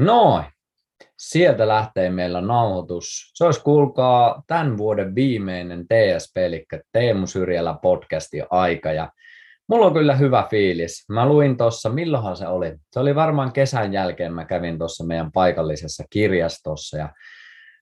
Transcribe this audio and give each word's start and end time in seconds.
Noin. 0.00 0.44
Sieltä 1.18 1.68
lähtee 1.68 2.10
meillä 2.10 2.40
nauhoitus. 2.40 3.30
Se 3.34 3.44
olisi 3.44 3.62
kuulkaa 3.62 4.42
tämän 4.46 4.78
vuoden 4.78 5.14
viimeinen 5.14 5.86
TSP, 5.88 6.36
eli 6.36 6.66
Teemu 6.92 7.26
Syrjälä 7.26 7.78
podcasti 7.82 8.42
aika. 8.50 8.92
Ja 8.92 9.12
mulla 9.68 9.86
on 9.86 9.92
kyllä 9.92 10.16
hyvä 10.16 10.46
fiilis. 10.50 11.04
Mä 11.08 11.28
luin 11.28 11.56
tuossa, 11.56 11.88
milloinhan 11.88 12.36
se 12.36 12.46
oli? 12.46 12.76
Se 12.92 13.00
oli 13.00 13.14
varmaan 13.14 13.52
kesän 13.52 13.92
jälkeen, 13.92 14.32
mä 14.32 14.44
kävin 14.44 14.78
tuossa 14.78 15.04
meidän 15.04 15.32
paikallisessa 15.32 16.04
kirjastossa 16.10 16.98
ja 16.98 17.08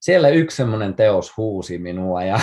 siellä 0.01 0.29
yksi 0.29 0.57
semmoinen 0.57 0.95
teos 0.95 1.37
huusi 1.37 1.79
minua 1.79 2.25
ja 2.25 2.41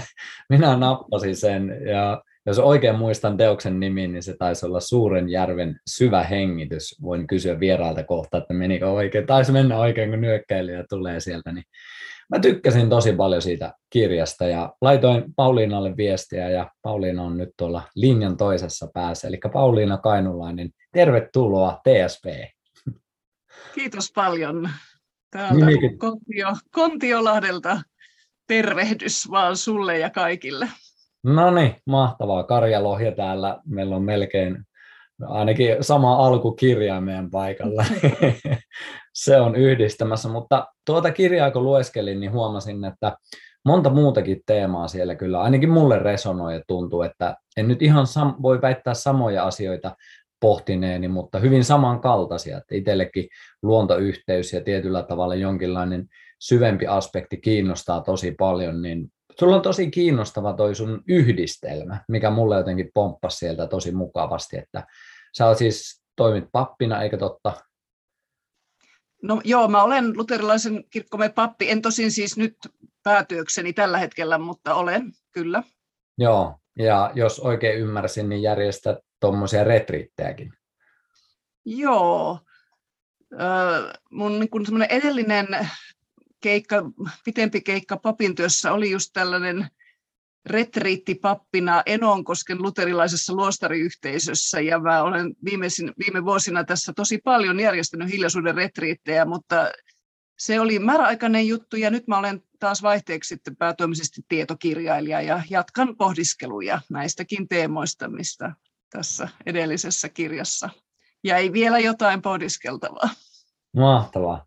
minä 0.50 0.76
nappasin 0.76 1.36
sen 1.36 1.80
ja 1.86 2.22
jos 2.46 2.58
oikein 2.58 2.98
muistan 2.98 3.36
teoksen 3.36 3.80
nimin, 3.80 4.12
niin 4.12 4.22
se 4.22 4.36
taisi 4.38 4.66
olla 4.66 4.80
Suuren 4.80 5.28
järven 5.28 5.80
syvä 5.86 6.22
hengitys. 6.22 7.02
Voin 7.02 7.26
kysyä 7.26 7.60
vieraalta 7.60 8.04
kohta, 8.04 8.38
että 8.38 8.54
menikö 8.54 8.90
oikein. 8.90 9.26
Taisi 9.26 9.52
mennä 9.52 9.78
oikein, 9.78 10.10
kun 10.10 10.20
nyökkäilijä 10.20 10.84
tulee 10.88 11.20
sieltä. 11.20 11.52
Niin 11.52 11.64
mä 12.30 12.38
tykkäsin 12.38 12.90
tosi 12.90 13.12
paljon 13.12 13.42
siitä 13.42 13.72
kirjasta 13.90 14.46
ja 14.46 14.72
laitoin 14.80 15.24
Pauliinalle 15.36 15.96
viestiä 15.96 16.50
ja 16.50 16.70
Pauliina 16.82 17.22
on 17.22 17.38
nyt 17.38 17.50
tuolla 17.56 17.82
linjan 17.94 18.36
toisessa 18.36 18.88
päässä. 18.94 19.28
Eli 19.28 19.38
Pauliina 19.52 19.98
Kainulainen, 19.98 20.70
tervetuloa 20.92 21.80
TSP. 21.84 22.24
Kiitos 23.74 24.12
paljon. 24.14 24.70
Täältä 25.30 25.66
Kontio, 25.98 26.48
Kontiolahdelta 26.70 27.80
tervehdys 28.46 29.30
vaan 29.30 29.56
sulle 29.56 29.98
ja 29.98 30.10
kaikille. 30.10 30.68
No 31.26 31.50
niin, 31.50 31.76
mahtavaa. 31.86 32.42
Karja 32.44 32.82
Lohja 32.82 33.12
täällä. 33.12 33.60
Meillä 33.64 33.96
on 33.96 34.02
melkein 34.02 34.64
ainakin 35.22 35.76
sama 35.80 36.26
alkukirja 36.26 37.00
meidän 37.00 37.30
paikalla. 37.30 37.84
se 39.24 39.40
on 39.40 39.56
yhdistämässä, 39.56 40.28
mutta 40.28 40.66
tuota 40.86 41.10
kirjaa 41.10 41.50
kun 41.50 41.64
lueskelin, 41.64 42.20
niin 42.20 42.32
huomasin, 42.32 42.84
että 42.84 43.16
monta 43.64 43.90
muutakin 43.90 44.40
teemaa 44.46 44.88
siellä 44.88 45.14
kyllä 45.14 45.40
ainakin 45.40 45.70
mulle 45.70 45.98
resonoi 45.98 46.54
ja 46.54 46.62
tuntuu, 46.66 47.02
että 47.02 47.36
en 47.56 47.68
nyt 47.68 47.82
ihan 47.82 48.06
sam- 48.06 48.42
voi 48.42 48.62
väittää 48.62 48.94
samoja 48.94 49.44
asioita 49.46 49.96
pohtineeni, 50.40 51.08
mutta 51.08 51.38
hyvin 51.38 51.64
samankaltaisia. 51.64 52.58
Että 52.58 52.74
itsellekin 52.74 53.28
luontoyhteys 53.62 54.52
ja 54.52 54.60
tietyllä 54.60 55.02
tavalla 55.02 55.34
jonkinlainen 55.34 56.06
syvempi 56.40 56.86
aspekti 56.86 57.36
kiinnostaa 57.36 58.00
tosi 58.00 58.34
paljon, 58.38 58.82
niin 58.82 59.12
Sulla 59.40 59.56
on 59.56 59.62
tosi 59.62 59.90
kiinnostava 59.90 60.52
toi 60.52 60.74
sun 60.74 61.02
yhdistelmä, 61.08 62.04
mikä 62.08 62.30
mulle 62.30 62.56
jotenkin 62.56 62.90
pomppasi 62.94 63.38
sieltä 63.38 63.66
tosi 63.66 63.92
mukavasti, 63.92 64.58
että 64.58 64.86
sä 65.36 65.46
oot 65.46 65.58
siis 65.58 66.02
toimit 66.16 66.44
pappina, 66.52 67.02
eikö 67.02 67.16
totta? 67.16 67.52
No 69.22 69.40
joo, 69.44 69.68
mä 69.68 69.82
olen 69.82 70.16
luterilaisen 70.16 70.84
kirkkomme 70.90 71.28
pappi, 71.28 71.70
en 71.70 71.82
tosin 71.82 72.10
siis 72.10 72.36
nyt 72.36 72.56
päätyökseni 73.02 73.72
tällä 73.72 73.98
hetkellä, 73.98 74.38
mutta 74.38 74.74
olen, 74.74 75.12
kyllä. 75.32 75.62
Joo, 76.18 76.58
ja 76.78 77.10
jos 77.14 77.40
oikein 77.40 77.80
ymmärsin, 77.80 78.28
niin 78.28 78.42
järjestät 78.42 78.98
tuommoisia 79.20 79.64
retriittejäkin. 79.64 80.52
Joo. 81.64 82.38
mun 84.10 84.38
niin 84.38 84.82
edellinen 84.88 85.46
keikka, 86.46 86.76
pitempi 87.24 87.60
keikka 87.60 87.96
papin 87.96 88.34
työssä 88.34 88.72
oli 88.72 88.90
just 88.90 89.10
tällainen 89.12 89.68
retriittipappina 90.46 91.82
Enonkosken 91.86 92.62
luterilaisessa 92.62 93.34
luostariyhteisössä 93.34 94.60
ja 94.60 94.78
mä 94.78 95.02
olen 95.02 95.34
viimeisin, 95.44 95.92
viime 95.98 96.24
vuosina 96.24 96.64
tässä 96.64 96.92
tosi 96.96 97.18
paljon 97.18 97.60
järjestänyt 97.60 98.12
hiljaisuuden 98.12 98.54
retriittejä, 98.54 99.24
mutta 99.24 99.70
se 100.38 100.60
oli 100.60 100.78
määräaikainen 100.78 101.48
juttu 101.48 101.76
ja 101.76 101.90
nyt 101.90 102.06
mä 102.06 102.18
olen 102.18 102.42
taas 102.58 102.82
vaihteeksi 102.82 103.28
sitten 103.28 103.56
päätoimisesti 103.56 104.22
tietokirjailija 104.28 105.20
ja 105.20 105.42
jatkan 105.50 105.96
pohdiskeluja 105.96 106.80
näistäkin 106.90 107.48
teemoista, 107.48 108.08
mistä 108.08 108.52
tässä 108.90 109.28
edellisessä 109.46 110.08
kirjassa 110.08 110.70
jäi 111.24 111.52
vielä 111.52 111.78
jotain 111.78 112.22
pohdiskeltavaa. 112.22 113.08
Mahtavaa. 113.76 114.46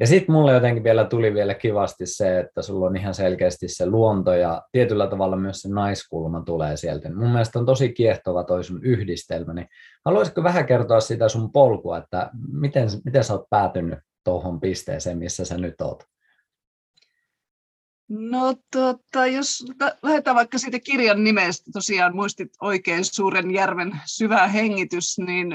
Ja 0.00 0.06
sitten 0.06 0.32
mulle 0.32 0.52
jotenkin 0.52 0.84
vielä 0.84 1.04
tuli 1.04 1.34
vielä 1.34 1.54
kivasti 1.54 2.06
se, 2.06 2.40
että 2.40 2.62
sulla 2.62 2.86
on 2.86 2.96
ihan 2.96 3.14
selkeästi 3.14 3.68
se 3.68 3.86
luonto 3.86 4.32
ja 4.32 4.62
tietyllä 4.72 5.06
tavalla 5.06 5.36
myös 5.36 5.60
se 5.60 5.68
naiskulma 5.68 6.42
tulee 6.42 6.76
sieltä. 6.76 7.14
Mun 7.14 7.30
mielestä 7.30 7.58
on 7.58 7.66
tosi 7.66 7.92
kiehtova 7.92 8.44
toi 8.44 8.64
sun 8.64 8.84
yhdistelmä. 8.84 9.54
Niin 9.54 9.68
haluaisitko 10.04 10.42
vähän 10.42 10.66
kertoa 10.66 11.00
sitä 11.00 11.28
sun 11.28 11.52
polkua, 11.52 11.98
että 11.98 12.30
miten, 12.52 12.88
miten 13.04 13.24
sä 13.24 13.32
oot 13.34 13.50
päätynyt 13.50 13.98
tuohon 14.24 14.60
pisteeseen, 14.60 15.18
missä 15.18 15.44
sä 15.44 15.58
nyt 15.58 15.80
oot? 15.80 16.04
No 18.08 18.54
tota, 18.72 19.26
jos 19.26 19.64
lähdetään 20.02 20.36
vaikka 20.36 20.58
siitä 20.58 20.78
kirjan 20.78 21.24
nimestä, 21.24 21.70
tosiaan 21.72 22.16
muistit 22.16 22.52
oikein 22.60 23.04
Suuren 23.04 23.50
järven 23.50 24.00
syvä 24.06 24.48
hengitys, 24.48 25.18
niin 25.18 25.54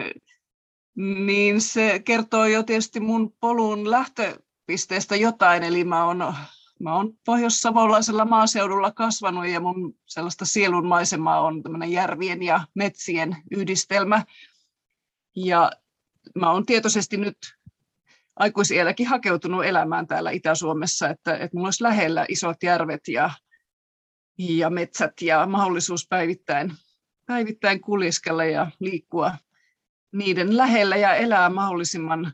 niin 0.95 1.61
se 1.61 1.99
kertoo 2.05 2.45
jo 2.45 2.63
tietysti 2.63 2.99
mun 2.99 3.33
polun 3.39 3.91
lähtöpisteestä 3.91 5.15
jotain, 5.15 5.63
eli 5.63 5.83
mä 5.83 6.05
oon, 6.05 6.33
mä 6.79 6.95
oon 6.95 7.13
pohjois-savolaisella 7.25 8.25
maaseudulla 8.25 8.91
kasvanut 8.91 9.47
ja 9.47 9.59
mun 9.59 9.95
sellaista 10.05 10.45
sielunmaisemaa 10.45 11.41
on 11.41 11.63
tämmöinen 11.63 11.91
järvien 11.91 12.43
ja 12.43 12.67
metsien 12.75 13.37
yhdistelmä. 13.51 14.25
Ja 15.35 15.71
mä 16.35 16.51
oon 16.51 16.65
tietoisesti 16.65 17.17
nyt 17.17 17.37
aikuisielläkin 18.35 19.07
hakeutunut 19.07 19.65
elämään 19.65 20.07
täällä 20.07 20.31
Itä-Suomessa, 20.31 21.09
että, 21.09 21.33
että 21.33 21.57
mulla 21.57 21.67
olisi 21.67 21.83
lähellä 21.83 22.25
isot 22.29 22.63
järvet 22.63 23.07
ja, 23.07 23.29
ja 24.37 24.69
metsät 24.69 25.21
ja 25.21 25.45
mahdollisuus 25.45 26.07
päivittäin, 26.07 26.73
päivittäin 27.25 27.81
kuljeskella 27.81 28.45
ja 28.45 28.71
liikkua 28.79 29.31
niiden 30.13 30.57
lähellä 30.57 30.95
ja 30.95 31.15
elää 31.15 31.49
mahdollisimman, 31.49 32.33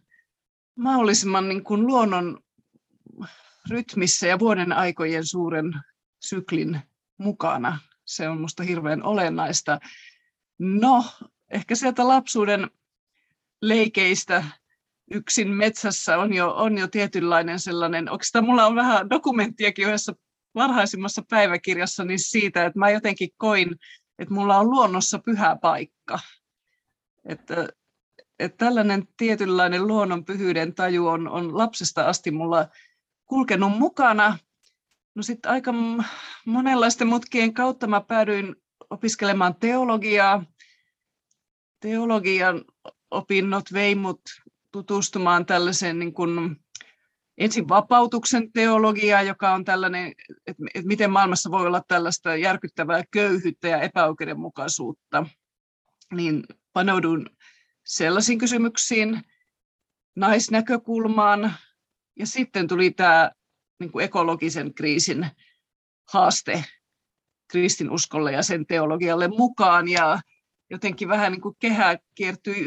mahdollisimman 0.75 1.49
niin 1.49 1.63
kuin 1.63 1.87
luonnon 1.87 2.39
rytmissä 3.69 4.27
ja 4.27 4.39
vuoden 4.39 4.73
aikojen 4.73 5.25
suuren 5.25 5.73
syklin 6.19 6.79
mukana. 7.17 7.79
Se 8.05 8.29
on 8.29 8.37
minusta 8.37 8.63
hirveän 8.63 9.03
olennaista. 9.03 9.79
No, 10.59 11.05
ehkä 11.49 11.75
sieltä 11.75 12.07
lapsuuden 12.07 12.71
leikeistä 13.61 14.43
yksin 15.11 15.49
metsässä 15.49 16.17
on 16.17 16.33
jo, 16.33 16.55
on 16.55 16.77
jo 16.77 16.87
tietynlainen 16.87 17.59
sellainen, 17.59 18.11
oikeastaan 18.11 18.45
mulla 18.45 18.65
on 18.65 18.75
vähän 18.75 19.09
dokumenttiakin 19.09 19.87
yhdessä 19.87 20.13
varhaisimmassa 20.55 21.23
päiväkirjassa 21.29 22.05
niin 22.05 22.19
siitä, 22.19 22.65
että 22.65 22.79
mä 22.79 22.89
jotenkin 22.89 23.29
koin, 23.37 23.75
että 24.19 24.33
mulla 24.33 24.57
on 24.57 24.69
luonnossa 24.69 25.19
pyhä 25.19 25.57
paikka. 25.61 26.19
Että, 27.29 27.67
että 28.39 28.65
tällainen 28.65 29.07
tietynlainen 29.17 29.87
luonnon 29.87 30.25
pyhyyden 30.25 30.75
taju 30.75 31.07
on, 31.07 31.27
on 31.27 31.57
lapsesta 31.57 32.05
asti 32.05 32.31
mulla 32.31 32.67
kulkenut 33.25 33.77
mukana. 33.77 34.37
No 35.15 35.23
sitten 35.23 35.51
aika 35.51 35.73
monenlaisten 36.45 37.07
mutkien 37.07 37.53
kautta 37.53 37.87
mä 37.87 38.01
päädyin 38.01 38.55
opiskelemaan 38.89 39.55
teologiaa. 39.55 40.45
Teologian 41.79 42.65
opinnot 43.11 43.73
vei 43.73 43.95
mut 43.95 44.21
tutustumaan 44.71 45.45
tällaiseen 45.45 45.99
niin 45.99 46.13
kuin 46.13 46.57
ensin 47.37 47.69
vapautuksen 47.69 48.51
teologiaa, 48.51 49.21
joka 49.21 49.53
on 49.53 49.65
tällainen, 49.65 50.13
että 50.47 50.63
miten 50.83 51.11
maailmassa 51.11 51.51
voi 51.51 51.67
olla 51.67 51.81
tällaista 51.87 52.35
järkyttävää 52.35 53.03
köyhyyttä 53.11 53.67
ja 53.67 53.81
epäoikeudenmukaisuutta. 53.81 55.25
Niin 56.13 56.43
panoudun 56.79 57.29
sellaisiin 57.85 58.39
kysymyksiin, 58.39 59.21
naisnäkökulmaan, 60.15 61.53
ja 62.19 62.27
sitten 62.27 62.67
tuli 62.67 62.91
tämä 62.91 63.31
niin 63.79 63.91
kuin 63.91 64.05
ekologisen 64.05 64.73
kriisin 64.73 65.27
haaste 66.13 66.63
kristinuskolle 67.51 68.31
ja 68.31 68.43
sen 68.43 68.65
teologialle 68.65 69.27
mukaan, 69.27 69.87
ja 69.87 70.19
jotenkin 70.69 71.07
vähän 71.07 71.31
niin 71.31 71.41
kuin 71.41 71.55
kehä 71.59 71.97
kiertyi 72.15 72.65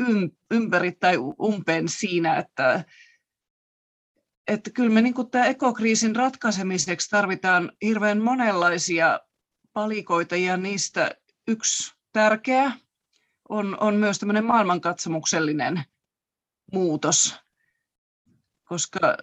ympäri 0.51 0.93
tai 0.93 1.17
umpeen 1.43 1.89
siinä, 1.89 2.37
että, 2.37 2.85
että 4.49 4.71
kyllä 4.71 4.91
me 4.91 5.03
niin 5.03 5.15
kuin 5.15 5.31
tämä 5.31 5.47
ekokriisin 5.47 6.17
ratkaisemiseksi 6.17 7.11
tarvitaan 7.11 7.73
hirveän 7.83 8.21
monenlaisia 8.21 9.21
palikoita, 9.73 10.37
ja 10.37 10.57
niistä 10.57 11.11
yksi 11.49 11.95
tärkeä 12.13 12.73
on, 13.53 13.77
on 13.81 13.95
myös 13.95 14.19
tämmöinen 14.19 14.45
maailmankatsomuksellinen 14.45 15.85
muutos, 16.73 17.37
koska 18.65 19.17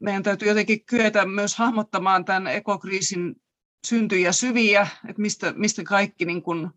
meidän 0.00 0.22
täytyy 0.22 0.48
jotenkin 0.48 0.84
kyetä 0.84 1.26
myös 1.26 1.56
hahmottamaan 1.56 2.24
tämän 2.24 2.46
ekokriisin 2.46 3.36
syntyjä 3.86 4.32
syviä, 4.32 4.86
että 5.08 5.22
mistä, 5.22 5.52
mistä 5.56 5.82
kaikki 5.84 6.24
niin 6.24 6.42
kuin 6.42 6.70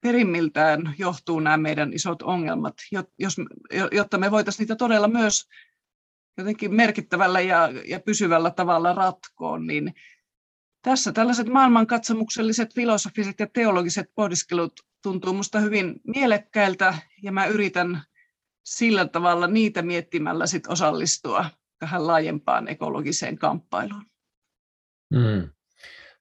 perimmiltään 0.00 0.94
johtuu 0.98 1.40
nämä 1.40 1.56
meidän 1.56 1.92
isot 1.92 2.22
ongelmat, 2.22 2.74
jos, 3.18 3.36
jotta 3.92 4.18
me 4.18 4.30
voitaisiin 4.30 4.64
niitä 4.64 4.76
todella 4.76 5.08
myös 5.08 5.48
jotenkin 6.38 6.74
merkittävällä 6.74 7.40
ja, 7.40 7.68
ja 7.84 8.00
pysyvällä 8.00 8.50
tavalla 8.50 8.92
ratkoon, 8.92 9.66
niin 9.66 9.94
tässä 10.82 11.12
tällaiset 11.12 11.46
maailmankatsomukselliset, 11.46 12.74
filosofiset 12.74 13.40
ja 13.40 13.46
teologiset 13.46 14.06
pohdiskelut 14.14 14.72
tuntuu 15.04 15.32
minusta 15.32 15.60
hyvin 15.60 16.00
mielekkäiltä 16.06 16.94
ja 17.22 17.32
mä 17.32 17.46
yritän 17.46 18.02
sillä 18.64 19.08
tavalla 19.08 19.46
niitä 19.46 19.82
miettimällä 19.82 20.46
sit 20.46 20.66
osallistua 20.66 21.44
tähän 21.78 22.06
laajempaan 22.06 22.68
ekologiseen 22.68 23.38
kamppailuun. 23.38 24.04
Mm. 25.10 25.48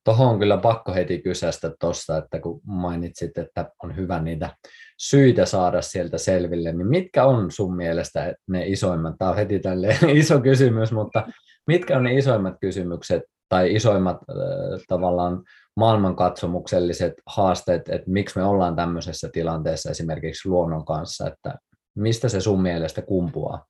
Tuohon 0.04 0.28
on 0.28 0.40
kyllä 0.40 0.58
pakko 0.58 0.94
heti 0.94 1.22
kysästä 1.22 1.72
tuosta, 1.80 2.18
että 2.18 2.40
kun 2.40 2.62
mainitsit, 2.64 3.38
että 3.38 3.72
on 3.84 3.96
hyvä 3.96 4.20
niitä 4.20 4.58
syitä 4.98 5.46
saada 5.46 5.82
sieltä 5.82 6.18
selville, 6.18 6.74
niin 6.74 6.88
mitkä 6.88 7.26
on 7.26 7.52
sun 7.52 7.76
mielestä 7.76 8.34
ne 8.48 8.68
isoimmat, 8.68 9.16
tämä 9.18 9.32
on 9.32 9.38
heti 9.38 9.62
iso 10.14 10.42
kysymys, 10.42 10.92
mutta 10.92 11.28
mitkä 11.68 11.98
on 11.98 12.04
ne 12.04 12.14
isoimmat 12.18 12.56
kysymykset 12.62 13.24
tai 13.50 13.76
isoimmat 13.76 14.18
äh, 14.18 14.82
tavallaan 14.88 15.44
maailmankatsomukselliset 15.76 17.14
haasteet, 17.26 17.90
että 17.90 18.12
miksi 18.12 18.40
me 18.40 18.46
ollaan 18.46 18.76
tämmöisessä 18.76 19.30
tilanteessa 19.34 19.90
esimerkiksi 19.90 20.50
luonnon 20.50 20.86
kanssa, 20.86 21.28
että 21.28 21.56
mistä 21.96 22.30
se 22.30 22.42
sun 22.42 22.62
mielestä 22.62 23.02
kumpuaa? 23.02 23.66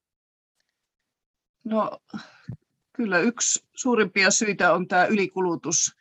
No 1.63 1.99
kyllä 2.93 3.19
yksi 3.19 3.67
suurimpia 3.75 4.31
syitä 4.31 4.73
on 4.73 4.87
tämä 4.87 5.05
ylikulutus, 5.05 5.91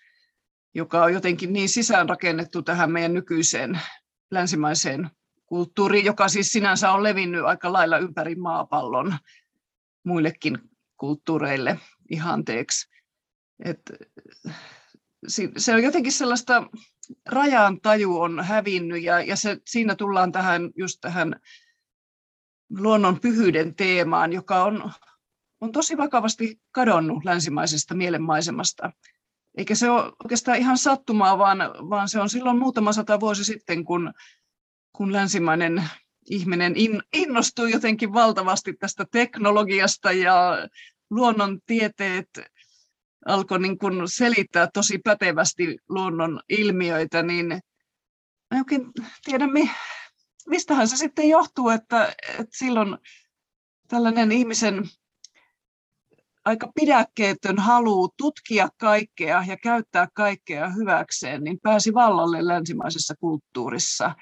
joka 0.74 1.02
on 1.04 1.12
jotenkin 1.12 1.52
niin 1.52 1.68
sisäänrakennettu 1.68 2.62
tähän 2.62 2.92
meidän 2.92 3.14
nykyiseen 3.14 3.80
länsimaiseen 4.30 5.10
kulttuuriin, 5.46 6.04
joka 6.04 6.28
siis 6.28 6.48
sinänsä 6.52 6.92
on 6.92 7.02
levinnyt 7.02 7.44
aika 7.44 7.72
lailla 7.72 7.98
ympäri 7.98 8.34
maapallon 8.34 9.18
muillekin 10.04 10.58
kulttuureille 10.96 11.78
ihanteeksi. 12.10 12.90
Et 13.64 13.80
se 15.56 15.74
on 15.74 15.82
jotenkin 15.82 16.12
sellaista 16.12 16.66
rajan 17.28 17.80
taju 17.80 18.20
on 18.20 18.44
hävinnyt 18.44 19.02
ja, 19.02 19.22
ja 19.22 19.36
se, 19.36 19.58
siinä 19.66 19.94
tullaan 19.94 20.32
tähän 20.32 20.70
just 20.76 21.00
tähän 21.00 21.40
luonnon 22.78 23.20
pyhyyden 23.20 23.74
teemaan, 23.74 24.32
joka 24.32 24.64
on, 24.64 24.92
on 25.60 25.72
tosi 25.72 25.96
vakavasti 25.96 26.60
kadonnut 26.70 27.24
länsimaisesta 27.24 27.94
mielenmaisemasta. 27.94 28.92
Eikä 29.58 29.74
se 29.74 29.90
ole 29.90 30.12
oikeastaan 30.24 30.58
ihan 30.58 30.78
sattumaa, 30.78 31.38
vaan, 31.38 31.58
vaan 31.90 32.08
se 32.08 32.20
on 32.20 32.30
silloin 32.30 32.58
muutama 32.58 32.92
sata 32.92 33.20
vuosi 33.20 33.44
sitten, 33.44 33.84
kun, 33.84 34.12
kun 34.92 35.12
länsimainen 35.12 35.84
ihminen 36.30 36.76
in, 36.76 37.02
innostui 37.12 37.70
jotenkin 37.70 38.12
valtavasti 38.12 38.72
tästä 38.72 39.06
teknologiasta 39.12 40.12
ja 40.12 40.68
luonnontieteet 41.10 42.28
alkoi 43.26 43.58
niin 43.58 43.78
kuin 43.78 43.94
selittää 44.08 44.68
tosi 44.74 44.98
pätevästi 44.98 45.78
luonnon 45.88 46.40
ilmiöitä, 46.48 47.22
niin 47.22 47.52
en 47.52 48.58
oikein 48.58 48.92
tiedä, 49.24 49.48
mistähän 50.46 50.88
se 50.88 50.96
sitten 50.96 51.28
johtuu, 51.28 51.68
että, 51.68 52.14
että 52.28 52.56
silloin 52.56 52.98
tällainen 53.88 54.32
ihmisen 54.32 54.84
aika 56.44 56.72
pidäkkeetön 56.74 57.58
halu 57.58 58.08
tutkia 58.16 58.68
kaikkea 58.80 59.44
ja 59.46 59.56
käyttää 59.56 60.08
kaikkea 60.14 60.70
hyväkseen, 60.70 61.44
niin 61.44 61.60
pääsi 61.62 61.94
vallalle 61.94 62.46
länsimaisessa 62.46 63.14
kulttuurissa. 63.20 64.14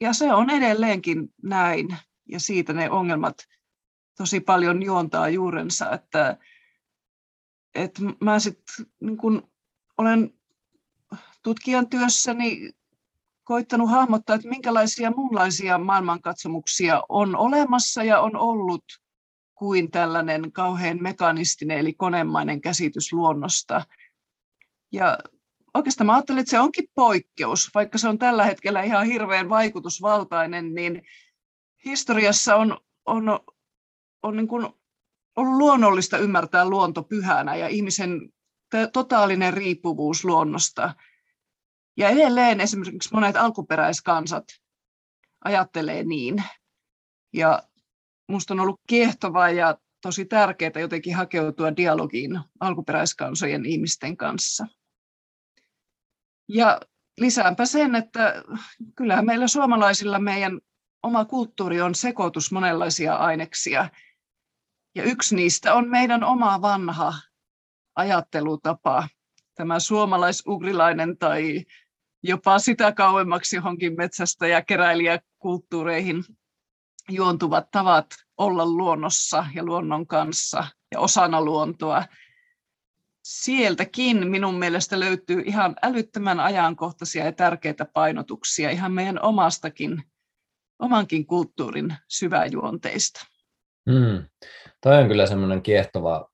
Ja 0.00 0.12
se 0.12 0.32
on 0.32 0.50
edelleenkin 0.50 1.28
näin, 1.42 1.96
ja 2.28 2.40
siitä 2.40 2.72
ne 2.72 2.90
ongelmat 2.90 3.34
tosi 4.18 4.40
paljon 4.40 4.82
juontaa 4.82 5.28
juurensa, 5.28 5.90
että, 5.90 6.36
että 7.74 8.02
mä 8.20 8.38
sitten 8.38 8.86
niin 9.00 9.16
kun 9.16 9.50
olen 9.98 10.34
tutkijan 11.42 11.88
työssäni 11.88 12.70
koittanut 13.44 13.90
hahmottaa, 13.90 14.36
että 14.36 14.48
minkälaisia 14.48 15.10
muunlaisia 15.10 15.78
maailmankatsomuksia 15.78 17.02
on 17.08 17.36
olemassa 17.36 18.04
ja 18.04 18.20
on 18.20 18.36
ollut 18.36 18.84
kuin 19.54 19.90
tällainen 19.90 20.52
kauhean 20.52 21.02
mekanistinen 21.02 21.78
eli 21.78 21.92
konemainen 21.92 22.60
käsitys 22.60 23.12
luonnosta. 23.12 23.86
Ja 24.92 25.18
oikeastaan 25.74 26.06
mä 26.06 26.14
ajattelen, 26.14 26.40
että 26.40 26.50
se 26.50 26.60
onkin 26.60 26.88
poikkeus, 26.94 27.70
vaikka 27.74 27.98
se 27.98 28.08
on 28.08 28.18
tällä 28.18 28.44
hetkellä 28.44 28.82
ihan 28.82 29.06
hirveän 29.06 29.48
vaikutusvaltainen, 29.48 30.74
niin 30.74 31.02
historiassa 31.84 32.56
on, 32.56 32.78
on, 33.06 33.40
on 34.22 34.36
niin 34.36 34.48
kuin 34.48 34.66
ollut 35.36 35.56
luonnollista 35.58 36.18
ymmärtää 36.18 36.68
luonto 36.68 37.02
pyhänä 37.02 37.56
ja 37.56 37.68
ihmisen 37.68 38.32
totaalinen 38.92 39.54
riippuvuus 39.54 40.24
luonnosta. 40.24 40.94
Ja 41.96 42.08
edelleen 42.08 42.60
esimerkiksi 42.60 43.14
monet 43.14 43.36
alkuperäiskansat 43.36 44.44
ajattelee 45.44 46.04
niin. 46.04 46.44
Ja 47.32 47.62
minusta 48.28 48.54
on 48.54 48.60
ollut 48.60 48.80
kiehtovaa 48.86 49.50
ja 49.50 49.78
tosi 50.00 50.24
tärkeää 50.24 50.80
jotenkin 50.80 51.14
hakeutua 51.14 51.76
dialogiin 51.76 52.40
alkuperäiskansojen 52.60 53.66
ihmisten 53.66 54.16
kanssa. 54.16 54.66
Ja 56.48 56.80
lisäänpä 57.18 57.66
sen, 57.66 57.94
että 57.94 58.42
kyllähän 58.96 59.26
meillä 59.26 59.48
suomalaisilla 59.48 60.18
meidän 60.18 60.60
oma 61.02 61.24
kulttuuri 61.24 61.80
on 61.80 61.94
sekoitus 61.94 62.52
monenlaisia 62.52 63.14
aineksia. 63.14 63.88
Ja 64.94 65.02
yksi 65.04 65.36
niistä 65.36 65.74
on 65.74 65.88
meidän 65.88 66.24
oma 66.24 66.62
vanha 66.62 67.14
ajattelutapa, 67.96 69.08
tämä 69.54 69.80
suomalaisugrilainen 69.80 71.18
tai 71.18 71.64
jopa 72.22 72.58
sitä 72.58 72.92
kauemmaksi 72.92 73.56
johonkin 73.56 73.96
metsästä 73.96 74.46
ja 74.46 74.62
keräilijäkulttuureihin 74.62 76.24
juontuvat 77.08 77.70
tavat 77.70 78.06
olla 78.36 78.66
luonnossa 78.66 79.46
ja 79.54 79.64
luonnon 79.64 80.06
kanssa 80.06 80.66
ja 80.92 81.00
osana 81.00 81.42
luontoa. 81.42 82.04
Sieltäkin 83.24 84.30
minun 84.30 84.54
mielestä 84.54 85.00
löytyy 85.00 85.42
ihan 85.46 85.76
älyttömän 85.82 86.40
ajankohtaisia 86.40 87.24
ja 87.24 87.32
tärkeitä 87.32 87.84
painotuksia 87.84 88.70
ihan 88.70 88.92
meidän 88.92 89.22
omastakin, 89.22 90.02
omankin 90.78 91.26
kulttuurin 91.26 91.96
syväjuonteista. 92.08 93.33
Mm. 93.86 94.24
Toi 94.82 94.98
on 94.98 95.08
kyllä 95.08 95.26
semmoinen 95.26 95.62
kiehtova, 95.62 96.28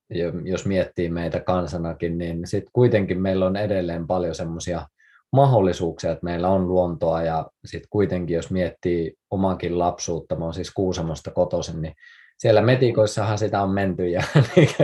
jos 0.44 0.66
miettii 0.66 1.08
meitä 1.08 1.40
kansanakin, 1.40 2.18
niin 2.18 2.46
sitten 2.46 2.70
kuitenkin 2.72 3.22
meillä 3.22 3.46
on 3.46 3.56
edelleen 3.56 4.06
paljon 4.06 4.34
semmoisia 4.34 4.86
mahdollisuuksia, 5.32 6.12
että 6.12 6.24
meillä 6.24 6.48
on 6.48 6.68
luontoa 6.68 7.22
ja 7.22 7.46
sitten 7.64 7.88
kuitenkin 7.90 8.34
jos 8.34 8.50
miettii 8.50 9.14
omankin 9.30 9.78
lapsuutta, 9.78 10.36
mä 10.36 10.44
oon 10.44 10.54
siis 10.54 10.70
Kuusamosta 10.70 11.30
kotoisin, 11.30 11.82
niin 11.82 11.94
siellä 12.38 12.62
metikoissahan 12.62 13.38
sitä 13.38 13.62
on 13.62 13.70
menty 13.70 14.08
ja 14.08 14.22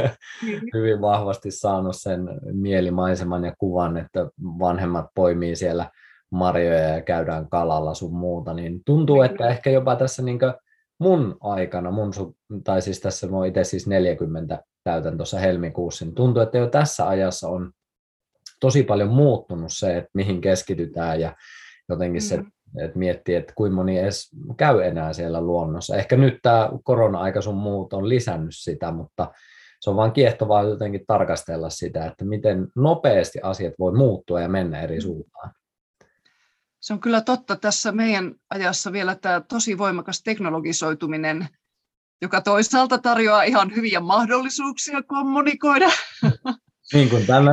hyvin 0.74 1.00
vahvasti 1.00 1.50
saanut 1.50 1.96
sen 1.96 2.20
mielimaiseman 2.52 3.44
ja 3.44 3.54
kuvan, 3.58 3.96
että 3.96 4.26
vanhemmat 4.42 5.06
poimii 5.14 5.56
siellä 5.56 5.90
marjoja 6.30 6.88
ja 6.88 7.02
käydään 7.02 7.48
kalalla 7.48 7.94
sun 7.94 8.14
muuta, 8.14 8.54
niin 8.54 8.80
tuntuu, 8.86 9.22
että 9.22 9.48
ehkä 9.48 9.70
jopa 9.70 9.96
tässä 9.96 10.22
niin 10.22 10.38
mun 10.98 11.36
aikana, 11.40 11.90
mun 11.90 12.10
tai 12.64 12.82
siis 12.82 13.00
tässä 13.00 13.26
mä 13.26 13.46
itse 13.46 13.64
siis 13.64 13.86
40 13.86 14.64
täytän 14.84 15.16
tuossa 15.16 15.38
helmikuussa, 15.38 16.04
niin 16.04 16.14
tuntuu, 16.14 16.42
että 16.42 16.58
jo 16.58 16.66
tässä 16.66 17.08
ajassa 17.08 17.48
on 17.48 17.72
tosi 18.60 18.82
paljon 18.82 19.08
muuttunut 19.08 19.72
se, 19.72 19.96
että 19.96 20.10
mihin 20.14 20.40
keskitytään 20.40 21.20
ja 21.20 21.36
jotenkin 21.88 22.22
mm. 22.22 22.26
se, 22.26 22.42
että 22.84 22.98
miettii, 22.98 23.34
että 23.34 23.52
kuinka 23.56 23.76
moni 23.76 23.98
edes 23.98 24.30
käy 24.56 24.82
enää 24.82 25.12
siellä 25.12 25.40
luonnossa. 25.40 25.96
Ehkä 25.96 26.16
nyt 26.16 26.38
tämä 26.42 26.70
korona-aika 26.84 27.40
sun 27.40 27.56
muut 27.56 27.92
on 27.92 28.08
lisännyt 28.08 28.54
sitä, 28.54 28.92
mutta 28.92 29.32
se 29.80 29.90
on 29.90 29.96
vaan 29.96 30.12
kiehtovaa 30.12 30.62
jotenkin 30.62 31.04
tarkastella 31.06 31.70
sitä, 31.70 32.06
että 32.06 32.24
miten 32.24 32.68
nopeasti 32.76 33.38
asiat 33.42 33.74
voi 33.78 33.92
muuttua 33.92 34.40
ja 34.40 34.48
mennä 34.48 34.82
eri 34.82 34.96
mm. 34.96 35.02
suuntaan. 35.02 35.50
Se 36.86 36.92
on 36.92 37.00
kyllä 37.00 37.20
totta. 37.20 37.56
Tässä 37.56 37.92
meidän 37.92 38.34
ajassa 38.50 38.92
vielä 38.92 39.14
tämä 39.14 39.40
tosi 39.40 39.78
voimakas 39.78 40.22
teknologisoituminen, 40.22 41.48
joka 42.22 42.40
toisaalta 42.40 42.98
tarjoaa 42.98 43.42
ihan 43.42 43.74
hyviä 43.76 44.00
mahdollisuuksia 44.00 45.02
kommunikoida 45.02 45.88
Niin 46.92 47.10
kuin 47.10 47.26
tämä. 47.26 47.50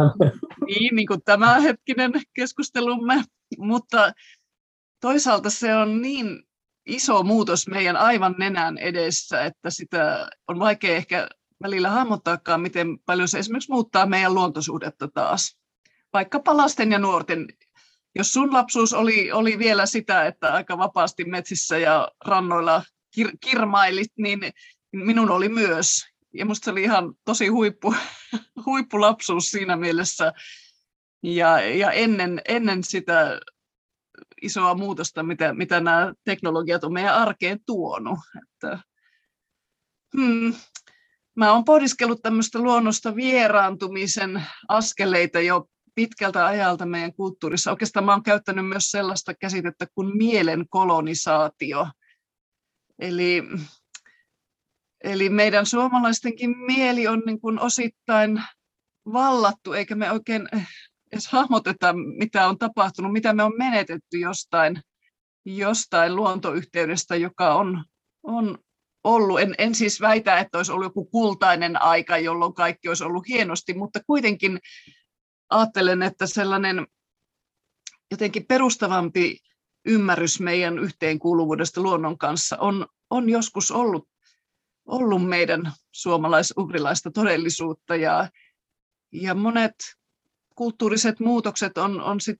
niin, 0.66 0.96
niin 0.96 1.08
kuin 1.08 1.22
tämä 1.26 1.60
hetkinen 1.60 2.12
keskustelumme, 2.34 3.24
mutta 3.58 4.12
toisaalta 5.02 5.50
se 5.50 5.76
on 5.76 6.02
niin 6.02 6.44
iso 6.86 7.24
muutos 7.24 7.68
meidän 7.68 7.98
aivan 7.98 8.36
nenän 8.38 8.78
edessä, 8.78 9.44
että 9.44 9.70
sitä 9.70 10.30
on 10.48 10.60
vaikea 10.60 10.96
ehkä 10.96 11.28
välillä 11.64 11.90
hahmottaakaan, 11.90 12.62
miten 12.62 13.00
paljon 13.06 13.28
se 13.28 13.40
esimerkiksi 13.40 13.72
muuttaa 13.72 14.06
meidän 14.06 14.34
luontosuhdetta 14.34 15.08
taas. 15.08 15.58
Vaikka 16.14 16.42
lasten 16.46 16.92
ja 16.92 17.00
nuorten, 17.00 17.48
jos 18.16 18.34
sun 18.34 18.54
lapsuus 18.54 18.94
oli, 18.94 19.32
oli 19.32 19.60
vielä 19.60 19.86
sitä, 19.86 20.26
että 20.26 20.54
aika 20.54 20.78
vapaasti 20.78 21.26
metsissä 21.26 21.78
ja 21.78 22.12
rannoilla 22.26 22.84
kir- 23.20 23.38
kirmailit, 23.42 24.12
niin 24.18 24.40
minun 24.92 25.32
oli 25.32 25.50
myös. 25.50 26.06
ja 26.34 26.46
musta 26.46 26.66
se 26.66 26.72
oli 26.72 26.84
ihan 26.84 27.14
tosi 27.26 27.48
huippu, 27.48 27.96
huippulapsuus 28.66 29.46
siinä 29.46 29.76
mielessä. 29.76 30.34
Ja, 31.24 31.60
ja 31.62 31.92
ennen, 31.92 32.42
ennen 32.48 32.84
sitä 32.84 33.40
isoa 34.42 34.76
muutosta, 34.76 35.24
mitä, 35.24 35.54
mitä 35.54 35.80
nämä 35.80 36.14
teknologiat 36.24 36.84
on 36.84 36.94
meidän 36.94 37.16
arkeen 37.16 37.60
tuonut. 37.66 38.20
Että, 38.44 38.80
hmm, 40.18 40.54
mä 41.36 41.54
oon 41.54 41.66
pohdiskellut 41.66 42.22
tämmöistä 42.22 42.60
luonnosta 42.60 43.16
vieraantumisen 43.16 44.44
askeleita 44.70 45.40
jo 45.40 45.70
pitkältä 45.96 46.46
ajalta 46.46 46.86
meidän 46.86 47.14
kulttuurissa. 47.14 47.72
Oikeastaan 47.72 48.06
mä 48.06 48.12
oon 48.12 48.24
käyttänyt 48.24 48.68
myös 48.68 48.92
sellaista 48.92 49.34
käsitettä 49.34 49.88
kuin 49.96 50.18
mielen 50.18 50.66
kolonisaatio. 50.70 51.88
Eli, 53.00 53.44
eli 55.04 55.30
meidän 55.30 55.66
suomalaistenkin 55.66 56.58
mieli 56.58 57.08
on 57.08 57.24
niin 57.26 57.42
kuin 57.42 57.60
osittain 57.60 58.44
vallattu, 59.14 59.74
eikä 59.74 59.96
me 59.96 60.12
oikein 60.12 60.50
edes 61.12 61.28
hahmoteta, 61.28 61.94
mitä 61.94 62.48
on 62.48 62.58
tapahtunut, 62.58 63.14
mitä 63.14 63.34
me 63.34 63.44
on 63.44 63.54
menetetty 63.58 64.18
jostain, 64.20 64.82
jostain 65.46 66.16
luontoyhteydestä, 66.16 67.16
joka 67.16 67.54
on, 67.54 67.84
on 68.24 68.58
ollut. 69.04 69.40
En, 69.40 69.56
en 69.58 69.76
siis 69.76 70.02
väitä, 70.02 70.40
että 70.40 70.58
olisi 70.58 70.72
ollut 70.72 70.86
joku 70.86 71.06
kultainen 71.06 71.82
aika, 71.82 72.18
jolloin 72.18 72.54
kaikki 72.54 72.88
olisi 72.88 73.04
ollut 73.04 73.28
hienosti, 73.28 73.74
mutta 73.74 74.00
kuitenkin 74.08 74.60
ajattelen, 75.54 76.04
että 76.04 76.28
sellainen 76.28 76.88
jotenkin 78.12 78.46
perustavampi 78.46 79.40
ymmärrys 79.86 80.40
meidän 80.40 80.80
yhteenkuuluvuudesta 80.80 81.82
luonnon 81.82 82.18
kanssa 82.18 82.58
on, 82.58 82.88
on 83.10 83.30
joskus 83.30 83.72
ollut, 83.72 84.10
ollut 84.86 85.30
meidän 85.30 85.72
suomalais-ugrilaista 85.92 87.12
todellisuutta 87.12 87.96
ja, 87.96 88.30
ja 89.12 89.36
monet 89.36 89.76
kulttuuriset 90.56 91.20
muutokset 91.20 91.78
on, 91.78 92.02
on 92.02 92.22
sit 92.22 92.40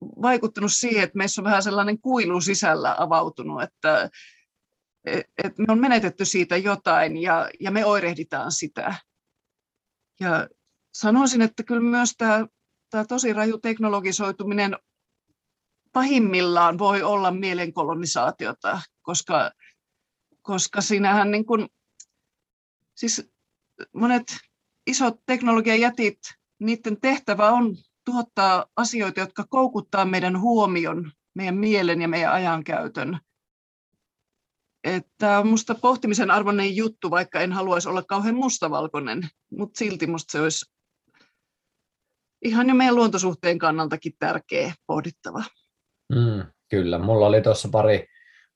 vaikuttanut 0.00 0.72
siihen, 0.72 1.04
että 1.04 1.18
meissä 1.18 1.40
on 1.40 1.44
vähän 1.44 1.62
sellainen 1.62 2.00
kuilu 2.00 2.40
sisällä 2.40 2.94
avautunut, 2.98 3.62
että 3.62 4.10
et 5.44 5.58
me 5.58 5.64
on 5.68 5.80
menetetty 5.80 6.24
siitä 6.24 6.56
jotain 6.56 7.16
ja, 7.16 7.50
ja 7.60 7.70
me 7.70 7.84
oirehditaan 7.84 8.52
sitä. 8.52 8.94
Ja 10.20 10.48
sanoisin, 10.94 11.42
että 11.42 11.62
kyllä 11.62 11.80
myös 11.80 12.14
tämä, 12.18 12.46
tämä 12.90 13.04
tosi 13.04 13.32
raju 13.32 13.58
teknologisoituminen 13.58 14.76
pahimmillaan 15.92 16.78
voi 16.78 17.02
olla 17.02 17.30
mielenkolonisaatiota, 17.30 18.80
koska, 19.02 19.50
koska 20.42 20.80
siinähän 20.80 21.30
niin 21.30 21.46
kuin, 21.46 21.68
siis 22.94 23.30
monet 23.94 24.36
isot 24.86 25.20
teknologian 25.26 25.80
jätit, 25.80 26.18
niiden 26.58 27.00
tehtävä 27.00 27.50
on 27.50 27.76
tuottaa 28.04 28.66
asioita, 28.76 29.20
jotka 29.20 29.44
koukuttaa 29.48 30.04
meidän 30.04 30.40
huomion, 30.40 31.12
meidän 31.34 31.56
mielen 31.56 32.02
ja 32.02 32.08
meidän 32.08 32.32
ajankäytön. 32.32 33.18
Tämä 35.18 35.38
on 35.38 35.46
minusta 35.46 35.74
pohtimisen 35.74 36.30
arvoinen 36.30 36.76
juttu, 36.76 37.10
vaikka 37.10 37.40
en 37.40 37.52
haluaisi 37.52 37.88
olla 37.88 38.02
kauhean 38.02 38.34
mustavalkoinen, 38.34 39.28
mutta 39.50 39.78
silti 39.78 40.06
minusta 40.06 40.32
se 40.32 40.40
olisi 40.40 40.72
ihan 42.42 42.68
jo 42.68 42.74
meidän 42.74 42.94
luontosuhteen 42.94 43.58
kannaltakin 43.58 44.12
tärkeä 44.18 44.72
pohdittava. 44.86 45.42
Mm, 46.14 46.42
kyllä, 46.70 46.98
mulla 46.98 47.26
oli 47.26 47.42
tuossa 47.42 47.68
pari, 47.72 48.06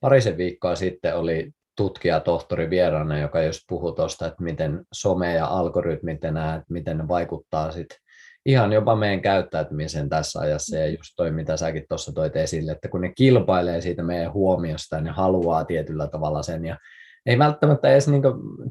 parisen 0.00 0.36
viikkoa 0.36 0.76
sitten 0.76 1.16
oli 1.16 1.50
tutkija, 1.76 2.20
tohtori 2.20 2.70
vieraana, 2.70 3.18
joka 3.18 3.42
just 3.42 3.60
puhui 3.68 3.94
tuosta, 3.94 4.26
että 4.26 4.42
miten 4.42 4.84
some 4.94 5.34
ja 5.34 5.46
algoritmit 5.46 6.24
enää, 6.24 6.54
että 6.54 6.72
miten 6.72 6.98
ne 6.98 7.08
vaikuttaa 7.08 7.72
sit 7.72 7.88
ihan 8.46 8.72
jopa 8.72 8.96
meidän 8.96 9.22
käyttäytymiseen 9.22 10.08
tässä 10.08 10.40
ajassa. 10.40 10.76
Ja 10.76 10.86
just 10.86 11.12
toi, 11.16 11.30
mitä 11.30 11.56
säkin 11.56 11.84
tuossa 11.88 12.12
toit 12.12 12.36
esille, 12.36 12.72
että 12.72 12.88
kun 12.88 13.00
ne 13.00 13.12
kilpailee 13.16 13.80
siitä 13.80 14.02
meidän 14.02 14.32
huomiosta 14.32 14.96
ja 14.96 15.02
ne 15.02 15.10
haluaa 15.10 15.64
tietyllä 15.64 16.06
tavalla 16.06 16.42
sen 16.42 16.64
ja 16.64 16.76
ei 17.26 17.38
välttämättä 17.38 17.90
edes 17.90 18.08
niin 18.08 18.22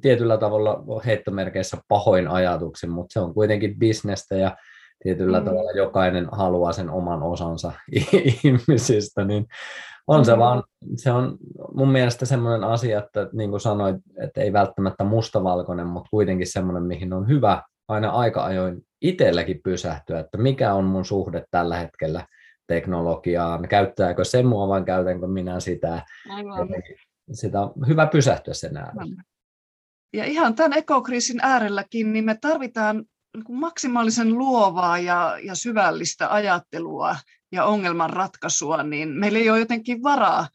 tietyllä 0.02 0.38
tavalla 0.38 1.02
heittomerkeissä 1.06 1.78
pahoin 1.88 2.28
ajatuksen, 2.28 2.90
mutta 2.90 3.14
se 3.14 3.20
on 3.20 3.34
kuitenkin 3.34 3.80
bisnestä 3.80 4.36
ja 4.36 4.58
tietyllä 5.04 5.40
mm. 5.40 5.46
tavalla 5.46 5.72
jokainen 5.72 6.28
haluaa 6.32 6.74
sen 6.74 6.90
oman 6.90 7.24
osansa 7.24 7.72
ihmisistä, 8.44 9.24
niin 9.24 9.48
on 10.08 10.20
mm. 10.20 10.26
se 10.26 10.38
vaan, 10.38 10.64
se 10.96 11.12
on 11.12 11.38
mun 11.74 11.92
mielestä 11.92 12.26
semmoinen 12.26 12.64
asia, 12.64 13.00
että 13.00 13.30
niin 13.34 13.50
kuin 13.50 13.60
sanoit, 13.60 13.96
että 14.24 14.42
ei 14.42 14.54
välttämättä 14.54 15.04
mustavalkoinen, 15.04 15.88
mutta 15.88 16.10
kuitenkin 16.10 16.48
semmoinen, 16.48 16.84
mihin 16.84 17.14
on 17.14 17.28
hyvä 17.28 17.62
aina 17.88 18.10
aika 18.10 18.46
ajoin 18.46 18.82
itselläkin 19.02 19.62
pysähtyä, 19.64 20.20
että 20.20 20.38
mikä 20.38 20.74
on 20.74 20.86
mun 20.86 21.06
suhde 21.06 21.46
tällä 21.52 21.78
hetkellä 21.78 22.28
teknologiaan, 22.68 23.68
käyttääkö 23.68 24.24
se 24.24 24.44
mua 24.44 24.68
vai 24.68 24.84
käytänkö 24.84 25.28
minä 25.28 25.60
sitä. 25.60 26.02
Aivan. 26.30 26.70
Sitä 27.32 27.62
on 27.62 27.74
hyvä 27.88 28.08
pysähtyä 28.08 28.54
sen 28.54 28.78
äärellä. 28.78 29.24
Ja 30.14 30.26
ihan 30.26 30.56
tämän 30.56 30.78
ekokriisin 30.78 31.40
äärelläkin, 31.42 32.14
niin 32.14 32.26
me 32.26 32.38
tarvitaan 32.42 33.06
maksimaalisen 33.50 34.38
luovaa 34.38 35.00
ja, 35.00 35.40
ja 35.44 35.56
syvällistä 35.56 36.34
ajattelua 36.34 37.16
ja 37.52 37.66
ongelmanratkaisua, 37.66 38.84
niin 38.84 39.10
meillä 39.10 39.40
ei 39.40 39.50
ole 39.50 39.60
jotenkin 39.60 40.04
varaa 40.04 40.48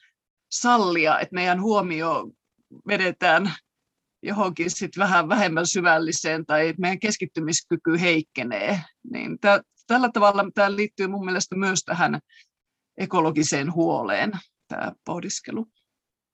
sallia, 0.52 1.20
että 1.20 1.34
meidän 1.34 1.62
huomio 1.62 2.30
vedetään 2.86 3.52
johonkin 4.22 4.70
sit 4.70 4.98
vähän 4.98 5.28
vähemmän 5.28 5.66
syvälliseen 5.66 6.46
tai 6.46 6.68
että 6.68 6.80
meidän 6.80 7.00
keskittymiskyky 7.00 8.00
heikkenee. 8.00 8.80
Niin 9.12 9.38
tä, 9.40 9.62
tällä 9.86 10.10
tavalla 10.12 10.44
tämä 10.54 10.76
liittyy 10.76 11.06
mun 11.06 11.24
mielestä 11.24 11.56
myös 11.56 11.80
tähän 11.84 12.20
ekologiseen 12.98 13.74
huoleen, 13.74 14.32
tämä 14.68 14.92
pohdiskelu. 15.04 15.66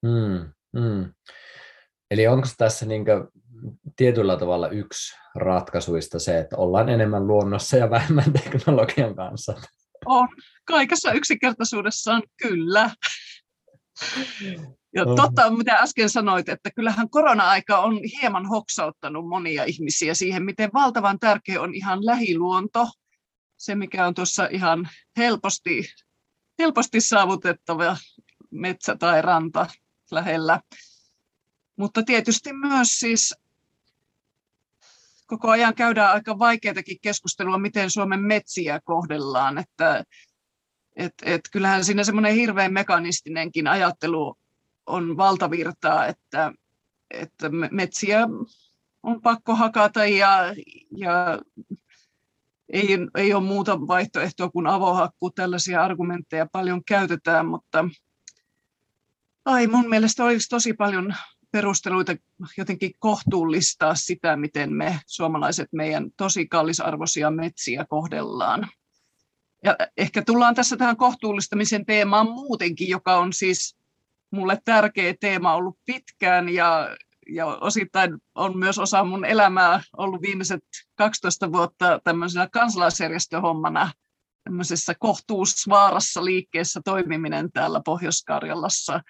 Mm, 0.02 0.52
mm. 0.80 1.14
Eli 2.10 2.26
onko 2.26 2.48
tässä 2.58 2.86
niin 2.86 3.04
tietyllä 3.96 4.36
tavalla 4.36 4.68
yksi 4.68 5.16
ratkaisuista 5.34 6.18
se, 6.18 6.38
että 6.38 6.56
ollaan 6.56 6.88
enemmän 6.88 7.26
luonnossa 7.26 7.76
ja 7.76 7.90
vähemmän 7.90 8.32
teknologian 8.42 9.16
kanssa? 9.16 9.54
On. 10.06 10.28
Kaikessa 10.64 11.12
yksinkertaisuudessaan 11.12 12.22
kyllä. 12.42 12.90
Ja 14.94 15.04
totta, 15.16 15.50
mitä 15.50 15.76
äsken 15.76 16.10
sanoit, 16.10 16.48
että 16.48 16.70
kyllähän 16.76 17.10
korona-aika 17.10 17.78
on 17.78 18.00
hieman 18.20 18.46
hoksauttanut 18.46 19.28
monia 19.28 19.64
ihmisiä 19.64 20.14
siihen, 20.14 20.44
miten 20.44 20.70
valtavan 20.74 21.18
tärkeä 21.18 21.60
on 21.60 21.74
ihan 21.74 22.06
lähiluonto, 22.06 22.88
se 23.56 23.74
mikä 23.74 24.06
on 24.06 24.14
tuossa 24.14 24.48
ihan 24.50 24.88
helposti, 25.16 25.84
helposti 26.58 27.00
saavutettava 27.00 27.96
metsä 28.50 28.96
tai 28.96 29.22
ranta 29.22 29.66
lähellä. 30.10 30.60
Mutta 31.76 32.02
tietysti 32.02 32.52
myös 32.52 32.88
siis 32.88 33.34
koko 35.26 35.50
ajan 35.50 35.74
käydään 35.74 36.12
aika 36.12 36.38
vaikeatakin 36.38 36.96
keskustelua, 37.02 37.58
miten 37.58 37.90
Suomen 37.90 38.20
metsiä 38.20 38.80
kohdellaan. 38.84 39.58
Että, 39.58 40.04
et, 40.96 41.14
et 41.22 41.40
kyllähän 41.52 41.84
siinä 41.84 42.04
semmoinen 42.04 42.34
hirveän 42.34 42.72
mekanistinenkin 42.72 43.66
ajattelu 43.66 44.36
on 44.86 45.16
valtavirtaa, 45.16 46.06
että, 46.06 46.52
että 47.10 47.50
metsiä 47.70 48.28
on 49.02 49.22
pakko 49.22 49.54
hakata 49.54 50.06
ja, 50.06 50.54
ja 50.96 51.38
ei, 52.72 52.88
ei 53.14 53.34
ole 53.34 53.44
muuta 53.44 53.80
vaihtoehtoa 53.80 54.50
kuin 54.50 54.66
avohakku. 54.66 55.30
Tällaisia 55.30 55.82
argumentteja 55.82 56.46
paljon 56.52 56.84
käytetään, 56.84 57.46
mutta 57.46 57.84
ai 59.44 59.66
mun 59.66 59.88
mielestä 59.88 60.24
olisi 60.24 60.48
tosi 60.48 60.72
paljon 60.72 61.14
perusteluita 61.54 62.16
jotenkin 62.56 62.92
kohtuullistaa 62.98 63.94
sitä, 63.94 64.36
miten 64.36 64.72
me 64.72 65.00
suomalaiset 65.06 65.68
meidän 65.72 66.10
tosi 66.16 66.48
kallisarvoisia 66.48 67.30
metsiä 67.30 67.84
kohdellaan. 67.88 68.68
Ja 69.64 69.76
ehkä 69.96 70.22
tullaan 70.22 70.54
tässä 70.54 70.76
tähän 70.76 70.96
kohtuullistamisen 70.96 71.86
teemaan 71.86 72.26
muutenkin, 72.26 72.88
joka 72.88 73.16
on 73.16 73.32
siis 73.32 73.76
mulle 74.30 74.58
tärkeä 74.64 75.14
teema 75.20 75.54
ollut 75.54 75.78
pitkään 75.86 76.48
ja, 76.48 76.96
ja 77.28 77.46
osittain 77.46 78.18
on 78.34 78.58
myös 78.58 78.78
osa 78.78 79.04
mun 79.04 79.24
elämää 79.24 79.82
ollut 79.96 80.22
viimeiset 80.22 80.64
12 80.94 81.52
vuotta 81.52 82.00
tämmöisenä 82.04 82.48
kansalaisjärjestöhommana 82.52 83.92
tämmöisessä 84.44 84.94
kohtuusvaarassa 84.98 86.24
liikkeessä 86.24 86.80
toimiminen 86.84 87.52
täällä 87.52 87.80
Pohjois-Karjalassa– 87.84 89.00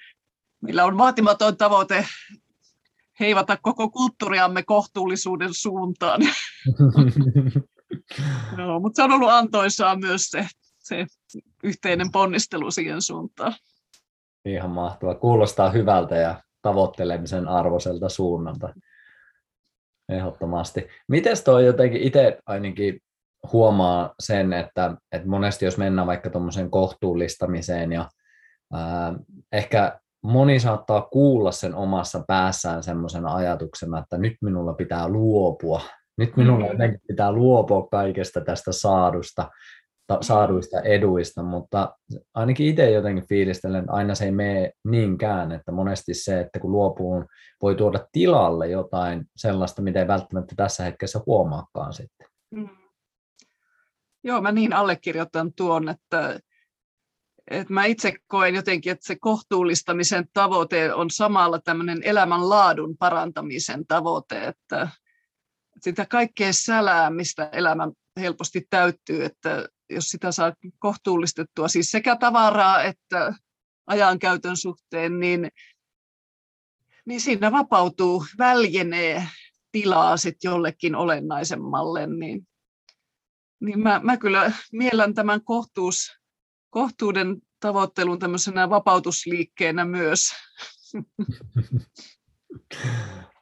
Meillä 0.65 0.85
on 0.85 0.99
vaatimaton 0.99 1.57
tavoite 1.57 2.07
heivata 3.21 3.59
koko 3.63 3.91
kulttuuriamme 3.91 4.63
kohtuullisuuden 4.63 5.51
suuntaan. 5.53 6.21
no, 8.57 8.81
mutta 8.81 8.97
se 8.97 9.03
on 9.03 9.13
ollut 9.13 9.31
antoisaa 9.31 9.97
myös 9.97 10.31
se, 10.31 10.47
se 10.79 11.07
yhteinen 11.63 12.11
ponnistelu 12.13 12.71
siihen 12.71 13.03
suuntaan. 13.03 13.55
Ihan 14.45 14.71
mahtavaa. 14.71 15.15
Kuulostaa 15.15 15.71
hyvältä 15.71 16.17
ja 16.17 16.43
tavoittelemisen 16.63 17.49
arvoiselta 17.49 18.09
suunnalta. 18.09 18.75
Ehdottomasti. 20.09 20.89
Miten 21.09 21.37
toi 21.45 21.67
jotenkin 21.67 22.03
itse 22.03 22.39
ainakin 22.47 23.01
huomaa 23.53 24.15
sen, 24.21 24.53
että, 24.53 24.97
että 25.13 25.29
monesti 25.29 25.65
jos 25.65 25.79
mennään 25.79 26.07
vaikka 26.07 26.31
tuommoiseen 26.31 26.71
kohtuullistamiseen 26.71 27.93
ja 27.93 28.09
ää, 28.73 29.15
ehkä 29.53 30.01
moni 30.25 30.61
saattaa 30.61 31.03
kuulla 31.03 31.53
sen 31.53 31.75
omassa 31.75 32.25
päässään 32.27 32.83
semmoisena 32.83 33.35
ajatuksena, 33.35 33.99
että 33.99 34.19
nyt 34.19 34.37
minulla 34.43 34.75
pitää 34.75 35.09
luopua, 35.09 35.81
nyt 36.19 36.37
minulla 36.37 36.65
mm. 36.65 36.73
jotenkin 36.73 37.01
pitää 37.09 37.33
luopua 37.33 37.89
kaikesta 37.91 38.41
tästä 38.41 38.73
saadusta, 38.73 39.51
ta, 40.07 40.19
saaduista 40.21 40.81
eduista, 40.81 41.43
mutta 41.43 41.97
ainakin 42.35 42.67
itse 42.67 42.91
jotenkin 42.91 43.29
fiilistelen, 43.29 43.81
että 43.81 43.93
aina 43.93 44.15
se 44.15 44.25
ei 44.25 44.33
mene 44.33 44.73
niinkään, 44.89 45.53
että 45.53 45.73
monesti 45.73 46.15
se, 46.15 46.41
että 46.41 46.61
kun 46.61 46.73
luopuu, 46.73 47.25
voi 47.63 47.75
tuoda 47.75 48.07
tilalle 48.13 48.69
jotain 48.69 49.25
sellaista, 49.37 49.83
mitä 49.83 50.01
ei 50.01 50.09
välttämättä 50.09 50.55
tässä 50.57 50.85
hetkessä 50.85 51.21
huomaakaan 51.27 51.93
sitten. 51.93 52.27
Mm. 52.51 52.69
Joo, 54.25 54.41
mä 54.41 54.53
niin 54.53 54.73
allekirjoitan 54.73 55.53
tuon, 55.57 55.89
että, 55.89 56.39
että 57.51 57.73
mä 57.73 57.85
itse 57.85 58.15
koen 58.27 58.55
jotenkin, 58.55 58.93
että 58.93 59.07
se 59.07 59.17
kohtuullistamisen 59.21 60.29
tavoite 60.33 60.95
on 60.95 61.11
samalla 61.11 61.59
tämmöinen 61.59 62.03
elämänlaadun 62.03 62.97
parantamisen 62.97 63.87
tavoite, 63.87 64.45
että 64.45 64.89
sitä 65.81 66.07
kaikkea 66.07 66.53
sälää, 66.53 67.11
mistä 67.11 67.49
elämä 67.53 67.89
helposti 68.21 68.67
täyttyy, 68.71 69.25
että 69.25 69.69
jos 69.91 70.05
sitä 70.05 70.33
saa 70.33 70.53
kohtuullistettua, 70.79 71.69
siis 71.69 71.87
sekä 71.87 72.17
tavaraa 72.17 72.83
että 72.83 73.35
ajankäytön 73.87 74.57
suhteen, 74.57 75.21
niin, 75.21 75.51
niin 77.07 77.21
siinä 77.21 77.53
vapautuu, 77.53 78.25
väljenee 78.39 79.29
tilaa 79.73 80.17
sitten 80.17 80.49
jollekin 80.49 80.95
olennaisemmalle, 80.95 82.07
niin, 82.07 82.47
niin 83.61 83.81
mä, 83.81 84.01
mä 84.05 84.17
kyllä 84.17 84.53
miellän 84.73 85.15
tämän 85.15 85.45
kohtuus, 85.45 86.24
kohtuuden 86.75 87.37
tavoittelun 87.61 88.19
tämmöisenä 88.19 88.71
vapautusliikkeenä 88.71 89.85
myös. 89.85 90.21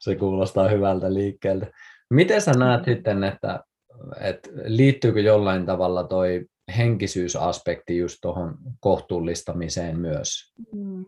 Se 0.00 0.16
kuulostaa 0.16 0.68
hyvältä 0.68 1.14
liikkeeltä. 1.14 1.66
Miten 2.10 2.42
sä 2.42 2.52
näet 2.52 2.84
sitten, 2.84 3.24
että, 3.24 3.64
että 4.20 4.50
liittyykö 4.64 5.20
jollain 5.20 5.66
tavalla 5.66 6.04
toi 6.04 6.46
henkisyysaspekti 6.76 7.96
just 7.96 8.18
tuohon 8.20 8.58
kohtuullistamiseen 8.80 9.98
myös? 10.00 10.52
Mm. 10.72 11.04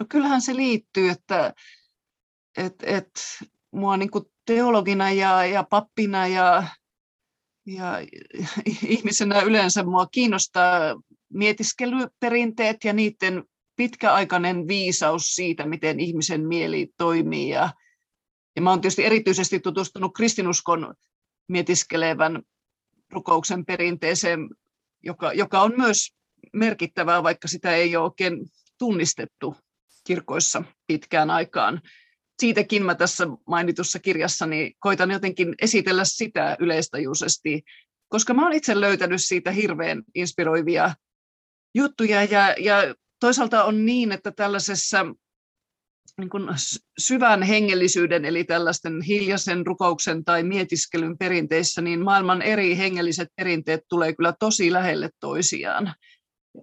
No 0.00 0.06
kyllähän 0.08 0.40
se 0.40 0.56
liittyy, 0.56 1.10
että 1.10 1.54
et, 2.56 2.74
et, 2.82 3.10
mua 3.70 3.96
niin 3.96 4.10
kuin 4.10 4.24
teologina 4.46 5.10
ja, 5.10 5.44
ja 5.44 5.64
pappina 5.70 6.26
ja, 6.26 6.66
ja 7.66 7.98
ihmisenä 8.86 9.40
yleensä 9.40 9.82
mua 9.82 10.06
kiinnostaa 10.06 10.94
mietiskelyperinteet 11.32 12.84
ja 12.84 12.92
niiden 12.92 13.44
pitkäaikainen 13.76 14.68
viisaus 14.68 15.34
siitä, 15.34 15.66
miten 15.66 16.00
ihmisen 16.00 16.48
mieli 16.48 16.88
toimii. 16.96 17.48
Ja, 17.48 17.70
ja 18.56 18.62
mä 18.62 18.70
olen 18.70 18.80
tietysti 18.80 19.04
erityisesti 19.04 19.60
tutustunut 19.60 20.12
kristinuskon 20.14 20.94
mietiskelevän 21.48 22.42
rukouksen 23.12 23.64
perinteeseen, 23.64 24.48
joka, 25.02 25.32
joka 25.32 25.62
on 25.62 25.72
myös 25.76 26.14
merkittävää, 26.52 27.22
vaikka 27.22 27.48
sitä 27.48 27.74
ei 27.74 27.96
ole 27.96 28.04
oikein 28.04 28.46
tunnistettu 28.78 29.56
kirkoissa 30.06 30.62
pitkään 30.86 31.30
aikaan. 31.30 31.80
Siitäkin 32.40 32.84
mä 32.84 32.94
tässä 32.94 33.26
mainitussa 33.46 33.98
kirjassani 33.98 34.72
koitan 34.78 35.10
jotenkin 35.10 35.54
esitellä 35.62 36.04
sitä 36.04 36.56
yleistajuisesti, 36.60 37.62
koska 38.08 38.34
mä 38.34 38.46
olen 38.46 38.56
itse 38.56 38.80
löytänyt 38.80 39.24
siitä 39.24 39.50
hirveän 39.50 40.02
inspiroivia 40.14 40.94
juttuja 41.74 42.24
ja, 42.24 42.54
ja 42.58 42.94
toisaalta 43.20 43.64
on 43.64 43.86
niin, 43.86 44.12
että 44.12 44.30
tällaisessa 44.30 45.06
niin 46.18 46.30
kuin 46.30 46.48
syvän 46.98 47.42
hengellisyyden, 47.42 48.24
eli 48.24 48.44
tällaisten 48.44 49.02
hiljaisen 49.02 49.66
rukouksen 49.66 50.24
tai 50.24 50.42
mietiskelyn 50.42 51.18
perinteissä, 51.18 51.80
niin 51.80 52.04
maailman 52.04 52.42
eri 52.42 52.76
hengelliset 52.76 53.28
perinteet 53.36 53.80
tulee 53.88 54.14
kyllä 54.14 54.34
tosi 54.38 54.72
lähelle 54.72 55.10
toisiaan. 55.20 55.94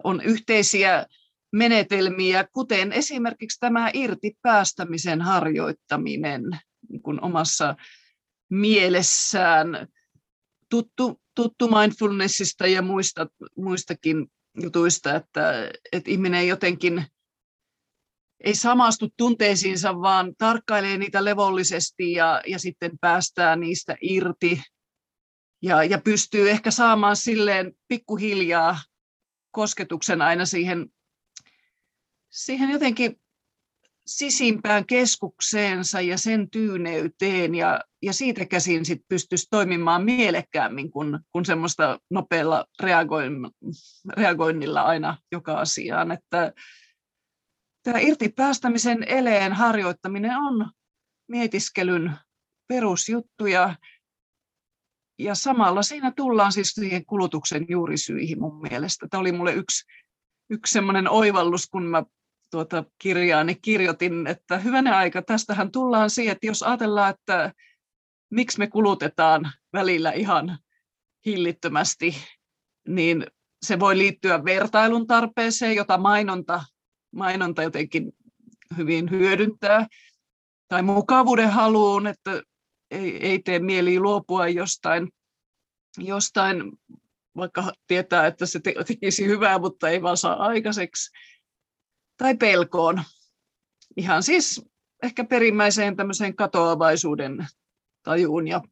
On 0.04 0.20
yhteisiä 0.24 1.06
menetelmiä, 1.52 2.48
kuten 2.52 2.92
esimerkiksi 2.92 3.60
tämä 3.60 3.90
irti 3.94 4.32
päästämisen 4.42 5.22
harjoittaminen 5.22 6.42
niin 6.88 7.02
kuin 7.02 7.24
omassa 7.24 7.76
mielessään, 8.50 9.88
tuttu, 10.70 11.20
tuttu 11.34 11.68
mindfulnessista 11.68 12.66
ja 12.66 12.82
muista, 12.82 13.26
muistakin 13.56 14.26
jutuista, 14.62 15.14
että, 15.14 15.70
että 15.92 16.10
ihminen 16.10 16.48
jotenkin 16.48 17.06
ei 18.44 18.54
samastu 18.54 19.08
tunteisiinsa, 19.16 20.00
vaan 20.00 20.34
tarkkailee 20.38 20.98
niitä 20.98 21.24
levollisesti 21.24 22.12
ja, 22.12 22.42
ja 22.46 22.58
sitten 22.58 22.98
päästää 23.00 23.56
niistä 23.56 23.96
irti. 24.00 24.62
Ja, 25.62 25.84
ja 25.84 25.98
pystyy 25.98 26.50
ehkä 26.50 26.70
saamaan 26.70 27.16
silleen 27.16 27.72
pikkuhiljaa 27.88 28.78
kosketuksen 29.50 30.22
aina 30.22 30.46
siihen, 30.46 30.86
siihen 32.28 32.70
jotenkin 32.70 33.20
sisimpään 34.08 34.86
keskukseensa 34.86 36.00
ja 36.00 36.18
sen 36.18 36.50
tyyneyteen 36.50 37.54
ja, 37.54 37.80
ja 38.02 38.12
siitä 38.12 38.46
käsin 38.46 38.84
sit 38.84 39.02
pystyisi 39.08 39.46
toimimaan 39.50 40.04
mielekkäämmin 40.04 40.90
kuin, 40.90 41.18
kuin 41.32 41.44
semmoista 41.44 41.98
nopealla 42.10 42.64
reagoinnilla 44.16 44.82
aina 44.82 45.18
joka 45.32 45.60
asiaan. 45.60 46.12
Että, 46.12 46.52
tämä 47.82 47.98
irti 47.98 48.28
päästämisen 48.28 49.02
eleen 49.02 49.52
harjoittaminen 49.52 50.36
on 50.36 50.70
mietiskelyn 51.28 52.16
perusjuttuja. 52.68 53.76
Ja 55.18 55.34
samalla 55.34 55.82
siinä 55.82 56.12
tullaan 56.16 56.52
siis 56.52 56.70
siihen 56.70 57.06
kulutuksen 57.06 57.66
juurisyihin 57.68 58.40
mun 58.40 58.60
mielestä. 58.60 59.06
Tämä 59.10 59.20
oli 59.20 59.32
mulle 59.32 59.52
yksi, 59.52 59.84
yksi 60.50 60.72
semmoinen 60.72 61.10
oivallus, 61.10 61.66
kun 61.66 61.86
mä 61.86 62.02
tuota 62.50 62.84
kirjaani 62.98 63.54
kirjoitin, 63.54 64.26
että 64.26 64.58
hyvänä 64.58 64.96
aika, 64.96 65.22
tästähän 65.22 65.72
tullaan 65.72 66.10
siihen, 66.10 66.32
että 66.32 66.46
jos 66.46 66.62
ajatellaan, 66.62 67.10
että 67.10 67.52
miksi 68.30 68.58
me 68.58 68.66
kulutetaan 68.66 69.52
välillä 69.72 70.12
ihan 70.12 70.58
hillittömästi, 71.26 72.16
niin 72.88 73.26
se 73.66 73.80
voi 73.80 73.98
liittyä 73.98 74.44
vertailun 74.44 75.06
tarpeeseen, 75.06 75.76
jota 75.76 75.98
mainonta 75.98 76.64
mainonta 77.10 77.62
jotenkin 77.62 78.12
hyvin 78.76 79.10
hyödyntää, 79.10 79.86
tai 80.68 80.82
mukavuuden 80.82 81.50
haluun, 81.50 82.06
että 82.06 82.42
ei, 82.90 83.26
ei 83.26 83.38
tee 83.38 83.58
mieli 83.58 84.00
luopua 84.00 84.48
jostain, 84.48 85.08
jostain, 85.98 86.72
vaikka 87.36 87.72
tietää, 87.86 88.26
että 88.26 88.46
se 88.46 88.60
tekisi 88.86 89.26
hyvää, 89.26 89.58
mutta 89.58 89.88
ei 89.88 90.02
vaan 90.02 90.16
saa 90.16 90.46
aikaiseksi, 90.46 91.10
tai 92.18 92.36
pelkoon. 92.36 93.02
Ihan 93.96 94.22
siis 94.22 94.64
ehkä 95.02 95.24
perimmäiseen 95.24 95.96
tämmöiseen 95.96 96.36
katoavaisuuden 96.36 97.46
tajuun 98.02 98.48
ja 98.48 98.62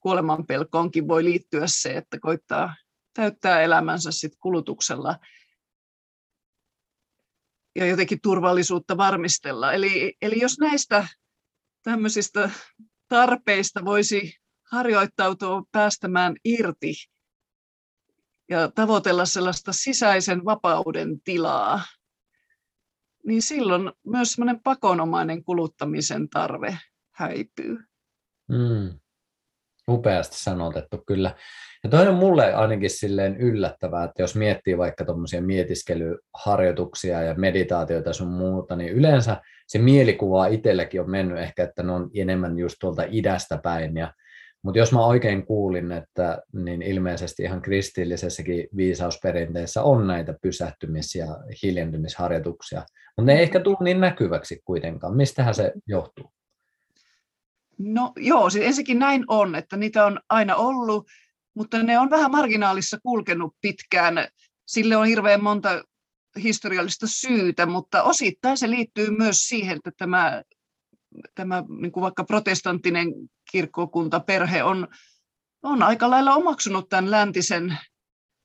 kuoleman 0.00 0.46
pelkoonkin 0.46 1.08
voi 1.08 1.24
liittyä 1.24 1.62
se, 1.66 1.96
että 1.96 2.18
koittaa 2.20 2.74
täyttää 3.14 3.60
elämänsä 3.60 4.12
sit 4.12 4.32
kulutuksella 4.40 5.18
ja 7.76 7.86
jotenkin 7.86 8.20
turvallisuutta 8.22 8.96
varmistella. 8.96 9.72
Eli, 9.72 10.16
eli 10.22 10.40
jos 10.40 10.58
näistä 10.58 11.08
tämmöisistä 11.82 12.50
tarpeista 13.08 13.84
voisi 13.84 14.34
harjoittautua 14.70 15.62
päästämään 15.72 16.36
irti 16.44 16.94
ja 18.48 18.70
tavoitella 18.74 19.24
sellaista 19.24 19.72
sisäisen 19.72 20.44
vapauden 20.44 21.20
tilaa, 21.20 21.82
niin 23.26 23.42
silloin 23.42 23.92
myös 24.06 24.32
semmoinen 24.32 24.60
pakonomainen 24.64 25.44
kuluttamisen 25.44 26.28
tarve 26.28 26.78
häipyy. 27.14 27.78
Mm. 28.48 28.98
Upeasti 29.88 30.36
sanotettu 30.38 31.02
kyllä. 31.06 31.34
Ja 31.84 31.90
toi 31.90 32.08
on 32.08 32.14
mulle 32.14 32.54
ainakin 32.54 32.90
silleen 32.90 33.36
yllättävää, 33.36 34.04
että 34.04 34.22
jos 34.22 34.36
miettii 34.36 34.78
vaikka 34.78 35.04
tuommoisia 35.04 35.42
mietiskelyharjoituksia 35.42 37.22
ja 37.22 37.34
meditaatioita 37.34 38.12
sun 38.12 38.28
muuta, 38.28 38.76
niin 38.76 38.92
yleensä 38.92 39.36
se 39.66 39.78
mielikuva 39.78 40.46
itselläkin 40.46 41.00
on 41.00 41.10
mennyt 41.10 41.38
ehkä, 41.38 41.64
että 41.64 41.82
ne 41.82 41.92
on 41.92 42.10
enemmän 42.14 42.58
just 42.58 42.76
tuolta 42.80 43.02
idästä 43.10 43.58
päin. 43.62 43.96
Ja, 43.96 44.12
mutta 44.62 44.78
jos 44.78 44.92
mä 44.92 45.06
oikein 45.06 45.46
kuulin, 45.46 45.92
että 45.92 46.42
niin 46.52 46.82
ilmeisesti 46.82 47.42
ihan 47.42 47.62
kristillisessäkin 47.62 48.68
viisausperinteessä 48.76 49.82
on 49.82 50.06
näitä 50.06 50.32
pysähtymis- 50.32 51.14
ja 51.14 51.26
hiljentymisharjoituksia, 51.62 52.80
mutta 53.16 53.22
ne 53.22 53.32
ei 53.32 53.42
ehkä 53.42 53.60
tule 53.60 53.76
niin 53.80 54.00
näkyväksi 54.00 54.60
kuitenkaan. 54.64 55.16
Mistähän 55.16 55.54
se 55.54 55.72
johtuu? 55.86 56.32
No 57.78 58.12
joo, 58.16 58.50
siis 58.50 58.64
ensinnäkin 58.66 58.98
näin 58.98 59.24
on, 59.28 59.54
että 59.54 59.76
niitä 59.76 60.06
on 60.06 60.20
aina 60.28 60.56
ollut, 60.56 61.06
mutta 61.54 61.82
ne 61.82 61.98
on 61.98 62.10
vähän 62.10 62.30
marginaalissa 62.30 62.98
kulkenut 63.02 63.54
pitkään. 63.60 64.28
Sille 64.66 64.96
on 64.96 65.06
hirveän 65.06 65.42
monta 65.42 65.82
historiallista 66.42 67.06
syytä, 67.08 67.66
mutta 67.66 68.02
osittain 68.02 68.56
se 68.56 68.70
liittyy 68.70 69.10
myös 69.10 69.36
siihen, 69.36 69.76
että 69.76 69.90
tämä, 69.96 70.42
tämä 71.34 71.64
niin 71.80 71.92
kuin 71.92 72.02
vaikka 72.02 72.24
protestanttinen 72.24 73.08
kirkkokunta, 73.50 74.20
perhe 74.20 74.62
on, 74.62 74.88
on 75.62 75.82
aika 75.82 76.10
lailla 76.10 76.34
omaksunut 76.34 76.88
tämän 76.88 77.10
läntisen, 77.10 77.78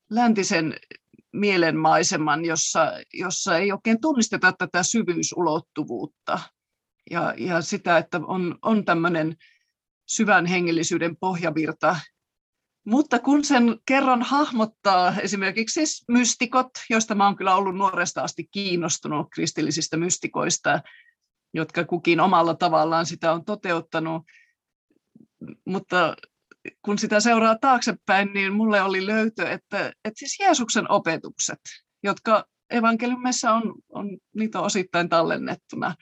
läntisen 0.09 0.75
mielenmaiseman, 1.33 2.45
jossa, 2.45 2.91
jossa 3.13 3.57
ei 3.57 3.71
oikein 3.71 4.01
tunnisteta 4.01 4.53
tätä 4.57 4.83
syvyysulottuvuutta 4.83 6.39
ja, 7.11 7.33
ja 7.37 7.61
sitä, 7.61 7.97
että 7.97 8.21
on, 8.27 8.57
on 8.61 8.85
tämmöinen 8.85 9.35
syvän 10.07 10.45
hengellisyyden 10.45 11.17
pohjavirta. 11.17 11.95
Mutta 12.85 13.19
kun 13.19 13.43
sen 13.43 13.79
kerran 13.85 14.21
hahmottaa 14.21 15.15
esimerkiksi 15.19 15.81
mystikot, 16.07 16.69
joista 16.89 17.15
mä 17.15 17.25
oon 17.25 17.35
kyllä 17.35 17.55
ollut 17.55 17.75
nuoresta 17.75 18.21
asti 18.21 18.47
kiinnostunut 18.51 19.27
kristillisistä 19.33 19.97
mystikoista, 19.97 20.81
jotka 21.55 21.83
kukin 21.83 22.19
omalla 22.19 22.55
tavallaan 22.55 23.05
sitä 23.05 23.31
on 23.31 23.45
toteuttanut, 23.45 24.23
mutta 25.65 26.15
kun 26.81 26.99
sitä 26.99 27.19
seuraa 27.19 27.57
taaksepäin, 27.61 28.33
niin 28.33 28.53
mulle 28.53 28.81
oli 28.81 29.05
löytö, 29.05 29.49
että, 29.49 29.87
että 29.87 30.19
siis 30.19 30.39
Jeesuksen 30.39 30.91
opetukset, 30.91 31.59
jotka 32.03 32.45
evankeliumissa 32.69 33.53
on, 33.53 33.73
on, 33.89 34.17
niitä 34.35 34.59
on 34.59 34.65
osittain 34.65 35.09
tallennettuna, 35.09 35.95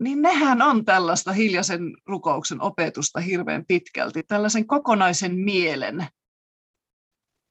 niin 0.00 0.22
nehän 0.22 0.62
on 0.62 0.84
tällaista 0.84 1.32
hiljaisen 1.32 1.80
rukouksen 2.06 2.62
opetusta 2.62 3.20
hirveän 3.20 3.64
pitkälti, 3.68 4.22
tällaisen 4.22 4.66
kokonaisen 4.66 5.38
mielen, 5.38 6.06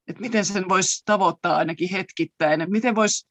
että 0.08 0.22
miten 0.22 0.46
sen 0.46 0.70
voisi 0.70 1.02
tavoittaa 1.06 1.58
ainakin 1.58 1.90
hetkittäin, 1.90 2.62
että 2.62 2.72
miten 2.72 2.96
voisi 2.96 3.28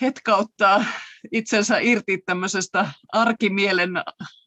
hetkauttaa 0.00 0.84
itsensä 1.32 1.78
irti 1.78 2.18
tämmöisestä 2.26 2.92
arkimielen 3.12 3.90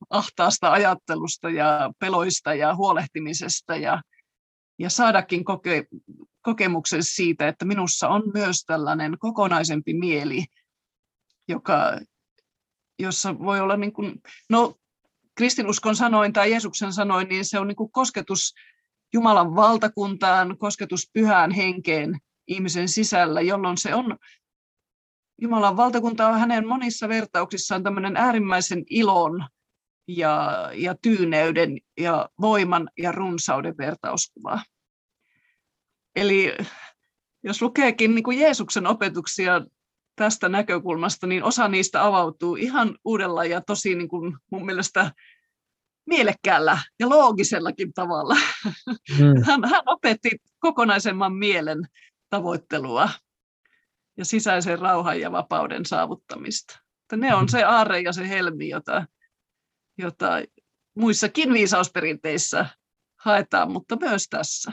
ahtaasta 0.10 0.72
ajattelusta 0.72 1.50
ja 1.50 1.92
peloista 2.00 2.54
ja 2.54 2.76
huolehtimisesta 2.76 3.76
ja, 3.76 4.02
ja 4.80 4.90
saadakin 4.90 5.44
koke, 5.44 5.86
kokemuksen 6.42 7.04
siitä, 7.04 7.48
että 7.48 7.66
minussa 7.66 8.08
on 8.08 8.24
myös 8.34 8.64
tällainen 8.66 9.18
kokonaisempi 9.20 9.94
mieli, 9.94 10.46
joka, 11.48 12.00
jossa 13.00 13.40
voi 13.40 13.60
olla, 13.60 13.78
niin 13.78 13.94
kuin, 13.94 14.22
no 14.50 14.76
kristinuskon 15.36 15.96
sanoin 15.96 16.34
tai 16.34 16.52
Jeesuksen 16.52 16.94
sanoin, 16.94 17.28
niin 17.28 17.46
se 17.46 17.60
on 17.60 17.68
niin 17.68 17.76
kuin 17.76 17.92
kosketus 17.92 18.54
Jumalan 19.14 19.56
valtakuntaan, 19.56 20.58
kosketus 20.58 21.10
pyhään 21.14 21.52
henkeen 21.52 22.20
ihmisen 22.48 22.90
sisällä, 22.90 23.42
jolloin 23.42 23.78
se 23.78 23.96
on 23.96 24.18
Jumalan 25.42 25.78
valtakunta 25.78 26.28
on 26.28 26.40
hänen 26.40 26.68
monissa 26.68 27.10
vertauksissaan 27.10 27.84
tämmöinen 27.84 28.18
äärimmäisen 28.18 28.84
ilon 28.90 29.46
ja, 30.08 30.70
ja 30.74 30.96
tyyneyden 31.02 31.78
ja 31.98 32.30
voiman 32.42 32.90
ja 32.98 33.12
runsauden 33.12 33.78
vertauskuva. 33.78 34.62
Eli 36.16 36.58
jos 37.44 37.62
lukeekin 37.62 38.16
niin 38.16 38.24
kuin 38.24 38.40
Jeesuksen 38.40 38.88
opetuksia 38.88 39.62
tästä 40.16 40.50
näkökulmasta, 40.50 41.28
niin 41.28 41.44
osa 41.44 41.68
niistä 41.68 42.06
avautuu 42.06 42.56
ihan 42.56 42.98
uudella 43.06 43.46
ja 43.46 43.62
tosi 43.62 43.96
niin 43.96 44.10
kuin 44.10 44.38
mun 44.52 44.66
mielestä 44.66 45.12
mielekkäällä 46.06 46.78
ja 47.00 47.10
loogisellakin 47.10 47.94
tavalla. 47.94 48.36
Hmm. 49.18 49.44
Hän, 49.44 49.66
hän 49.70 49.82
opetti 49.86 50.30
kokonaisemman 50.60 51.34
mielen 51.34 51.88
tavoittelua 52.30 53.10
ja 54.18 54.26
sisäisen 54.26 54.80
rauhan 54.80 55.20
ja 55.20 55.32
vapauden 55.32 55.86
saavuttamista. 55.86 56.80
Että 57.02 57.18
ne 57.28 57.36
on 57.36 57.50
se 57.50 57.64
aarre 57.64 58.00
ja 58.00 58.14
se 58.14 58.30
helmi, 58.30 58.70
jota, 58.70 59.06
jota 59.98 60.42
muissakin 60.96 61.54
viisausperinteissä 61.54 62.66
haetaan, 63.20 63.72
mutta 63.72 63.96
myös 63.96 64.28
tässä. 64.30 64.72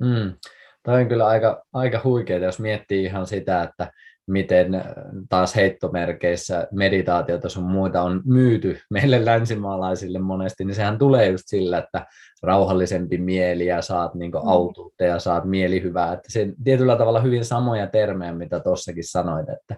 Mm. 0.00 0.34
Tämä 0.82 0.96
on 0.98 1.08
kyllä 1.08 1.26
aika, 1.26 1.64
aika 1.72 2.00
huikeaa, 2.04 2.44
jos 2.44 2.60
miettii 2.60 3.04
ihan 3.04 3.26
sitä, 3.26 3.62
että 3.62 3.92
miten 4.26 4.74
äh, 4.74 4.84
taas 5.28 5.56
heittomerkeissä 5.56 6.68
meditaatiota 6.72 7.48
sun 7.48 7.64
muita 7.64 8.02
on 8.02 8.22
myyty 8.24 8.78
meille 8.90 9.24
länsimaalaisille 9.24 10.18
monesti, 10.18 10.64
niin 10.64 10.74
sehän 10.74 10.98
tulee 10.98 11.30
just 11.30 11.44
sillä, 11.46 11.78
että 11.78 12.06
rauhallisempi 12.42 13.18
mieli 13.18 13.66
ja 13.66 13.82
saat 13.82 14.14
niin 14.14 14.32
autuutta 14.44 15.04
ja 15.04 15.18
saat 15.18 15.44
mielihyvää. 15.44 16.12
Että 16.12 16.32
se 16.32 16.52
tietyllä 16.64 16.96
tavalla 16.96 17.20
hyvin 17.20 17.44
samoja 17.44 17.86
termejä, 17.86 18.32
mitä 18.32 18.60
tuossakin 18.60 19.10
sanoit, 19.10 19.48
että, 19.48 19.76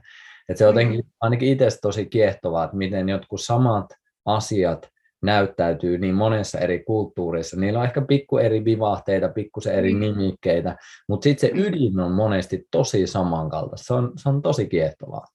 että 0.49 0.59
se 0.59 0.65
on 0.65 0.69
jotenkin 0.69 1.01
mm. 1.01 1.11
ainakin 1.21 1.49
itse 1.49 1.69
tosi 1.83 2.07
kiehtovaa, 2.07 2.65
että 2.65 2.77
miten 2.77 3.09
jotkut 3.09 3.41
samat 3.41 3.87
asiat 4.25 4.94
näyttäytyy 5.25 5.99
niin 5.99 6.15
monessa 6.15 6.59
eri 6.59 6.85
kulttuurissa. 6.85 7.57
Niillä 7.57 7.79
on 7.79 7.85
ehkä 7.85 8.03
pikku 8.03 8.39
eri 8.39 8.65
vivahteita, 8.65 9.29
pikkusen 9.29 9.75
eri 9.75 9.95
mm. 9.95 10.01
nimikkeitä, 10.01 10.77
mutta 11.09 11.25
sitten 11.25 11.51
se 11.51 11.63
ydin 11.63 12.01
on 12.01 12.13
monesti 12.13 12.67
tosi 12.71 13.07
samankaltaista. 13.07 13.87
Se 13.87 13.95
on, 13.95 14.13
se 14.17 14.29
on 14.29 14.43
tosi 14.43 14.67
kiehtovaa. 14.67 15.27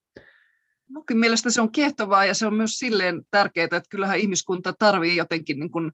Munkin 0.90 1.18
mielestä 1.18 1.50
se 1.50 1.62
on 1.62 1.72
kiehtovaa 1.72 2.26
ja 2.26 2.34
se 2.34 2.48
on 2.48 2.54
myös 2.54 2.72
silleen 2.72 3.22
tärkeää, 3.32 3.66
että 3.66 3.82
kyllähän 3.90 4.20
ihmiskunta 4.20 4.74
tarvii 4.80 5.16
jotenkin 5.16 5.60
niin 5.60 5.72
kuin 5.72 5.92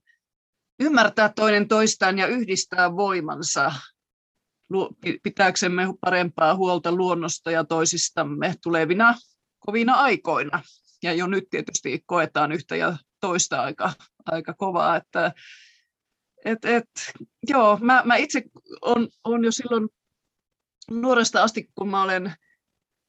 ymmärtää 0.79 1.33
toinen 1.35 1.67
toistaan 1.67 2.17
ja 2.17 2.27
yhdistää 2.27 2.95
voimansa 2.95 3.71
pitääksemme 5.23 5.83
parempaa 6.01 6.55
huolta 6.55 6.91
luonnosta 6.91 7.51
ja 7.51 7.63
toisistamme 7.63 8.55
tulevina 8.63 9.15
kovina 9.59 9.93
aikoina. 9.93 10.61
Ja 11.03 11.13
jo 11.13 11.27
nyt 11.27 11.43
tietysti 11.49 12.03
koetaan 12.05 12.51
yhtä 12.51 12.75
ja 12.75 12.97
toista 13.19 13.61
aika, 13.61 13.93
aika 14.25 14.53
kovaa. 14.53 14.95
Että, 14.95 15.31
et, 16.45 16.65
et, 16.65 16.89
joo, 17.49 17.77
mä, 17.81 18.01
mä 18.05 18.15
itse 18.15 18.43
on, 18.81 19.07
on 19.23 19.45
jo 19.45 19.51
silloin 19.51 19.89
nuoresta 20.91 21.43
asti, 21.43 21.69
kun 21.75 21.89
mä 21.89 22.03
olen 22.03 22.33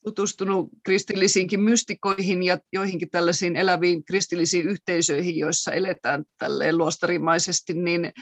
tutustunut 0.04 0.68
kristillisiinkin 0.84 1.60
mystikoihin 1.60 2.42
ja 2.42 2.58
joihinkin 2.72 3.10
tällaisiin 3.10 3.56
eläviin 3.56 4.04
kristillisiin 4.04 4.68
yhteisöihin, 4.68 5.36
joissa 5.36 5.72
eletään 5.72 6.24
tälleen 6.38 6.78
luostarimaisesti, 6.78 7.74
niin, 7.74 8.12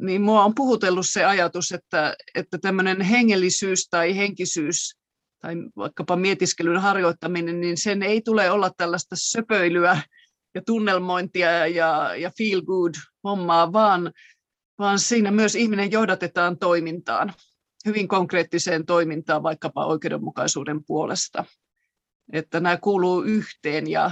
niin 0.00 0.22
mua 0.22 0.44
on 0.44 0.54
puhutellut 0.54 1.08
se 1.08 1.24
ajatus, 1.24 1.72
että, 1.72 2.14
että 2.34 2.58
tämmöinen 2.58 3.00
hengellisyys 3.00 3.88
tai 3.90 4.16
henkisyys 4.16 4.98
tai 5.42 5.54
vaikkapa 5.76 6.16
mietiskelyn 6.16 6.80
harjoittaminen, 6.80 7.60
niin 7.60 7.76
sen 7.76 8.02
ei 8.02 8.20
tule 8.20 8.50
olla 8.50 8.70
tällaista 8.76 9.16
söpöilyä 9.18 10.02
ja 10.58 10.62
tunnelmointia 10.66 11.66
ja, 11.66 12.14
ja 12.16 12.30
feel 12.38 12.62
good 12.62 12.94
hommaa, 13.24 13.72
vaan, 13.72 14.12
vaan 14.78 14.98
siinä 14.98 15.30
myös 15.30 15.54
ihminen 15.54 15.92
johdatetaan 15.92 16.58
toimintaan, 16.58 17.32
hyvin 17.86 18.08
konkreettiseen 18.08 18.86
toimintaan 18.86 19.42
vaikkapa 19.42 19.86
oikeudenmukaisuuden 19.86 20.84
puolesta. 20.84 21.44
Että 22.32 22.60
nämä 22.60 22.76
kuuluu 22.76 23.22
yhteen 23.22 23.90
ja, 23.90 24.10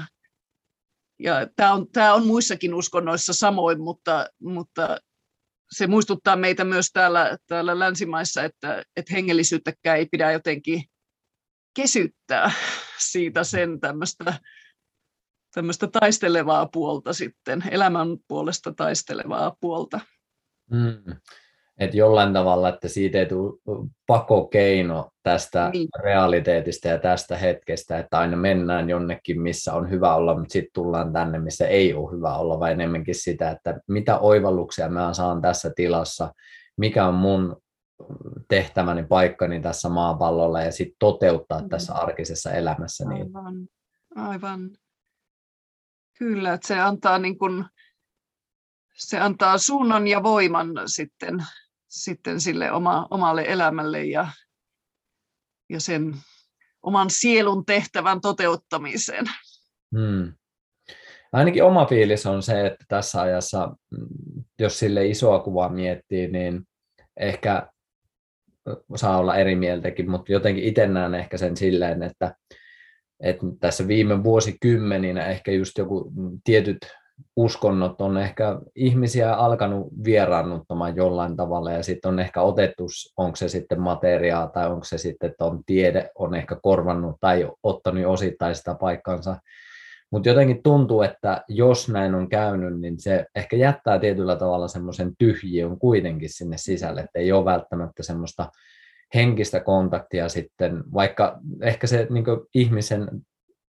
ja 1.19 1.47
tämä, 1.57 1.73
on, 1.73 1.87
tämä 1.93 2.15
on 2.15 2.27
muissakin 2.27 2.75
uskonnoissa 2.75 3.33
samoin, 3.33 3.81
mutta, 3.81 4.27
mutta 4.41 4.97
se 5.71 5.87
muistuttaa 5.87 6.37
meitä 6.37 6.65
myös 6.65 6.91
täällä, 6.93 7.39
täällä 7.47 7.79
länsimaissa, 7.79 8.45
että, 8.45 8.83
että 8.97 9.15
hengellisyyttäkään 9.15 9.99
ei 9.99 10.07
pidä 10.07 10.33
jotenkin 10.33 10.85
kesyttää 11.75 12.51
siitä 12.99 13.45
sen 13.45 13.81
tämmöistä 13.81 14.41
tämmöistä 15.57 15.87
taistelevaa 16.01 16.67
puolta 16.73 17.13
sitten, 17.13 17.65
elämän 17.71 18.09
puolesta 18.29 18.73
taistelevaa 18.73 19.57
puolta. 19.61 20.01
Mm. 20.71 21.17
Et 21.79 21.95
jollain 21.95 22.33
tavalla, 22.33 22.69
että 22.69 22.89
siitä 22.89 23.19
ei 23.19 23.27
tule 23.27 23.89
pakokeino 24.07 25.11
tästä 25.23 25.71
niin. 25.73 25.89
realiteetista 26.03 26.89
ja 26.89 26.99
tästä 26.99 27.37
hetkestä, 27.37 27.99
että 27.99 28.19
aina 28.19 28.37
mennään 28.37 28.91
jonnekin, 28.91 29.41
missä 29.41 29.73
on 29.73 29.91
hyvä 29.91 30.15
olla, 30.15 30.39
mutta 30.39 30.53
sitten 30.53 30.73
tullaan 30.75 31.13
tänne, 31.13 31.39
missä 31.39 31.67
ei 31.67 31.95
ole 31.95 32.13
hyvä 32.13 32.37
olla, 32.37 32.61
vai 32.61 32.73
enemmänkin 32.73 33.15
sitä, 33.15 33.51
että 33.51 33.81
mitä 33.89 34.19
oivalluksia 34.19 34.89
mä 34.89 35.13
saan 35.13 35.43
tässä 35.43 35.71
tilassa, 35.77 36.35
mikä 36.77 37.07
on 37.07 37.15
mun 37.15 37.57
tehtäväni, 38.49 39.05
paikkani 39.05 39.61
tässä 39.61 39.89
maapallolla 39.89 40.63
ja 40.63 40.73
sitten 40.73 40.97
toteuttaa 40.99 41.63
mm. 41.63 41.69
tässä 41.69 41.95
arkisessa 41.95 42.53
elämässä. 42.53 43.05
Niin. 43.09 43.23
Aivan. 43.37 43.69
Aivan. 44.17 44.71
Kyllä, 46.19 46.53
että 46.53 46.69
se 46.69 46.81
antaa, 46.81 47.19
niin 47.19 47.39
kuin, 47.39 47.65
se 48.95 49.19
antaa 49.19 49.59
suunnan 49.59 50.07
ja 50.07 50.23
voiman 50.23 50.69
sitten, 50.87 51.45
sitten 51.89 52.41
sille 52.41 52.73
oma, 52.73 53.07
omalle 53.11 53.45
elämälle 53.49 54.05
ja, 54.05 54.29
ja 55.71 55.81
sen 55.81 56.15
oman 56.83 57.11
sielun 57.11 57.67
tehtävän 57.67 58.21
toteuttamiseen. 58.21 59.25
Hmm. 59.97 60.33
ainakin 61.33 61.65
oma 61.65 61.87
fiilis 61.87 62.27
on 62.27 62.43
se, 62.43 62.67
että 62.67 62.85
tässä 62.89 63.21
ajassa, 63.21 63.77
mm, 63.91 64.45
jos 64.59 64.79
sille 64.79 65.07
isoa 65.07 65.39
kuvaa 65.39 65.69
miettii, 65.69 66.29
niin 66.29 66.69
ehkä 67.17 67.69
saa 68.97 69.19
olla 69.19 69.37
eri 69.37 69.57
mieltäkin, 69.57 70.11
mutta 70.11 70.33
jotenkin 70.33 70.65
itse 70.65 70.87
näen 70.87 71.15
ehkä 71.15 71.39
sen 71.39 71.57
silleen, 71.57 72.03
että, 72.03 72.35
että 73.21 73.47
tässä 73.61 73.89
viime 73.89 74.25
vuosikymmeninä 74.25 75.27
ehkä 75.27 75.53
just 75.53 75.79
joku 75.79 76.13
tietyt 76.45 76.79
uskonnot 77.37 78.01
on 78.01 78.19
ehkä 78.19 78.59
ihmisiä 78.75 79.35
alkanut 79.35 79.89
vieraannuttamaan 80.05 80.97
jollain 80.97 81.37
tavalla 81.37 81.73
ja 81.73 81.83
sitten 81.83 82.09
on 82.09 82.19
ehkä 82.19 82.43
otettu, 82.43 82.87
onko 83.17 83.37
se 83.37 83.49
sitten 83.49 83.81
materiaa 83.81 84.47
tai 84.47 84.67
onko 84.71 84.85
se 84.85 84.99
sitten, 84.99 85.35
on 85.41 85.65
tiede 85.67 86.11
on 86.15 86.35
ehkä 86.35 86.57
korvannut 86.63 87.17
tai 87.21 87.51
ottanut 87.63 88.05
osittain 88.07 88.55
sitä 88.55 88.75
paikkansa. 88.81 89.37
Mutta 90.11 90.29
jotenkin 90.29 90.63
tuntuu, 90.63 91.03
että 91.03 91.45
jos 91.49 91.89
näin 91.89 92.15
on 92.15 92.29
käynyt, 92.29 92.81
niin 92.81 93.01
se 93.01 93.27
ehkä 93.35 93.57
jättää 93.57 93.99
tietyllä 93.99 94.37
tavalla 94.37 94.69
semmoisen 94.69 95.13
tyhjiön 95.19 95.79
kuitenkin 95.79 96.31
sinne 96.33 96.57
sisälle, 96.57 97.01
että 97.01 97.19
ei 97.19 97.33
ole 97.33 97.45
välttämättä 97.45 98.03
semmoista 98.03 98.49
henkistä 99.17 99.61
kontaktia 99.61 100.29
sitten, 100.29 100.85
vaikka 100.95 101.39
ehkä 101.63 101.87
se 101.87 102.07
niin 102.11 102.25
ihmisen 102.55 103.09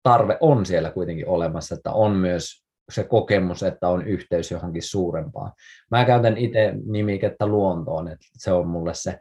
tarve 0.02 0.38
on 0.40 0.66
siellä 0.66 0.90
kuitenkin 0.90 1.28
olemassa, 1.28 1.74
että 1.74 1.92
on 1.92 2.12
myös 2.12 2.66
se 2.92 3.04
kokemus, 3.04 3.62
että 3.62 3.88
on 3.88 4.06
yhteys 4.06 4.50
johonkin 4.50 4.82
suurempaan. 4.82 5.52
Mä 5.90 6.04
käytän 6.04 6.36
itse 6.36 6.74
nimikettä 6.86 7.46
luontoon, 7.46 8.08
että 8.08 8.26
se 8.38 8.52
on 8.52 8.66
mulle 8.66 8.94
se 8.94 9.18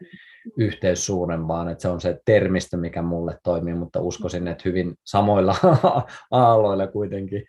yhteys 0.57 1.05
suurempaan, 1.05 1.69
että 1.69 1.81
se 1.81 1.87
on 1.87 2.01
se 2.01 2.19
termistö, 2.25 2.77
mikä 2.77 3.01
mulle 3.01 3.37
toimii, 3.43 3.73
mutta 3.73 4.01
uskoisin, 4.01 4.47
että 4.47 4.61
hyvin 4.65 4.95
samoilla 5.03 5.55
aalloilla 6.31 6.87
kuitenkin 6.87 7.43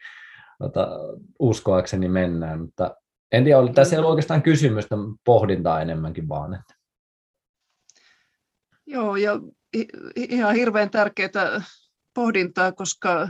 tota, 0.59 0.89
uskoakseni 1.39 2.09
mennään, 2.09 2.61
mutta 2.61 2.97
en 3.33 3.45
tiedä, 3.45 3.73
tässä 3.75 3.97
ei 3.97 3.99
ollut 3.99 4.11
oikeastaan 4.11 4.43
kysymystä, 4.43 4.97
pohdintaa 5.25 5.81
enemmänkin 5.81 6.29
vaan. 6.29 6.55
Että. 6.55 6.76
Joo, 8.87 9.16
ja 9.16 9.40
ihan 10.16 10.55
hirveän 10.55 10.90
tärkeää 10.90 11.62
pohdintaa, 12.14 12.72
koska 12.72 13.29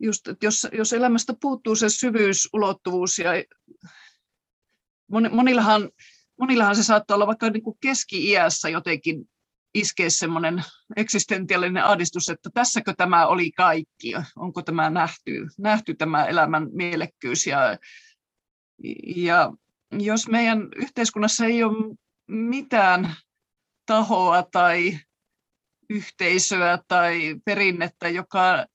just, 0.00 0.28
jos, 0.42 0.66
jos 0.72 0.92
elämästä 0.92 1.34
puuttuu 1.40 1.76
se 1.76 1.88
syvyys, 1.88 2.48
ulottuvuus 2.52 3.18
ja 3.18 3.30
monillahan, 5.30 5.90
monillahan 6.40 6.76
se 6.76 6.82
saattaa 6.82 7.14
olla 7.14 7.26
vaikka 7.26 7.50
niin 7.50 7.62
kuin 7.62 7.76
keski-iässä 7.80 8.68
jotenkin 8.68 9.28
iskee 9.74 10.10
semmoinen 10.10 10.64
eksistentiaalinen 10.96 11.84
ahdistus, 11.84 12.28
että 12.28 12.50
tässäkö 12.54 12.94
tämä 12.96 13.26
oli 13.26 13.52
kaikki, 13.52 14.12
onko 14.36 14.62
tämä 14.62 14.90
nähty, 14.90 15.46
nähty 15.58 15.94
tämä 15.94 16.24
elämän 16.24 16.68
mielekkyys. 16.72 17.46
Ja, 17.46 17.78
ja 19.16 19.52
jos 19.92 20.28
meidän 20.28 20.68
yhteiskunnassa 20.76 21.46
ei 21.46 21.64
ole 21.64 21.96
mitään 22.28 23.16
tahoa 23.86 24.42
tai 24.42 24.98
yhteisöä 25.90 26.78
tai 26.88 27.34
perinnettä, 27.44 28.08
joka 28.08 28.66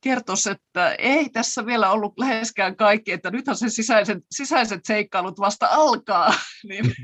kertoisi, 0.00 0.50
että 0.50 0.90
ei 0.90 1.28
tässä 1.28 1.66
vielä 1.66 1.90
ollut 1.90 2.18
läheskään 2.18 2.76
kaikki, 2.76 3.12
että 3.12 3.30
nythän 3.30 3.56
se 3.56 3.68
sisäiset, 3.68 4.18
sisäiset 4.30 4.80
seikkailut 4.84 5.40
vasta 5.40 5.66
alkaa, 5.70 6.34
niin, 6.68 6.84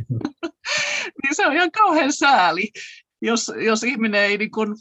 niin 1.23 1.35
se 1.35 1.47
on 1.47 1.53
ihan 1.53 1.71
kauhean 1.71 2.13
sääli, 2.13 2.71
jos, 3.23 3.53
jos 3.65 3.85
ihminen 3.85 4.21
ei 4.21 4.39
niin 4.39 4.51
kuin 4.51 4.77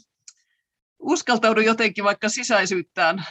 uskaltaudu 0.98 1.60
jotenkin 1.60 2.04
vaikka 2.04 2.28
sisäisyyttään, 2.28 3.24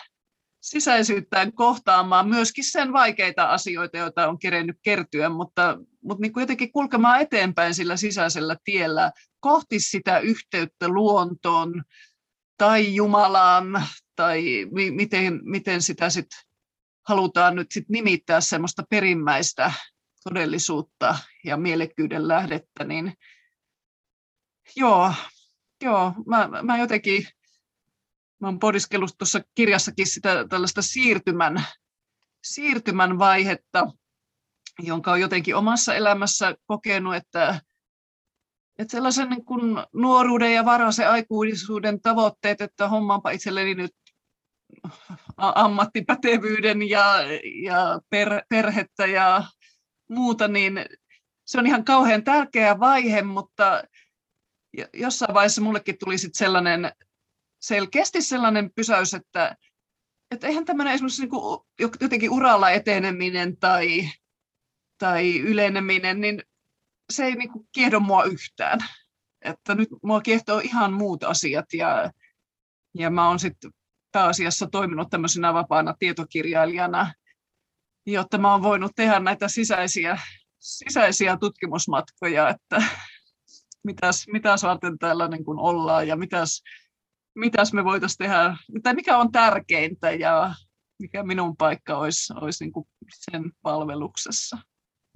sisäisyyttään 0.61 1.53
kohtaamaan 1.53 2.29
myöskin 2.29 2.63
sen 2.63 2.93
vaikeita 2.93 3.43
asioita, 3.45 3.97
joita 3.97 4.27
on 4.27 4.39
kerennyt 4.39 4.77
kertyä, 4.81 5.29
mutta, 5.29 5.77
mutta 6.03 6.21
niin 6.21 6.33
kuin 6.33 6.41
jotenkin 6.41 6.71
kulkemaan 6.71 7.21
eteenpäin 7.21 7.73
sillä 7.75 7.97
sisäisellä 7.97 8.57
tiellä 8.63 9.11
kohti 9.39 9.79
sitä 9.79 10.19
yhteyttä 10.19 10.87
luontoon 10.87 11.83
tai 12.57 12.95
Jumalaan 12.95 13.87
tai 14.15 14.65
mi- 14.71 14.91
miten, 14.91 15.39
miten 15.43 15.81
sitä 15.81 16.09
sit 16.09 16.27
halutaan 17.07 17.55
nyt 17.55 17.71
sit 17.71 17.89
nimittää 17.89 18.41
semmoista 18.41 18.83
perimmäistä 18.89 19.73
todellisuutta 20.23 21.19
ja 21.45 21.57
mielekkyyden 21.57 22.27
lähdettä, 22.27 22.83
niin 22.83 23.13
joo, 24.75 25.13
joo. 25.83 26.13
Mä, 26.27 26.49
mä 26.63 26.77
jotenkin, 26.77 27.27
mä 28.39 28.47
oon 28.47 28.59
pohdiskellut 28.59 29.17
tuossa 29.17 29.41
kirjassakin 29.55 30.07
sitä 30.07 30.47
tällaista 30.49 30.81
siirtymän, 30.81 31.65
siirtymän 32.43 33.19
vaihetta, 33.19 33.87
jonka 34.83 35.11
on 35.11 35.21
jotenkin 35.21 35.55
omassa 35.55 35.95
elämässä 35.95 36.55
kokenut, 36.65 37.15
että, 37.15 37.61
että 38.79 38.91
sellaisen 38.91 39.29
niin 39.29 39.45
kuin 39.45 39.61
nuoruuden 39.93 40.53
ja 40.53 40.65
varhaisen 40.65 41.09
aikuisuuden 41.09 42.01
tavoitteet, 42.01 42.61
että 42.61 42.89
hommaanpa 42.89 43.31
itselleni 43.31 43.75
nyt 43.75 43.91
ammattipätevyyden 45.37 46.89
ja, 46.89 47.15
ja 47.63 47.99
per, 48.09 48.41
perhettä 48.49 49.05
ja 49.05 49.43
muuta, 50.09 50.47
niin 50.47 50.85
se 51.45 51.59
on 51.59 51.67
ihan 51.67 51.85
kauhean 51.85 52.23
tärkeä 52.23 52.79
vaihe, 52.79 53.21
mutta 53.21 53.83
jossain 54.93 55.33
vaiheessa 55.33 55.61
mullekin 55.61 55.95
tuli 55.99 56.17
sit 56.17 56.35
sellainen, 56.35 56.91
selkeästi 57.61 58.21
sellainen 58.21 58.73
pysäys, 58.75 59.13
että, 59.13 59.55
että 60.31 60.47
eihän 60.47 60.65
tämmöinen 60.65 60.93
esimerkiksi 60.93 61.21
niin 61.21 61.29
kuin 61.29 61.59
jotenkin 62.01 62.31
uralla 62.31 62.71
eteneminen 62.71 63.57
tai, 63.57 64.09
tai 64.99 65.39
yleneminen, 65.39 66.21
niin 66.21 66.43
se 67.09 67.25
ei 67.25 67.35
niin 67.35 67.51
kuin 67.51 67.67
kiehdo 67.71 67.99
mua 67.99 68.23
yhtään. 68.23 68.79
Että 69.41 69.75
nyt 69.75 69.89
mua 70.03 70.21
kiehtoo 70.21 70.59
ihan 70.59 70.93
muut 70.93 71.23
asiat 71.23 71.73
ja, 71.73 72.11
ja 72.97 73.09
mä 73.09 73.27
oon 73.27 73.39
sitten 73.39 73.71
pääasiassa 74.11 74.67
toiminut 74.67 75.09
tämmöisenä 75.09 75.53
vapaana 75.53 75.95
tietokirjailijana, 75.99 77.13
jotta 78.05 78.37
mä 78.37 78.51
oon 78.51 78.63
voinut 78.63 78.91
tehdä 78.95 79.19
näitä 79.19 79.47
sisäisiä, 79.47 80.19
sisäisiä 80.59 81.37
tutkimusmatkoja, 81.37 82.49
että 82.49 82.83
mitäs, 83.83 84.27
mitäs 84.27 84.63
varten 84.63 84.99
täällä 84.99 85.27
niin 85.27 85.45
kuin 85.45 85.59
ollaan 85.59 86.07
ja 86.07 86.15
mitäs, 86.15 86.63
mitäs 87.35 87.73
me 87.73 87.85
voitaisiin 87.85 88.17
tehdä, 88.17 88.57
tai 88.83 88.93
mikä 88.93 89.17
on 89.17 89.31
tärkeintä 89.31 90.11
ja 90.11 90.53
mikä 90.99 91.23
minun 91.23 91.57
paikka 91.57 91.97
olisi, 91.97 92.33
olisi 92.41 92.63
niin 92.63 92.71
kuin 92.73 92.87
sen 93.13 93.51
palveluksessa. 93.61 94.57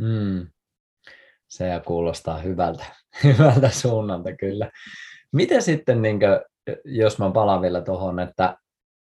Hmm. 0.03 0.47
Se 1.47 1.81
kuulostaa 1.85 2.37
hyvältä, 2.37 2.85
hyvältä 3.23 3.69
suunnalta 3.69 4.35
kyllä. 4.35 4.71
Miten 5.31 5.61
sitten, 5.61 6.01
niin 6.01 6.19
kuin, 6.19 6.39
jos 6.85 7.19
mä 7.19 7.31
palaan 7.31 7.61
vielä 7.61 7.81
tuohon, 7.81 8.19
että 8.19 8.57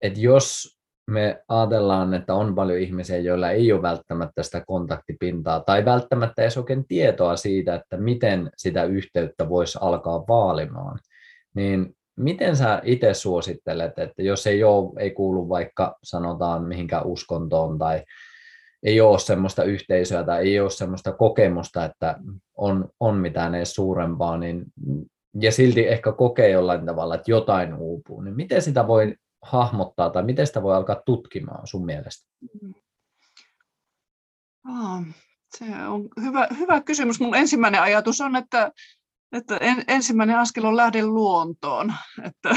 että 0.02 0.20
jos 0.20 0.76
me 1.10 1.42
ajatellaan, 1.48 2.14
että 2.14 2.34
on 2.34 2.54
paljon 2.54 2.78
ihmisiä, 2.78 3.18
joilla 3.18 3.50
ei 3.50 3.72
ole 3.72 3.82
välttämättä 3.82 4.42
sitä 4.42 4.62
kontaktipintaa 4.66 5.60
tai 5.60 5.84
välttämättä 5.84 6.42
edes 6.42 6.58
oikein 6.58 6.86
tietoa 6.88 7.36
siitä, 7.36 7.74
että 7.74 7.96
miten 7.96 8.50
sitä 8.56 8.84
yhteyttä 8.84 9.48
voisi 9.48 9.78
alkaa 9.80 10.24
vaalimaan, 10.28 10.98
niin 11.54 11.96
miten 12.16 12.56
sä 12.56 12.80
itse 12.84 13.14
suosittelet, 13.14 13.98
että 13.98 14.22
jos 14.22 14.46
ei, 14.46 14.64
ole, 14.64 14.92
ei 14.98 15.10
kuulu 15.10 15.48
vaikka 15.48 15.98
sanotaan 16.02 16.64
mihinkään 16.64 17.06
uskontoon 17.06 17.78
tai 17.78 18.02
ei 18.86 19.00
ole 19.00 19.18
semmoista 19.18 19.64
yhteisöä 19.64 20.24
tai 20.24 20.48
ei 20.48 20.60
ole 20.60 20.70
semmoista 20.70 21.12
kokemusta, 21.12 21.84
että 21.84 22.18
on, 22.54 22.88
on 23.00 23.16
mitään 23.16 23.54
edes 23.54 23.74
suurempaa, 23.74 24.38
niin, 24.38 24.64
ja 25.40 25.52
silti 25.52 25.88
ehkä 25.88 26.12
kokee 26.12 26.50
jollain 26.50 26.86
tavalla, 26.86 27.14
että 27.14 27.30
jotain 27.30 27.74
uupuu, 27.74 28.20
niin 28.20 28.36
miten 28.36 28.62
sitä 28.62 28.86
voi 28.86 29.14
hahmottaa 29.42 30.10
tai 30.10 30.22
miten 30.22 30.46
sitä 30.46 30.62
voi 30.62 30.74
alkaa 30.74 31.02
tutkimaan 31.06 31.66
sun 31.66 31.84
mielestä? 31.84 32.28
Se 35.56 35.64
on 35.88 36.08
hyvä, 36.22 36.48
hyvä 36.58 36.80
kysymys. 36.80 37.20
Mun 37.20 37.34
ensimmäinen 37.34 37.82
ajatus 37.82 38.20
on, 38.20 38.36
että, 38.36 38.72
että 39.32 39.56
en, 39.56 39.84
ensimmäinen 39.88 40.38
askel 40.38 40.64
on 40.64 40.76
lähde 40.76 41.06
luontoon. 41.06 41.94
Että, 42.24 42.56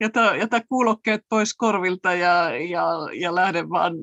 jätä, 0.00 0.36
jätä 0.36 0.62
kuulokkeet 0.68 1.20
pois 1.28 1.54
korvilta 1.54 2.12
ja, 2.12 2.50
ja, 2.50 2.86
ja 3.20 3.34
lähde 3.34 3.68
vaan, 3.68 3.94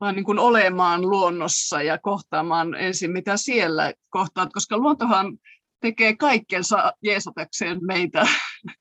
vaan 0.00 0.14
niin 0.14 0.24
kuin 0.24 0.38
olemaan 0.38 1.02
luonnossa 1.02 1.82
ja 1.82 1.98
kohtaamaan 1.98 2.74
ensin, 2.74 3.10
mitä 3.10 3.36
siellä 3.36 3.92
kohtaat, 4.10 4.52
koska 4.52 4.78
luontohan 4.78 5.38
tekee 5.80 6.16
kaikkensa 6.16 6.92
jeesatakseen 7.02 7.78
meitä, 7.86 8.26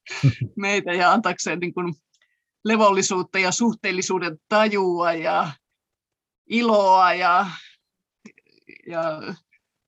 meitä 0.56 0.94
ja 0.94 1.12
antakseen 1.12 1.60
niin 1.60 1.74
kuin 1.74 1.94
levollisuutta 2.66 3.40
ja 3.40 3.52
suhteellisuuden 3.52 4.38
tajua 4.50 5.14
ja 5.14 5.52
iloa 6.50 7.14
ja, 7.14 7.46
ja 8.88 9.22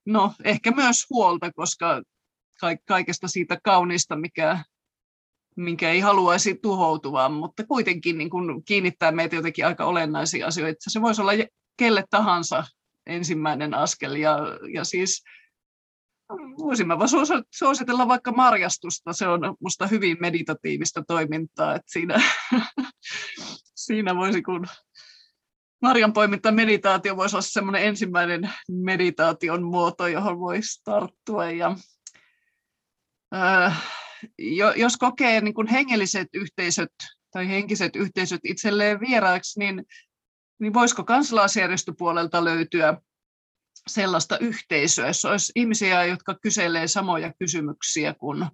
no, 0.05 0.33
ehkä 0.43 0.71
myös 0.71 1.05
huolta, 1.09 1.51
koska 1.51 2.01
kaikesta 2.87 3.27
siitä 3.27 3.57
kaunista, 3.63 4.15
mikä, 4.15 4.63
minkä 5.59 5.89
ei 5.89 5.99
haluaisi 5.99 6.59
tuhoutua, 6.61 7.29
mutta 7.29 7.65
kuitenkin 7.65 8.17
niin 8.17 8.29
kuin 8.29 8.63
kiinnittää 8.65 9.11
meitä 9.11 9.35
jotenkin 9.35 9.65
aika 9.65 9.85
olennaisia 9.85 10.47
asioita. 10.47 10.89
Se 10.89 11.01
voisi 11.01 11.21
olla 11.21 11.31
kelle 11.77 12.03
tahansa 12.09 12.63
ensimmäinen 13.05 13.73
askel. 13.73 14.15
Ja, 14.15 14.37
ja 14.73 14.83
siis 14.83 15.23
voisin 16.57 16.87
mä 16.87 16.97
suositella 17.55 18.07
vaikka 18.07 18.31
marjastusta. 18.31 19.13
Se 19.13 19.27
on 19.27 19.41
minusta 19.41 19.87
hyvin 19.87 20.17
meditatiivista 20.19 21.03
toimintaa. 21.07 21.75
Että 21.75 21.91
siinä, 21.91 22.21
siinä 23.85 24.15
voisi, 24.15 24.41
kun 24.41 24.67
marjan 25.81 26.13
poiminta 26.13 26.51
meditaatio 26.51 27.17
voisi 27.17 27.35
olla 27.35 27.41
semmoinen 27.41 27.83
ensimmäinen 27.83 28.51
meditaation 28.71 29.63
muoto, 29.63 30.07
johon 30.07 30.39
voisi 30.39 30.83
tarttua. 30.83 31.51
Ja, 31.51 31.75
äh, 33.35 33.83
jos 34.75 34.97
kokee 34.97 35.41
niin 35.41 35.53
kuin 35.53 35.67
hengelliset 35.67 36.27
yhteisöt 36.33 36.93
tai 37.31 37.47
henkiset 37.47 37.95
yhteisöt 37.95 38.41
itselleen 38.43 38.99
vieraaksi, 38.99 39.59
niin, 39.59 39.85
niin 40.59 40.73
voisiko 40.73 41.03
kansalaisjärjestöpuolelta 41.03 42.43
löytyä 42.45 42.97
sellaista 43.87 44.37
yhteisöä, 44.37 45.07
jos 45.07 45.25
olisi 45.25 45.51
ihmisiä, 45.55 46.05
jotka 46.05 46.35
kyselee 46.41 46.87
samoja 46.87 47.33
kysymyksiä 47.39 48.13
kuin, 48.13 48.45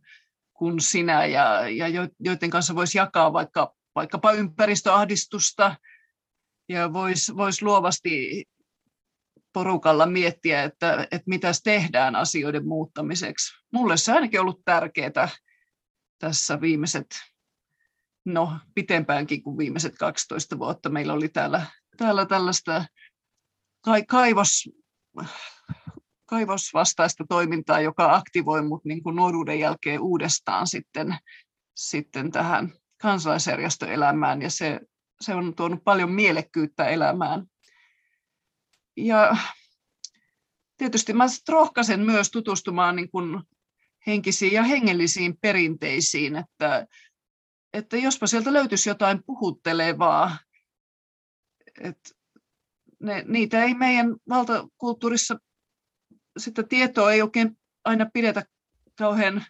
kuin 0.54 0.80
sinä 0.80 1.26
ja, 1.26 1.70
ja 1.70 1.88
joiden 2.20 2.50
kanssa 2.50 2.76
voisi 2.76 2.98
jakaa 2.98 3.34
vaikka, 3.34 3.76
vaikkapa 3.96 4.32
ympäristöahdistusta 4.32 5.76
ja 6.70 6.94
voisi 6.94 7.36
vois 7.36 7.62
luovasti 7.62 8.46
porukalla 9.54 10.06
miettiä, 10.06 10.64
että, 10.64 11.08
että 11.12 11.30
mitä 11.30 11.52
tehdään 11.64 12.16
asioiden 12.16 12.68
muuttamiseksi. 12.68 13.54
Mulle 13.74 13.98
se 13.98 14.14
ainakin 14.14 14.42
ollut 14.42 14.62
tärkeää 14.66 15.30
tässä 16.20 16.62
viimeiset, 16.62 17.08
no 18.26 18.60
pitempäänkin 18.76 19.44
kuin 19.44 19.58
viimeiset 19.58 19.98
12 19.98 20.60
vuotta. 20.60 20.90
Meillä 20.90 21.14
oli 21.14 21.30
täällä, 21.30 21.66
täällä 21.98 22.26
tällaista 22.26 22.86
kaivos, 24.08 24.70
kaivosvastaista 26.26 27.24
toimintaa, 27.30 27.80
joka 27.80 28.16
aktivoi 28.16 28.62
mut 28.62 28.86
niin 28.86 29.04
kuin 29.04 29.16
nuoruuden 29.16 29.60
jälkeen 29.60 30.02
uudestaan 30.02 30.68
sitten, 30.68 31.18
sitten 31.76 32.32
tähän 32.32 32.74
kansalaisjärjestöelämään 33.02 34.42
ja 34.42 34.50
se, 34.50 34.80
se 35.22 35.36
on 35.36 35.56
tuonut 35.56 35.84
paljon 35.84 36.12
mielekkyyttä 36.12 36.86
elämään. 36.86 37.46
Ja 38.98 39.38
tietysti 40.78 41.14
mä 41.14 41.26
rohkaisen 41.50 42.00
myös 42.00 42.32
tutustumaan 42.32 42.96
niin 42.96 43.12
kuin 43.12 43.44
henkisiin 44.08 44.54
ja 44.54 44.64
hengellisiin 44.64 45.38
perinteisiin, 45.42 46.36
että, 46.36 46.88
että 47.74 47.98
jospa 47.98 48.28
sieltä 48.28 48.54
löytyisi 48.54 48.90
jotain 48.90 49.24
puhuttelevaa, 49.26 50.38
että 51.82 52.10
ne, 53.00 53.24
niitä 53.28 53.64
ei 53.64 53.74
meidän 53.74 54.16
valtakulttuurissa, 54.30 55.40
sitä 56.38 56.64
tietoa 56.64 57.12
ei 57.12 57.22
oikein 57.22 57.58
aina 57.86 58.06
pidetä 58.14 58.46
kauhean 58.98 59.46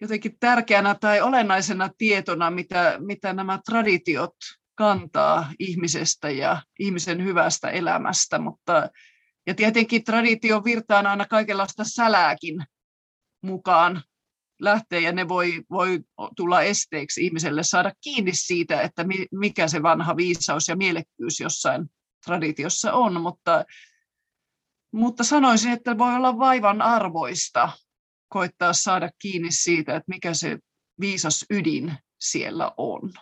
jotenkin 0.00 0.36
tärkeänä 0.40 0.94
tai 0.94 1.20
olennaisena 1.20 1.90
tietona, 1.98 2.50
mitä, 2.50 2.96
mitä 2.98 3.32
nämä 3.32 3.58
traditiot 3.64 4.34
kantaa 4.74 5.52
ihmisestä 5.58 6.30
ja 6.30 6.62
ihmisen 6.78 7.24
hyvästä 7.24 7.70
elämästä, 7.70 8.38
mutta 8.38 8.88
ja 9.46 9.54
tietenkin 9.54 10.04
traditio 10.04 10.64
virtaan 10.64 11.06
aina 11.06 11.26
kaikenlaista 11.26 11.84
sälääkin 11.84 12.64
mukaan 13.42 14.02
lähtee 14.60 15.00
ja 15.00 15.12
ne 15.12 15.28
voi, 15.28 15.62
voi 15.70 16.00
tulla 16.36 16.62
esteeksi 16.62 17.26
ihmiselle 17.26 17.62
saada 17.62 17.92
kiinni 18.00 18.32
siitä, 18.34 18.80
että 18.80 19.04
mikä 19.32 19.68
se 19.68 19.82
vanha 19.82 20.16
viisaus 20.16 20.68
ja 20.68 20.76
mielekkyys 20.76 21.40
jossain 21.40 21.90
traditiossa 22.24 22.92
on, 22.92 23.20
mutta, 23.20 23.64
mutta 24.92 25.24
sanoisin, 25.24 25.72
että 25.72 25.98
voi 25.98 26.14
olla 26.14 26.38
vaivan 26.38 26.82
arvoista 26.82 27.68
koittaa 28.28 28.72
saada 28.72 29.10
kiinni 29.18 29.48
siitä, 29.50 29.96
että 29.96 30.12
mikä 30.12 30.34
se 30.34 30.58
viisas 31.00 31.44
ydin 31.50 31.98
siellä 32.20 32.72
on. 32.76 33.12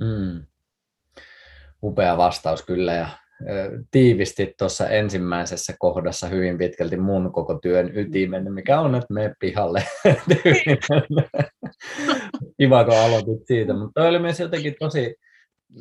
Mm. 0.00 0.46
Upea 1.82 2.16
vastaus 2.16 2.62
kyllä 2.62 2.92
ja 2.92 3.08
tiivisti 3.90 4.54
tuossa 4.58 4.88
ensimmäisessä 4.88 5.74
kohdassa 5.78 6.26
hyvin 6.26 6.58
pitkälti 6.58 6.96
mun 6.96 7.32
koko 7.32 7.58
työn 7.62 7.98
ytimen, 7.98 8.52
mikä 8.52 8.80
on, 8.80 8.94
että 8.94 9.14
me 9.14 9.34
pihalle. 9.40 9.82
Kiva, 12.58 12.84
kun 12.84 12.94
aloitit 12.98 13.46
siitä, 13.46 13.74
mutta 13.74 14.08
oli 14.08 14.18
myös 14.18 14.40
jotenkin 14.40 14.74
tosi, 14.80 15.14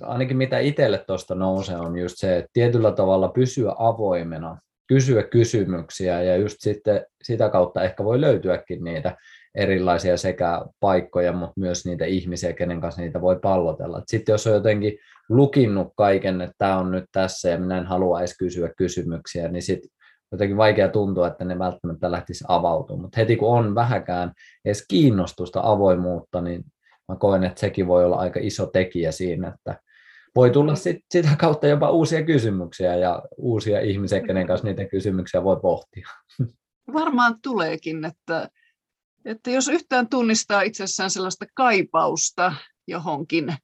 ainakin 0.02 0.38
mitä 0.38 0.60
itselle 0.60 1.04
tuosta 1.08 1.36
nousee, 1.36 1.78
on 1.78 1.98
just 1.98 2.16
se, 2.18 2.38
että 2.38 2.50
tietyllä 2.54 2.92
tavalla 2.92 3.28
pysyä 3.28 3.76
avoimena, 3.80 4.58
kysyä 4.88 5.24
kysymyksiä 5.24 6.22
ja 6.22 6.38
just 6.38 6.58
sitten 6.60 7.06
sitä 7.24 7.50
kautta 7.50 7.84
ehkä 7.84 8.04
voi 8.04 8.22
löytyäkin 8.22 8.84
niitä 8.84 9.18
erilaisia 9.56 10.18
sekä 10.18 10.62
paikkoja, 10.80 11.32
mutta 11.32 11.60
myös 11.60 11.86
niitä 11.86 12.06
ihmisiä, 12.06 12.54
kenen 12.54 12.82
kanssa 12.82 13.02
niitä 13.02 13.22
voi 13.22 13.40
pallotella. 13.42 14.02
Sitten 14.08 14.34
jos 14.34 14.48
on 14.48 14.54
jotenkin 14.54 14.98
lukinnut 15.30 15.88
kaiken, 15.98 16.42
että 16.42 16.56
tämä 16.58 16.78
on 16.78 16.92
nyt 16.92 17.06
tässä 17.12 17.50
ja 17.50 17.58
minä 17.58 17.78
en 17.78 17.86
halua 17.86 18.20
edes 18.20 18.38
kysyä 18.38 18.70
kysymyksiä, 18.78 19.48
niin 19.48 19.64
sitten 19.64 19.90
jotenkin 20.32 20.58
vaikea 20.58 20.90
tuntua, 20.90 21.28
että 21.28 21.46
ne 21.46 21.60
välttämättä 21.60 22.12
lähtisi 22.12 22.46
avautumaan. 22.48 23.02
Mutta 23.02 23.20
heti 23.20 23.36
kun 23.36 23.58
on 23.58 23.76
vähäkään 23.76 24.32
edes 24.66 24.86
kiinnostusta, 24.88 25.62
avoimuutta, 25.64 26.42
niin 26.42 26.64
mä 27.08 27.16
koen, 27.16 27.44
että 27.44 27.60
sekin 27.60 27.88
voi 27.88 28.06
olla 28.06 28.16
aika 28.16 28.40
iso 28.44 28.66
tekijä 28.66 29.12
siinä, 29.12 29.48
että 29.48 29.82
voi 30.36 30.50
tulla 30.50 30.76
sit, 30.76 30.98
sitä 31.12 31.30
kautta 31.38 31.68
jopa 31.68 31.90
uusia 31.90 32.24
kysymyksiä 32.24 32.96
ja 32.96 33.22
uusia 33.38 33.80
ihmisiä, 33.80 34.22
kenen 34.22 34.48
kanssa 34.48 34.68
niitä 34.68 34.86
kysymyksiä 34.86 35.44
voi 35.44 35.60
pohtia. 35.62 36.08
Varmaan 36.94 37.36
tuleekin, 37.44 38.06
että 38.06 38.50
että 39.26 39.52
jos 39.52 39.68
yhtään 39.68 40.10
tunnistaa 40.10 40.62
itsessään 40.62 41.10
sellaista 41.10 41.46
kaipausta 41.56 42.54
johonkin 42.88 43.56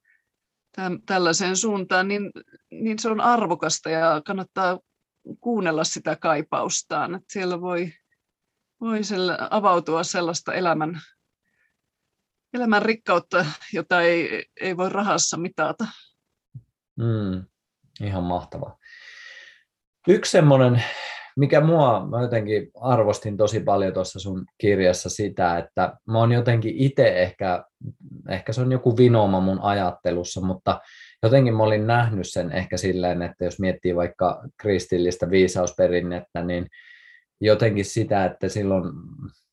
tällaiseen 1.06 1.56
suuntaan, 1.56 2.08
niin, 2.08 2.30
niin 2.70 2.98
se 2.98 3.08
on 3.08 3.20
arvokasta 3.20 3.90
ja 3.90 4.22
kannattaa 4.24 4.78
kuunnella 5.40 5.84
sitä 5.84 6.16
kaipaustaan. 6.16 7.14
Että 7.14 7.32
siellä 7.32 7.60
voi, 7.60 7.92
voi 8.80 9.00
avautua 9.50 10.04
sellaista 10.04 10.54
elämän, 10.54 11.00
elämän 12.54 12.82
rikkautta, 12.82 13.46
jota 13.72 14.00
ei, 14.00 14.46
ei 14.60 14.76
voi 14.76 14.88
rahassa 14.88 15.36
mitata. 15.36 15.86
Mm, 16.96 17.46
ihan 18.00 18.22
mahtavaa. 18.22 18.78
Yksi 20.08 20.30
semmoinen 20.30 20.84
mikä 21.36 21.60
mua, 21.60 22.06
mä 22.06 22.22
jotenkin 22.22 22.70
arvostin 22.80 23.36
tosi 23.36 23.60
paljon 23.60 23.92
tuossa 23.92 24.20
sun 24.20 24.44
kirjassa 24.58 25.08
sitä, 25.08 25.58
että 25.58 25.96
mä 26.06 26.18
oon 26.18 26.32
jotenkin 26.32 26.74
itse 26.76 27.22
ehkä, 27.22 27.64
ehkä 28.28 28.52
se 28.52 28.60
on 28.60 28.72
joku 28.72 28.96
vinoma 28.96 29.40
mun 29.40 29.60
ajattelussa, 29.60 30.40
mutta 30.40 30.80
jotenkin 31.22 31.54
mä 31.54 31.62
olin 31.62 31.86
nähnyt 31.86 32.26
sen 32.28 32.52
ehkä 32.52 32.76
silleen, 32.76 33.22
että 33.22 33.44
jos 33.44 33.60
miettii 33.60 33.96
vaikka 33.96 34.42
kristillistä 34.56 35.30
viisausperinnettä, 35.30 36.42
niin 36.42 36.66
jotenkin 37.40 37.84
sitä, 37.84 38.24
että 38.24 38.48
silloin, 38.48 38.92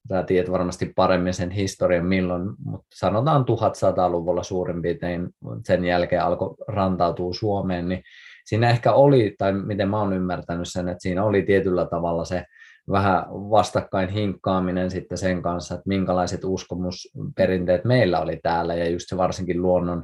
sä 0.10 0.24
tiedät 0.24 0.52
varmasti 0.52 0.92
paremmin 0.96 1.34
sen 1.34 1.52
historian 1.52 2.06
milloin, 2.06 2.50
mutta 2.66 2.88
sanotaan 2.96 3.42
1100-luvulla 3.42 4.44
suurin 4.44 4.82
piirtein 4.82 5.30
sen 5.66 5.86
jälkeen 5.86 6.24
alkoi 6.24 6.56
rantautua 6.68 7.34
Suomeen, 7.34 7.90
niin 7.90 8.04
siinä 8.46 8.70
ehkä 8.70 8.94
oli, 8.94 9.36
tai 9.38 9.54
miten 9.54 9.90
mä 9.90 10.00
oon 10.00 10.14
ymmärtänyt 10.14 10.68
sen, 10.70 10.90
että 10.90 11.02
siinä 11.02 11.24
oli 11.24 11.42
tietyllä 11.42 11.86
tavalla 11.86 12.26
se 12.26 12.46
vähän 12.92 13.26
vastakkain 13.30 14.10
hinkkaaminen 14.10 14.92
sitten 14.92 15.18
sen 15.18 15.42
kanssa, 15.42 15.76
että 15.76 15.88
minkälaiset 15.88 16.44
uskomusperinteet 16.44 17.86
meillä 17.86 18.20
oli 18.20 18.40
täällä, 18.44 18.76
ja 18.76 18.90
just 18.90 19.10
se 19.10 19.18
varsinkin 19.18 19.62
luonnon 19.62 20.04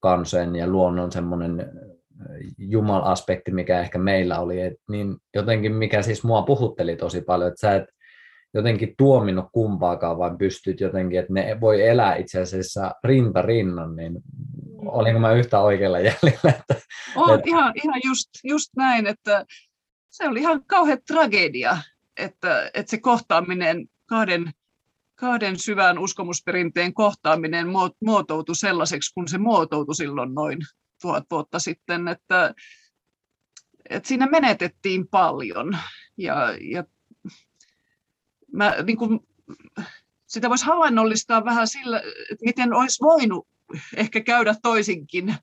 kansojen 0.00 0.56
ja 0.56 0.66
luonnon 0.66 1.12
semmoinen 1.12 1.70
jumal-aspekti, 2.58 3.50
mikä 3.50 3.80
ehkä 3.80 3.98
meillä 3.98 4.40
oli, 4.40 4.60
et 4.60 4.74
niin 4.90 5.16
jotenkin 5.34 5.74
mikä 5.74 6.02
siis 6.02 6.24
mua 6.24 6.42
puhutteli 6.42 6.96
tosi 6.96 7.22
paljon, 7.22 7.48
että 7.48 7.60
sä 7.60 7.74
et 7.74 7.84
jotenkin 8.54 8.94
tuominut 8.98 9.46
kumpaakaan, 9.52 10.18
vaan 10.18 10.38
pystyt 10.38 10.80
jotenkin, 10.80 11.18
että 11.20 11.32
ne 11.32 11.60
voi 11.60 11.88
elää 11.88 12.16
itse 12.16 12.40
asiassa 12.40 12.92
rinta 13.04 13.42
rinnan, 13.42 13.96
niin 13.96 14.12
olinko 14.86 15.20
mä 15.20 15.32
yhtä 15.32 15.60
oikealla 15.60 15.98
jäljellä? 15.98 16.50
Että, 16.58 16.74
on 17.16 17.34
että... 17.34 17.48
ihan, 17.48 17.72
ihan 17.84 18.00
just, 18.04 18.30
just 18.44 18.70
näin, 18.76 19.06
että 19.06 19.44
se 20.10 20.28
oli 20.28 20.40
ihan 20.40 20.64
kauhean 20.66 20.98
tragedia, 21.06 21.78
että, 22.16 22.70
että 22.74 22.90
se 22.90 22.98
kohtaaminen, 22.98 23.88
kahden, 24.06 24.52
kahden 25.14 25.58
syvän 25.58 25.98
uskomusperinteen 25.98 26.94
kohtaaminen 26.94 27.66
muotoutui 28.04 28.56
sellaiseksi, 28.56 29.14
kun 29.14 29.28
se 29.28 29.38
muotoutui 29.38 29.94
silloin 29.94 30.34
noin 30.34 30.58
tuhat 31.02 31.24
vuotta 31.30 31.58
sitten, 31.58 32.08
että, 32.08 32.54
että 33.90 34.08
siinä 34.08 34.26
menetettiin 34.26 35.08
paljon. 35.08 35.78
Ja, 36.18 36.56
ja 36.60 36.84
mä, 38.52 38.74
niin 38.86 38.96
kuin, 38.96 39.20
sitä 40.26 40.48
voisi 40.48 40.66
havainnollistaa 40.66 41.44
vähän 41.44 41.68
sillä, 41.68 41.98
että 42.30 42.44
miten 42.44 42.74
olisi 42.74 43.04
voinut 43.04 43.48
ehkä 43.96 44.20
käydä 44.20 44.54
toisinkin, 44.62 45.34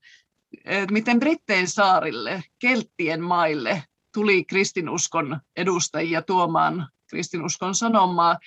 että 0.65 0.93
miten 0.93 1.19
Brittein 1.19 1.67
saarille, 1.67 2.43
Kelttien 2.59 3.21
maille 3.21 3.83
tuli 4.13 4.45
kristinuskon 4.45 5.39
edustajia 5.55 6.21
tuomaan 6.21 6.89
kristinuskon 7.09 7.75
sanomaa. 7.75 8.39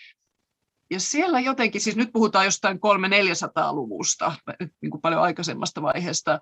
Ja 0.90 1.00
siellä 1.00 1.40
jotenkin, 1.40 1.80
siis 1.80 1.96
nyt 1.96 2.12
puhutaan 2.12 2.44
jostain 2.44 2.76
300-400-luvusta, 2.76 4.32
niin 4.80 4.90
kuin 4.90 5.00
paljon 5.00 5.22
aikaisemmasta 5.22 5.82
vaiheesta, 5.82 6.40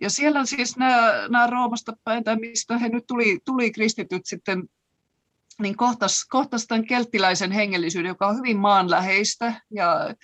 ja 0.00 0.10
siellä 0.10 0.46
siis 0.46 0.76
nämä, 0.76 1.12
nämä 1.28 1.46
Roomasta 1.46 1.92
päin, 2.04 2.24
tai 2.24 2.36
mistä 2.36 2.78
he 2.78 2.88
nyt 2.88 3.04
tuli, 3.06 3.40
tuli 3.44 3.70
kristityt 3.70 4.26
sitten, 4.26 4.68
niin 5.62 5.76
kohtas, 5.76 6.24
kohtas 6.28 6.66
tämän 6.66 6.86
kelttiläisen 6.86 7.52
hengellisyyden, 7.52 8.08
joka 8.08 8.26
on 8.26 8.36
hyvin 8.36 8.58
maanläheistä 8.58 9.60
ja, 9.70 10.14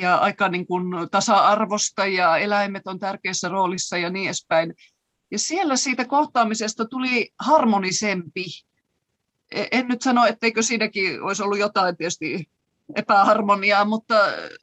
ja 0.00 0.16
aika 0.16 0.48
niin 0.48 0.66
kuin 0.66 0.86
tasa-arvosta 1.10 2.06
ja 2.06 2.36
eläimet 2.36 2.86
on 2.86 2.98
tärkeässä 2.98 3.48
roolissa 3.48 3.98
ja 3.98 4.10
niin 4.10 4.26
edespäin. 4.26 4.74
Ja 5.30 5.38
siellä 5.38 5.76
siitä 5.76 6.04
kohtaamisesta 6.04 6.84
tuli 6.84 7.30
harmonisempi. 7.38 8.44
E, 9.50 9.64
en 9.72 9.88
nyt 9.88 10.02
sano, 10.02 10.26
etteikö 10.26 10.62
siinäkin 10.62 11.22
olisi 11.22 11.42
ollut 11.42 11.58
jotain 11.58 11.96
tietysti 11.96 12.50
epäharmoniaa, 12.94 13.84
mutta, 13.84 14.14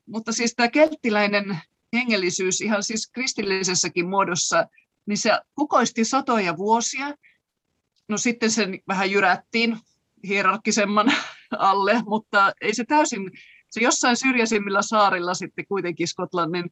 mutta 0.06 0.32
siis 0.32 0.56
tämä 0.56 0.68
kelttiläinen 0.68 1.60
hengellisyys 1.94 2.62
ihan 2.62 2.84
siis 2.84 3.10
kristillisessäkin 3.12 4.10
muodossa, 4.10 4.68
niin 5.06 5.18
se 5.18 5.32
kukoisti 5.56 6.06
satoja 6.06 6.58
vuosia. 6.58 7.14
No 8.08 8.18
sitten 8.18 8.52
sen 8.52 8.80
vähän 8.88 9.12
jyrättiin 9.12 9.78
hierarkisemman 10.28 11.14
alle, 11.58 12.02
mutta 12.06 12.54
ei 12.62 12.76
se 12.76 12.84
täysin, 12.84 13.32
se 13.70 13.84
jossain 13.84 14.17
syrjäisimmillä 14.17 14.82
saarilla 14.82 15.34
sitten 15.34 15.65
kuitenkin 15.67 16.07
Skotlannin 16.07 16.65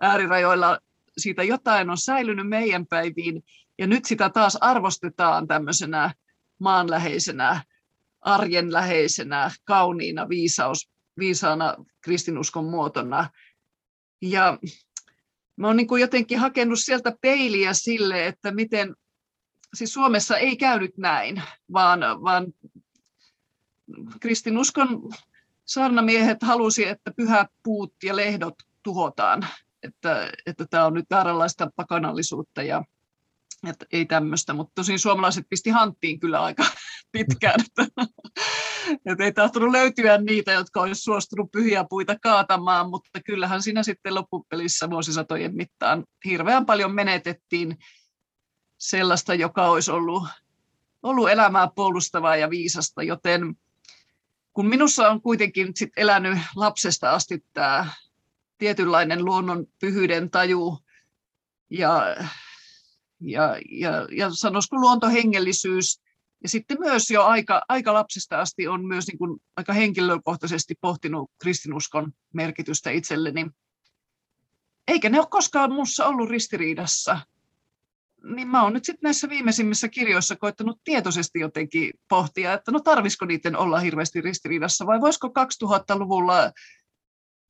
äärirajoilla 0.00 0.78
siitä 1.18 1.42
jotain 1.42 1.90
on 1.90 1.98
säilynyt 1.98 2.48
meidän 2.48 2.86
päiviin, 2.86 3.42
ja 3.78 3.86
nyt 3.86 4.04
sitä 4.04 4.30
taas 4.30 4.56
arvostetaan 4.56 5.46
tämmöisenä 5.46 6.14
maanläheisenä, 6.58 7.62
arjenläheisenä, 8.20 9.50
kauniina 9.64 10.28
viisaus, 10.28 10.90
viisaana 11.18 11.74
kristinuskon 12.00 12.64
muotona. 12.64 13.30
Ja 14.22 14.58
mä 15.56 15.66
oon 15.66 15.76
niin 15.76 15.86
kuin 15.86 16.00
jotenkin 16.00 16.38
hakenut 16.38 16.78
sieltä 16.78 17.12
peiliä 17.20 17.74
sille, 17.74 18.26
että 18.26 18.50
miten, 18.50 18.94
siis 19.74 19.92
Suomessa 19.92 20.38
ei 20.38 20.56
käynyt 20.56 20.98
näin, 20.98 21.42
vaan, 21.72 22.00
vaan 22.00 22.46
kristinuskon 24.20 24.88
saarnamiehet 25.70 26.42
halusi, 26.42 26.88
että 26.88 27.12
pyhät 27.16 27.48
puut 27.62 27.94
ja 28.02 28.16
lehdot 28.16 28.54
tuhotaan, 28.82 29.46
että, 29.82 30.32
että 30.46 30.66
tämä 30.70 30.86
on 30.86 30.94
nyt 30.94 31.06
vääränlaista 31.10 31.70
pakanallisuutta 31.76 32.62
ja 32.62 32.84
että 33.68 33.86
ei 33.92 34.06
tämmöistä, 34.06 34.52
mutta 34.52 34.72
tosin 34.74 34.98
suomalaiset 34.98 35.46
pisti 35.50 35.70
hanttiin 35.70 36.20
kyllä 36.20 36.42
aika 36.42 36.64
pitkään, 37.12 37.60
että, 37.60 38.04
että 39.06 39.24
ei 39.24 39.32
tahtonut 39.32 39.70
löytyä 39.70 40.18
niitä, 40.18 40.52
jotka 40.52 40.80
olisi 40.80 41.02
suostunut 41.02 41.50
pyhiä 41.52 41.84
puita 41.90 42.16
kaatamaan, 42.22 42.90
mutta 42.90 43.20
kyllähän 43.26 43.62
siinä 43.62 43.82
sitten 43.82 44.14
loppupelissä 44.14 44.90
vuosisatojen 44.90 45.56
mittaan 45.56 46.04
hirveän 46.24 46.66
paljon 46.66 46.94
menetettiin 46.94 47.78
sellaista, 48.78 49.34
joka 49.34 49.68
olisi 49.68 49.90
ollut, 49.90 50.22
ollut 51.02 51.30
elämää 51.30 51.68
puolustavaa 51.74 52.36
ja 52.36 52.50
viisasta, 52.50 53.02
joten 53.02 53.56
kun 54.52 54.66
minussa 54.66 55.10
on 55.10 55.22
kuitenkin 55.22 55.72
sit 55.76 55.90
elänyt 55.96 56.38
lapsesta 56.56 57.10
asti 57.10 57.44
tämä 57.52 57.86
tietynlainen 58.58 59.24
luonnon 59.24 59.66
pyhyyden 59.80 60.30
taju 60.30 60.78
ja, 61.70 62.16
ja, 63.20 63.56
ja, 63.70 64.08
ja 64.10 64.30
sanoisiko 64.34 64.76
luontohengellisyys, 64.76 66.00
ja 66.42 66.48
sitten 66.48 66.76
myös 66.80 67.10
jo 67.10 67.24
aika, 67.24 67.62
aika 67.68 67.94
lapsesta 67.94 68.40
asti 68.40 68.68
on 68.68 68.86
myös 68.86 69.06
niin 69.06 69.18
kuin 69.18 69.42
aika 69.56 69.72
henkilökohtaisesti 69.72 70.74
pohtinut 70.80 71.30
kristinuskon 71.38 72.12
merkitystä 72.32 72.90
itselleni. 72.90 73.46
Eikä 74.88 75.08
ne 75.08 75.18
ole 75.18 75.26
koskaan 75.30 75.70
minussa 75.70 76.06
ollut 76.06 76.30
ristiriidassa. 76.30 77.20
Niin 78.24 78.48
mä 78.48 78.62
oon 78.62 78.72
nyt 78.72 78.84
sitten 78.84 79.08
näissä 79.08 79.28
viimeisimmissä 79.28 79.88
kirjoissa 79.88 80.36
koittanut 80.36 80.80
tietoisesti 80.84 81.40
jotenkin 81.40 81.92
pohtia, 82.08 82.52
että 82.52 82.70
no 82.70 82.80
tarvisiko 82.80 83.24
niiden 83.24 83.56
olla 83.56 83.80
hirveästi 83.80 84.20
ristiriidassa 84.20 84.86
vai 84.86 85.00
voisiko 85.00 85.28
2000-luvulla 85.28 86.52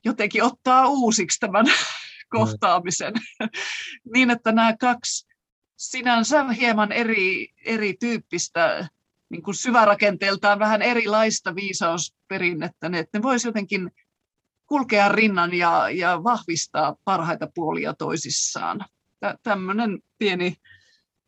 jotenkin 0.05 0.43
ottaa 0.43 0.87
uusiksi 0.89 1.41
tämän 1.41 1.67
mm. 1.67 1.73
kohtaamisen 2.39 3.15
niin, 4.15 4.31
että 4.31 4.53
nämä 4.53 4.77
kaksi 4.77 5.27
sinänsä 5.77 6.49
hieman 6.49 6.93
eri, 6.93 7.49
erityyppistä, 7.65 8.89
niin 9.31 9.43
kuin 9.43 9.55
syvärakenteeltaan 9.55 10.59
vähän 10.59 10.83
erilaista 10.83 11.55
viisausperinnettä, 11.55 12.89
niin 12.89 13.01
että 13.01 13.19
ne 13.19 13.23
voisi 13.23 13.49
jotenkin 13.49 13.91
kulkea 14.67 15.09
rinnan 15.09 15.55
ja, 15.55 15.91
ja 15.91 16.25
vahvistaa 16.25 16.97
parhaita 17.05 17.49
puolia 17.55 17.95
toisissaan. 17.95 18.81
Tä, 19.21 19.35
tämmöinen 19.43 19.99
pieni 20.19 20.55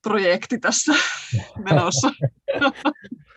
projekti 0.03 0.59
tässä 0.59 0.93
menossa. 1.71 2.11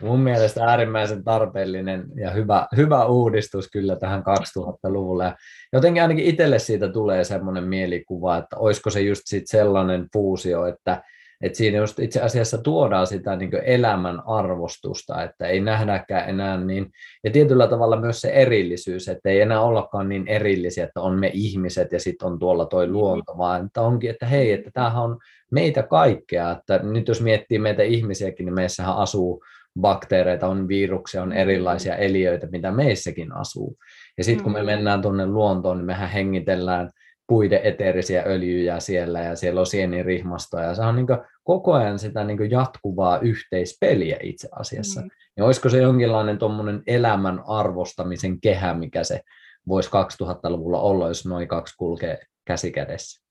Mun 0.02 0.20
mielestä 0.20 0.64
äärimmäisen 0.64 1.24
tarpeellinen 1.24 2.06
ja 2.14 2.30
hyvä, 2.30 2.66
hyvä 2.76 3.04
uudistus 3.06 3.70
kyllä 3.70 3.96
tähän 3.96 4.20
2000-luvulle. 4.20 5.34
Jotenkin 5.72 6.02
ainakin 6.02 6.24
itselle 6.24 6.58
siitä 6.58 6.88
tulee 6.88 7.24
semmoinen 7.24 7.64
mielikuva, 7.64 8.36
että 8.36 8.56
olisiko 8.56 8.90
se 8.90 9.00
just 9.00 9.22
sit 9.24 9.44
sellainen 9.46 10.06
fuusio, 10.12 10.66
että, 10.66 11.02
että 11.42 11.58
siinä 11.58 11.78
just 11.78 11.98
itse 11.98 12.20
asiassa 12.20 12.58
tuodaan 12.58 13.06
sitä 13.06 13.36
niin 13.36 13.50
elämän 13.64 14.22
arvostusta, 14.26 15.22
että 15.22 15.46
ei 15.46 15.60
nähdäkään 15.60 16.28
enää 16.28 16.56
niin, 16.56 16.90
ja 17.24 17.30
tietyllä 17.30 17.66
tavalla 17.66 18.00
myös 18.00 18.20
se 18.20 18.28
erillisyys, 18.28 19.08
että 19.08 19.28
ei 19.28 19.40
enää 19.40 19.60
ollakaan 19.60 20.08
niin 20.08 20.28
erillisiä, 20.28 20.84
että 20.84 21.00
on 21.00 21.20
me 21.20 21.30
ihmiset 21.34 21.92
ja 21.92 22.00
sitten 22.00 22.28
on 22.28 22.38
tuolla 22.38 22.66
toi 22.66 22.88
luonto, 22.88 23.38
vaan 23.38 23.66
että 23.66 23.80
onkin, 23.80 24.10
että 24.10 24.26
hei, 24.26 24.52
että 24.52 24.70
tämähän 24.74 25.02
on 25.02 25.18
meitä 25.50 25.82
kaikkea, 25.82 26.50
että 26.50 26.78
nyt 26.78 27.08
jos 27.08 27.22
miettii 27.22 27.58
meitä 27.58 27.82
ihmisiäkin, 27.82 28.46
niin 28.46 28.54
meissähän 28.54 28.96
asuu 28.96 29.44
bakteereita, 29.80 30.48
on 30.48 30.68
viruksia, 30.68 31.22
on 31.22 31.32
erilaisia 31.32 31.96
eliöitä, 31.96 32.46
mitä 32.46 32.70
meissäkin 32.70 33.32
asuu. 33.32 33.76
Ja 34.18 34.24
sitten 34.24 34.44
kun 34.44 34.52
me 34.52 34.60
mm. 34.60 34.66
mennään 34.66 35.02
tuonne 35.02 35.26
luontoon, 35.26 35.76
niin 35.76 35.86
mehän 35.86 36.10
hengitellään 36.10 36.90
puiden 37.26 37.60
eteerisiä 37.62 38.22
öljyjä 38.26 38.80
siellä 38.80 39.20
ja 39.20 39.36
siellä 39.36 39.60
on 39.60 39.66
sienirihmastoa 39.66 40.62
ja 40.62 40.74
se 40.74 40.82
on 40.82 40.96
niin 40.96 41.06
koko 41.44 41.72
ajan 41.72 41.98
sitä 41.98 42.24
niin 42.24 42.50
jatkuvaa 42.50 43.18
yhteispeliä 43.18 44.16
itse 44.22 44.48
asiassa. 44.52 45.00
Mm. 45.00 45.10
Ja 45.36 45.44
olisiko 45.44 45.68
se 45.68 45.78
jonkinlainen 45.78 46.38
tuommoinen 46.38 46.82
elämän 46.86 47.42
arvostamisen 47.46 48.40
kehä, 48.40 48.74
mikä 48.74 49.04
se 49.04 49.20
voisi 49.68 49.90
2000-luvulla 49.90 50.80
olla, 50.80 51.08
jos 51.08 51.26
noin 51.26 51.48
kaksi 51.48 51.74
kulkee 51.76 52.18
käsi 52.44 52.72
kädessä? 52.72 53.26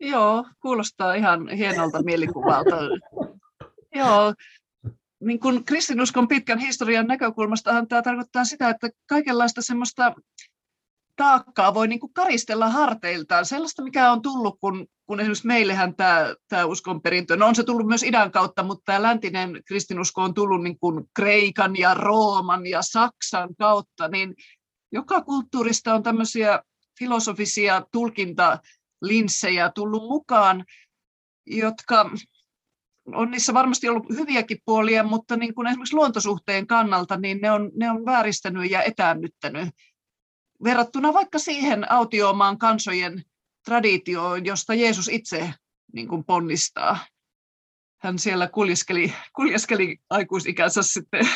Joo, 0.00 0.44
kuulostaa 0.62 1.14
ihan 1.14 1.48
hienolta 1.48 2.02
mielikuvalta. 2.02 2.76
Joo, 3.94 4.34
niin 5.20 5.40
kuin 5.40 5.64
kristinuskon 5.64 6.28
pitkän 6.28 6.58
historian 6.58 7.06
näkökulmastahan 7.06 7.88
tämä 7.88 8.02
tarkoittaa 8.02 8.44
sitä, 8.44 8.68
että 8.68 8.90
kaikenlaista 9.08 9.62
semmoista 9.62 10.14
taakkaa 11.20 11.74
voi 11.74 11.88
niin 11.88 12.00
kuin 12.00 12.12
karistella 12.12 12.68
harteiltaan. 12.68 13.46
Sellaista, 13.46 13.82
mikä 13.82 14.12
on 14.12 14.22
tullut, 14.22 14.56
kun, 14.60 14.86
kun 15.06 15.20
esimerkiksi 15.20 15.46
meillähän 15.46 15.96
tämä, 15.96 16.34
tämä 16.48 16.64
uskonperintö, 16.64 17.36
no 17.36 17.46
on 17.46 17.54
se 17.54 17.64
tullut 17.64 17.86
myös 17.86 18.02
idän 18.02 18.30
kautta, 18.30 18.62
mutta 18.62 18.82
tämä 18.84 19.02
läntinen 19.02 19.62
kristinusko 19.66 20.22
on 20.22 20.34
tullut 20.34 20.62
niin 20.62 20.78
kuin 20.78 21.04
Kreikan 21.16 21.76
ja 21.76 21.94
Rooman 21.94 22.66
ja 22.66 22.82
Saksan 22.82 23.54
kautta, 23.58 24.08
niin 24.08 24.34
joka 24.92 25.20
kulttuurista 25.20 25.94
on 25.94 26.02
tämmöisiä 26.02 26.62
filosofisia 26.98 27.82
tulkintalinssejä 27.92 29.70
tullut 29.74 30.02
mukaan, 30.02 30.64
jotka 31.46 32.10
on 33.14 33.30
niissä 33.30 33.54
varmasti 33.54 33.88
ollut 33.88 34.08
hyviäkin 34.10 34.58
puolia, 34.64 35.04
mutta 35.04 35.36
niin 35.36 35.54
kuin 35.54 35.66
esimerkiksi 35.66 35.96
luontosuhteen 35.96 36.66
kannalta 36.66 37.16
niin 37.16 37.38
ne 37.42 37.50
on, 37.50 37.70
ne 37.76 37.90
on 37.90 38.04
vääristänyt 38.06 38.70
ja 38.70 38.82
etäännyttänyt 38.82 39.68
verrattuna 40.64 41.12
vaikka 41.12 41.38
siihen 41.38 41.92
autiomaan 41.92 42.58
kansojen 42.58 43.24
traditioon, 43.64 44.44
josta 44.44 44.74
Jeesus 44.74 45.08
itse 45.08 45.54
niin 45.92 46.08
kuin 46.08 46.24
ponnistaa. 46.24 46.98
Hän 48.02 48.18
siellä 48.18 48.48
kuljeskeli, 48.48 49.14
kuljeskeli 49.36 49.98
aikuisikänsä 50.10 50.82
sitten 50.82 51.28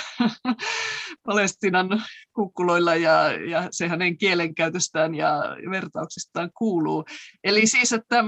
Palestinan 1.26 2.02
kukkuloilla 2.32 2.94
ja, 2.94 3.32
ja 3.32 3.68
se 3.70 3.88
hänen 3.88 4.18
kielenkäytöstään 4.18 5.14
ja 5.14 5.56
vertauksistaan 5.70 6.50
kuuluu. 6.54 7.04
Eli 7.44 7.66
siis, 7.66 7.92
että, 7.92 8.24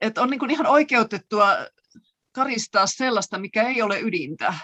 että 0.00 0.22
on 0.22 0.30
niin 0.30 0.38
kuin 0.38 0.50
ihan 0.50 0.66
oikeutettua 0.66 1.46
karistaa 2.32 2.86
sellaista, 2.86 3.38
mikä 3.38 3.68
ei 3.68 3.82
ole 3.82 4.00
ydintä. 4.00 4.54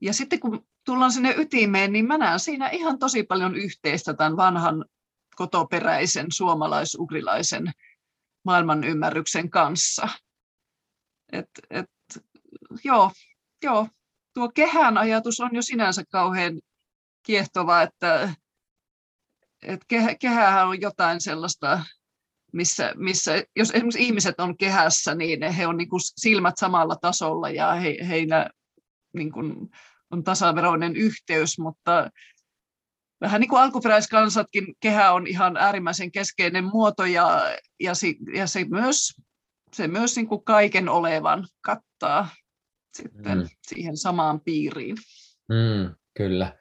Ja 0.00 0.12
sitten 0.12 0.40
kun 0.40 0.66
tullaan 0.84 1.12
sinne 1.12 1.34
ytimeen, 1.36 1.92
niin 1.92 2.06
mä 2.06 2.18
näen 2.18 2.40
siinä 2.40 2.68
ihan 2.68 2.98
tosi 2.98 3.22
paljon 3.22 3.56
yhteistä 3.56 4.14
tämän 4.14 4.36
vanhan 4.36 4.84
kotoperäisen 5.36 6.26
suomalais-ugrilaisen 6.32 7.72
maailman 8.44 8.84
ymmärryksen 8.84 9.50
kanssa. 9.50 10.08
Et, 11.32 11.50
et, 11.70 11.90
joo, 12.84 13.10
joo, 13.62 13.88
tuo 14.34 14.50
kehän 14.54 14.98
ajatus 14.98 15.40
on 15.40 15.50
jo 15.52 15.62
sinänsä 15.62 16.02
kauhean 16.10 16.60
kiehtova, 17.22 17.82
että, 17.82 18.34
kehä, 19.88 20.14
kehähän 20.14 20.68
on 20.68 20.80
jotain 20.80 21.20
sellaista, 21.20 21.80
missä, 22.52 22.92
missä 22.96 23.32
jos 23.56 23.70
esimerkiksi 23.70 24.02
ihmiset 24.02 24.40
on 24.40 24.56
kehässä, 24.56 25.14
niin 25.14 25.52
he 25.52 25.66
on 25.66 25.76
niin 25.76 25.88
kuin 25.88 26.00
silmät 26.16 26.58
samalla 26.58 26.96
tasolla 26.96 27.50
ja 27.50 27.72
he, 27.72 27.96
heillä 28.08 28.50
niin 29.12 29.32
kuin 29.32 29.70
on 30.12 30.24
tasaveroinen 30.24 30.96
yhteys, 30.96 31.58
mutta 31.58 32.10
vähän 33.20 33.40
niin 33.40 33.48
kuin 33.48 33.62
alkuperäiskansatkin 33.62 34.74
kehä 34.80 35.12
on 35.12 35.26
ihan 35.26 35.56
äärimmäisen 35.56 36.12
keskeinen 36.12 36.64
muoto 36.64 37.04
ja, 37.04 37.42
ja, 37.80 37.94
si, 37.94 38.16
ja 38.34 38.46
se 38.46 38.64
myös, 38.64 39.08
se 39.72 39.88
myös 39.88 40.16
niin 40.16 40.28
kuin 40.28 40.44
kaiken 40.44 40.88
olevan 40.88 41.46
kattaa 41.60 42.28
sitten 42.94 43.38
mm. 43.38 43.48
siihen 43.62 43.96
samaan 43.96 44.40
piiriin. 44.40 44.96
Mm, 45.48 45.94
kyllä. 46.16 46.58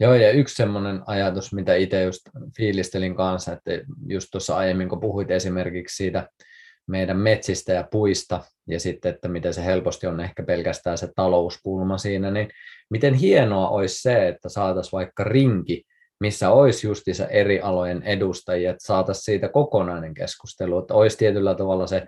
Joo, 0.00 0.14
ja 0.14 0.30
yksi 0.30 0.54
semmoinen 0.54 1.02
ajatus, 1.06 1.52
mitä 1.52 1.74
itse 1.74 2.02
just 2.02 2.20
fiilistelin 2.56 3.14
kanssa, 3.14 3.52
että 3.52 3.70
just 4.06 4.28
tuossa 4.32 4.56
aiemmin, 4.56 4.88
kun 4.88 5.00
puhuit 5.00 5.30
esimerkiksi 5.30 5.96
siitä 5.96 6.28
meidän 6.90 7.16
metsistä 7.16 7.72
ja 7.72 7.88
puista, 7.90 8.40
ja 8.68 8.80
sitten, 8.80 9.14
että 9.14 9.28
miten 9.28 9.54
se 9.54 9.64
helposti 9.64 10.06
on 10.06 10.20
ehkä 10.20 10.42
pelkästään 10.42 10.98
se 10.98 11.08
talouspulma 11.16 11.98
siinä, 11.98 12.30
niin 12.30 12.48
miten 12.90 13.14
hienoa 13.14 13.68
olisi 13.68 14.02
se, 14.02 14.28
että 14.28 14.48
saataisiin 14.48 14.92
vaikka 14.92 15.24
rinki, 15.24 15.84
missä 16.20 16.50
olisi 16.50 16.86
justiinsa 16.86 17.26
eri 17.26 17.60
alojen 17.60 18.02
edustajia, 18.02 18.70
että 18.70 18.86
saataisiin 18.86 19.24
siitä 19.24 19.48
kokonainen 19.48 20.14
keskustelu, 20.14 20.78
että 20.78 20.94
olisi 20.94 21.18
tietyllä 21.18 21.54
tavalla 21.54 21.86
se 21.86 22.06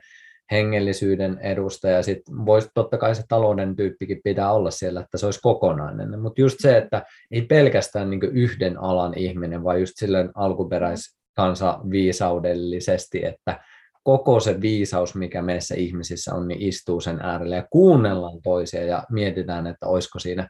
hengellisyyden 0.50 1.38
edustaja, 1.38 2.02
sitten 2.02 2.46
voisi 2.46 2.68
totta 2.74 2.98
kai 2.98 3.14
se 3.14 3.22
talouden 3.28 3.76
tyyppikin 3.76 4.20
pitää 4.24 4.52
olla 4.52 4.70
siellä, 4.70 5.00
että 5.00 5.18
se 5.18 5.26
olisi 5.26 5.40
kokonainen, 5.42 6.20
mutta 6.20 6.40
just 6.40 6.56
se, 6.60 6.76
että 6.76 7.02
ei 7.30 7.42
pelkästään 7.42 8.10
niin 8.10 8.20
yhden 8.32 8.78
alan 8.78 9.18
ihminen, 9.18 9.64
vaan 9.64 9.80
just 9.80 9.92
silleen 9.96 10.30
alkuperäiskansa 10.34 11.80
viisaudellisesti, 11.90 13.24
että 13.24 13.60
koko 14.02 14.40
se 14.40 14.60
viisaus, 14.60 15.14
mikä 15.14 15.42
meissä 15.42 15.74
ihmisissä 15.74 16.34
on, 16.34 16.48
niin 16.48 16.62
istuu 16.62 17.00
sen 17.00 17.20
äärelle 17.22 17.56
ja 17.56 17.66
kuunnellaan 17.70 18.42
toisia 18.42 18.84
ja 18.84 19.04
mietitään, 19.10 19.66
että 19.66 19.86
olisiko 19.86 20.18
siinä 20.18 20.48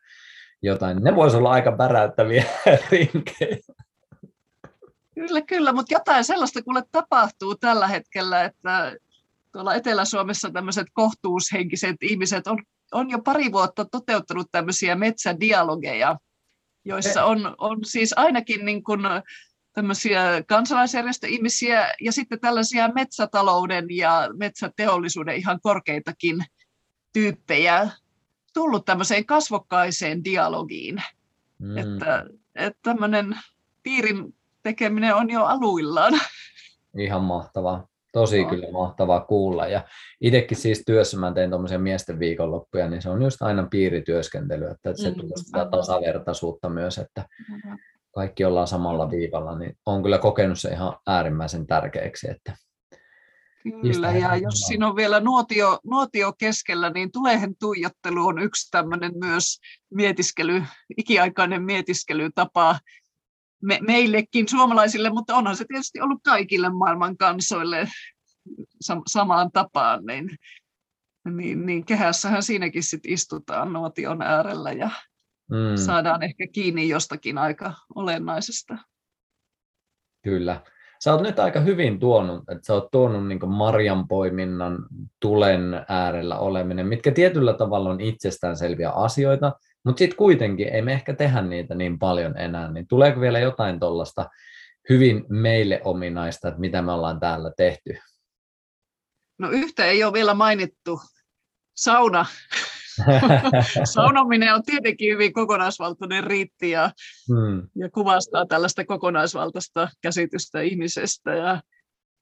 jotain. 0.63 1.03
Ne 1.03 1.17
voisi 1.17 1.37
olla 1.37 1.51
aika 1.51 1.73
päräyttäviä 1.73 2.45
rinkejä. 2.91 3.59
Kyllä, 5.15 5.43
kyllä, 5.43 5.73
mutta 5.73 5.95
jotain 5.95 6.25
sellaista 6.25 6.63
kuule 6.63 6.83
tapahtuu 6.93 7.55
tällä 7.55 7.89
hetkellä, 7.89 8.45
että 8.45 8.97
tuolla 9.53 9.75
Etelä-Suomessa 9.75 10.51
tämmöiset 10.51 10.87
kohtuushenkiset 10.93 11.97
ihmiset 12.03 12.47
on, 12.47 12.59
on 12.93 13.11
jo 13.11 13.19
pari 13.19 13.53
vuotta 13.53 13.85
toteuttanut 13.85 14.47
tämmöisiä 14.53 14.95
metsädialogeja, 14.95 16.17
joissa 16.85 17.25
on, 17.25 17.55
on 17.59 17.79
siis 17.85 18.15
ainakin 18.17 18.65
niin 18.65 18.83
kuin 18.83 19.01
tämmöisiä 19.73 20.23
kansalaisjärjestöihmisiä 20.47 21.95
ja 22.01 22.13
sitten 22.13 22.41
tällaisia 22.41 22.89
metsätalouden 22.89 23.87
ja 23.91 24.29
metsäteollisuuden 24.37 25.37
ihan 25.37 25.61
korkeitakin 25.63 26.45
tyyppejä 27.13 27.89
tullut 28.55 28.85
tämmöiseen 28.85 29.27
kasvokkaiseen 29.27 30.25
dialogiin. 30.25 31.03
Mm. 31.59 31.79
Että, 31.79 32.27
että 32.55 32.81
tämmöinen 32.83 33.37
piirin 33.83 34.35
tekeminen 34.63 35.15
on 35.15 35.31
jo 35.31 35.45
aluillaan. 35.45 36.13
Ihan 36.99 37.23
mahtavaa. 37.23 37.87
Tosi 38.13 38.43
no. 38.43 38.49
kyllä 38.49 38.71
mahtavaa 38.73 39.21
kuulla. 39.21 39.67
Ja 39.67 39.85
itsekin 40.21 40.57
siis 40.57 40.83
työssä 40.87 41.19
mä 41.19 41.33
teen 41.33 41.51
tuommoisia 41.51 41.79
miesten 41.79 42.19
viikonloppuja, 42.19 42.89
niin 42.89 43.03
se 43.03 43.11
on 43.11 43.23
just 43.23 43.43
aina 43.43 43.67
piirityöskentely, 43.71 44.67
että 44.67 44.97
se 44.97 45.11
mm, 45.11 45.17
tuo 45.17 45.37
sitä 45.37 45.69
tasavertaisuutta 45.71 46.69
myös, 46.69 46.99
että 46.99 47.25
kaikki 48.15 48.45
ollaan 48.45 48.67
samalla 48.67 49.11
viivalla, 49.11 49.59
niin 49.59 49.79
on 49.87 50.03
kyllä 50.03 50.19
kokenut 50.19 50.61
se 50.61 50.69
ihan 50.69 50.97
äärimmäisen 51.07 51.67
tärkeäksi. 51.67 52.31
Että 52.31 52.57
Kyllä, 53.63 54.13
ja 54.13 54.37
jos 54.37 54.55
siinä 54.55 54.89
on 54.89 54.97
vielä 54.97 55.21
nuotio, 55.21 55.79
nuotio 55.85 56.33
keskellä, 56.33 56.91
niin 56.91 57.13
tulehen 57.13 57.57
tuijottelu 57.61 58.27
on 58.27 58.39
yksi 58.39 58.71
tämmöinen 58.71 59.13
myös 59.15 59.59
mietiskely, 59.95 60.63
ikiaikainen 60.97 61.63
mietiskelytapa 61.63 62.79
me, 63.63 63.79
meillekin 63.87 64.49
suomalaisille, 64.49 65.11
mutta 65.11 65.37
onhan 65.37 65.57
se 65.57 65.65
tietysti 65.65 66.01
ollut 66.01 66.21
kaikille 66.25 66.71
maailman 66.71 67.17
kansoille 67.17 67.89
sam- 68.85 69.03
samaan 69.07 69.53
tapaan, 69.53 70.05
niin, 70.07 70.39
niin, 71.37 71.67
niin 71.67 71.85
kehässähän 71.85 72.43
siinäkin 72.43 72.83
sit 72.83 73.07
istutaan 73.07 73.73
nuotion 73.73 74.23
äärellä 74.23 74.73
ja 74.73 74.91
mm. 75.51 75.77
saadaan 75.77 76.23
ehkä 76.23 76.47
kiinni 76.53 76.89
jostakin 76.89 77.39
aika 77.39 77.75
olennaisesta. 77.95 78.79
Kyllä. 80.23 80.61
Sä 81.05 81.13
oot 81.13 81.23
nyt 81.23 81.39
aika 81.39 81.61
hyvin 81.61 82.01
tuonut, 82.01 82.51
että 82.51 82.67
sä 82.67 82.75
oot 82.75 82.91
tuonut 82.91 83.29
niin 83.29 83.49
marjanpoiminnan 83.49 84.87
tulen 85.21 85.85
äärellä 85.89 86.39
oleminen, 86.39 86.87
mitkä 86.87 87.13
tietyllä 87.13 87.53
tavalla 87.55 87.91
on 87.91 88.01
itsestäänselviä 88.01 88.91
asioita, 88.91 89.53
mutta 89.85 89.99
sitten 89.99 90.17
kuitenkin 90.17 90.69
ei 90.69 90.83
me 90.83 90.93
ehkä 90.93 91.15
tehdä 91.15 91.43
niitä 91.43 91.75
niin 91.75 91.99
paljon 91.99 92.39
enää, 92.39 92.73
niin 92.73 92.87
tuleeko 92.87 93.21
vielä 93.21 93.39
jotain 93.39 93.81
tuollaista 93.81 94.31
hyvin 94.89 95.25
meille 95.29 95.81
ominaista, 95.85 96.49
että 96.49 96.61
mitä 96.61 96.83
me 96.83 96.93
ollaan 96.93 97.21
täällä 97.21 97.53
tehty? 97.57 97.99
No 99.39 99.51
yhtä 99.51 99.85
ei 99.85 100.05
ole 100.05 100.13
vielä 100.13 100.35
mainittu. 100.35 101.01
Sauna. 101.77 102.27
Saunominen 103.95 104.55
on 104.55 104.63
tietenkin 104.63 105.13
hyvin 105.13 105.33
kokonaisvaltainen 105.33 106.25
riitti 106.25 106.71
ja, 106.71 106.91
hmm. 107.29 107.69
ja 107.77 107.91
kuvastaa 107.91 108.47
tällaista 108.47 108.85
kokonaisvaltaista 108.85 109.89
käsitystä 110.03 110.61
ihmisestä 110.61 111.35
ja, 111.35 111.63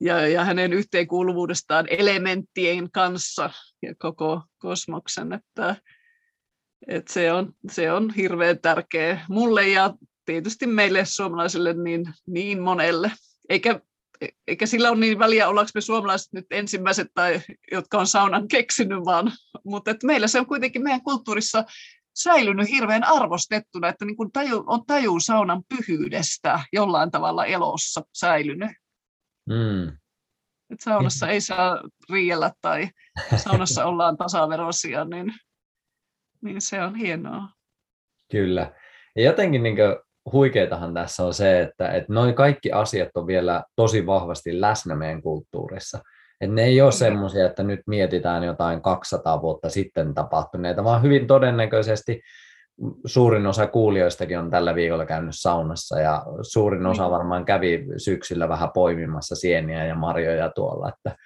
ja, 0.00 0.26
ja 0.26 0.44
hänen 0.44 0.72
yhteenkuuluvuudestaan 0.72 1.86
elementtien 1.90 2.90
kanssa 2.90 3.50
ja 3.82 3.94
koko 3.98 4.42
kosmoksen. 4.58 5.32
Että, 5.32 5.76
et 6.88 7.08
se, 7.08 7.32
on, 7.32 7.52
se 7.70 7.92
on 7.92 8.14
hirveän 8.14 8.58
tärkeä 8.58 9.20
mulle 9.28 9.68
ja 9.68 9.94
tietysti 10.24 10.66
meille 10.66 11.04
suomalaisille 11.04 11.72
niin, 11.72 12.04
niin 12.26 12.62
monelle. 12.62 13.12
Eikä, 13.48 13.80
eikä 14.48 14.66
sillä 14.66 14.90
ole 14.90 15.00
niin 15.00 15.18
väliä, 15.18 15.48
ollaanko 15.48 15.70
me 15.74 15.80
suomalaiset 15.80 16.32
nyt 16.32 16.46
ensimmäiset, 16.50 17.08
tai, 17.14 17.40
jotka 17.72 17.98
on 17.98 18.06
saunan 18.06 18.48
keksinyt, 18.48 19.04
vaan 19.04 19.32
mutta 19.64 19.90
että 19.90 20.06
meillä 20.06 20.28
se 20.28 20.38
on 20.38 20.46
kuitenkin 20.46 20.82
meidän 20.82 21.02
kulttuurissa 21.02 21.64
säilynyt 22.14 22.68
hirveän 22.68 23.04
arvostettuna, 23.04 23.88
että 23.88 24.04
niin 24.04 24.16
kuin 24.16 24.32
taju, 24.32 24.64
on 24.66 24.86
taju 24.86 25.20
saunan 25.20 25.62
pyhyydestä 25.68 26.60
jollain 26.72 27.10
tavalla 27.10 27.46
elossa 27.46 28.02
säilynyt. 28.14 28.70
Mm. 29.48 29.88
Et 30.70 30.80
saunassa 30.80 31.28
ei 31.28 31.40
saa 31.40 31.82
riidellä 32.10 32.52
tai 32.60 32.88
saunassa 33.36 33.84
ollaan 33.90 34.16
tasaveroisia, 34.16 35.04
niin 35.04 35.34
niin 36.42 36.60
se 36.60 36.82
on 36.82 36.94
hienoa. 36.94 37.48
Kyllä. 38.30 38.72
Ja 39.16 39.22
jotenkin 39.22 39.62
niin 39.62 39.76
huikeetahan 40.32 40.94
tässä 40.94 41.24
on 41.24 41.34
se, 41.34 41.60
että, 41.60 41.88
että 41.88 42.12
noin 42.12 42.34
kaikki 42.34 42.72
asiat 42.72 43.08
on 43.14 43.26
vielä 43.26 43.64
tosi 43.76 44.06
vahvasti 44.06 44.60
läsnä 44.60 44.94
meidän 44.94 45.22
kulttuurissa. 45.22 45.98
Että 46.40 46.54
ne 46.54 46.64
ei 46.64 46.80
ole 46.80 46.92
semmoisia, 46.92 47.46
että 47.46 47.62
nyt 47.62 47.80
mietitään 47.86 48.42
jotain 48.42 48.82
200 48.82 49.42
vuotta 49.42 49.70
sitten 49.70 50.14
tapahtuneita, 50.14 50.84
vaan 50.84 51.02
hyvin 51.02 51.26
todennäköisesti 51.26 52.20
suurin 53.06 53.46
osa 53.46 53.66
kuulijoistakin 53.66 54.38
on 54.38 54.50
tällä 54.50 54.74
viikolla 54.74 55.06
käynyt 55.06 55.34
saunassa 55.34 56.00
ja 56.00 56.22
suurin 56.42 56.86
osa 56.86 57.10
varmaan 57.10 57.44
kävi 57.44 57.86
syksyllä 57.96 58.48
vähän 58.48 58.70
poimimassa 58.74 59.36
sieniä 59.36 59.86
ja 59.86 59.94
marjoja 59.94 60.50
tuolla. 60.54 60.88
Että, 60.88 61.16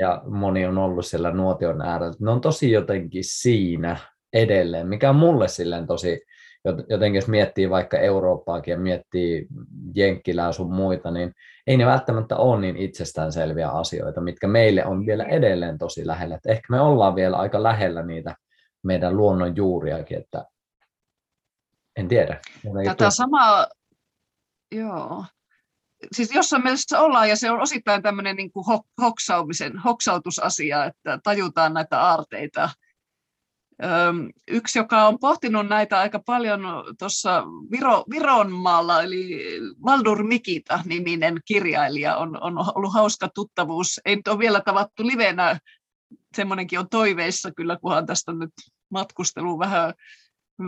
ja 0.00 0.22
moni 0.26 0.66
on 0.66 0.78
ollut 0.78 1.06
siellä 1.06 1.30
nuotion 1.30 1.82
äärellä. 1.82 2.16
Ne 2.20 2.30
on 2.30 2.40
tosi 2.40 2.72
jotenkin 2.72 3.24
siinä 3.26 3.96
edelleen, 4.32 4.86
mikä 4.86 5.10
on 5.10 5.16
mulle 5.16 5.48
silleen 5.48 5.86
tosi, 5.86 6.20
jotenkin 6.64 7.14
jos 7.14 7.28
miettii 7.28 7.70
vaikka 7.70 7.98
Eurooppaakin 7.98 8.72
ja 8.72 8.78
miettii 8.78 9.46
Jenkkilää 9.94 10.52
sun 10.52 10.72
muita, 10.72 11.10
niin 11.10 11.34
ei 11.66 11.76
ne 11.76 11.86
välttämättä 11.86 12.36
ole 12.36 12.60
niin 12.60 12.76
itsestäänselviä 12.76 13.70
asioita, 13.70 14.20
mitkä 14.20 14.48
meille 14.48 14.84
on 14.84 15.06
vielä 15.06 15.24
edelleen 15.24 15.78
tosi 15.78 16.06
lähellä. 16.06 16.34
Et 16.34 16.46
ehkä 16.46 16.66
me 16.70 16.80
ollaan 16.80 17.14
vielä 17.14 17.36
aika 17.36 17.62
lähellä 17.62 18.02
niitä 18.02 18.36
meidän 18.82 19.16
luonnon 19.16 19.56
juuriakin, 19.56 20.18
että 20.18 20.44
en 21.96 22.08
tiedä. 22.08 22.40
Tätä 22.84 23.10
samaa, 23.10 23.66
joo. 24.72 25.24
Siis 26.12 26.34
jossain 26.34 26.62
mielessä 26.62 27.00
ollaan, 27.00 27.28
ja 27.28 27.36
se 27.36 27.50
on 27.50 27.60
osittain 27.60 28.02
tämmöinen 28.02 28.36
niin 28.36 28.52
kuin 28.52 28.64
hoksaumisen, 29.02 29.78
hoksautusasia, 29.78 30.84
että 30.84 31.18
tajutaan 31.22 31.74
näitä 31.74 32.00
aarteita 32.00 32.70
Yksi, 34.48 34.78
joka 34.78 35.08
on 35.08 35.18
pohtinut 35.18 35.68
näitä 35.68 36.00
aika 36.00 36.18
paljon 36.26 36.60
tuossa 36.98 37.44
Viro, 37.70 38.04
Vironmaalla, 38.10 39.02
eli 39.02 39.44
Valdur 39.84 40.24
Mikita-niminen 40.24 41.40
kirjailija, 41.44 42.16
on, 42.16 42.42
on 42.42 42.54
ollut 42.74 42.92
hauska 42.92 43.28
tuttavuus. 43.34 44.00
Ei 44.04 44.16
nyt 44.16 44.28
ole 44.28 44.38
vielä 44.38 44.60
tavattu 44.60 45.06
livenä, 45.06 45.58
semmoinenkin 46.36 46.78
on 46.78 46.88
toiveissa 46.88 47.50
kyllä, 47.50 47.76
kunhan 47.76 48.06
tästä 48.06 48.32
nyt 48.32 48.52
matkustelu 48.90 49.58
vähän, 49.58 49.94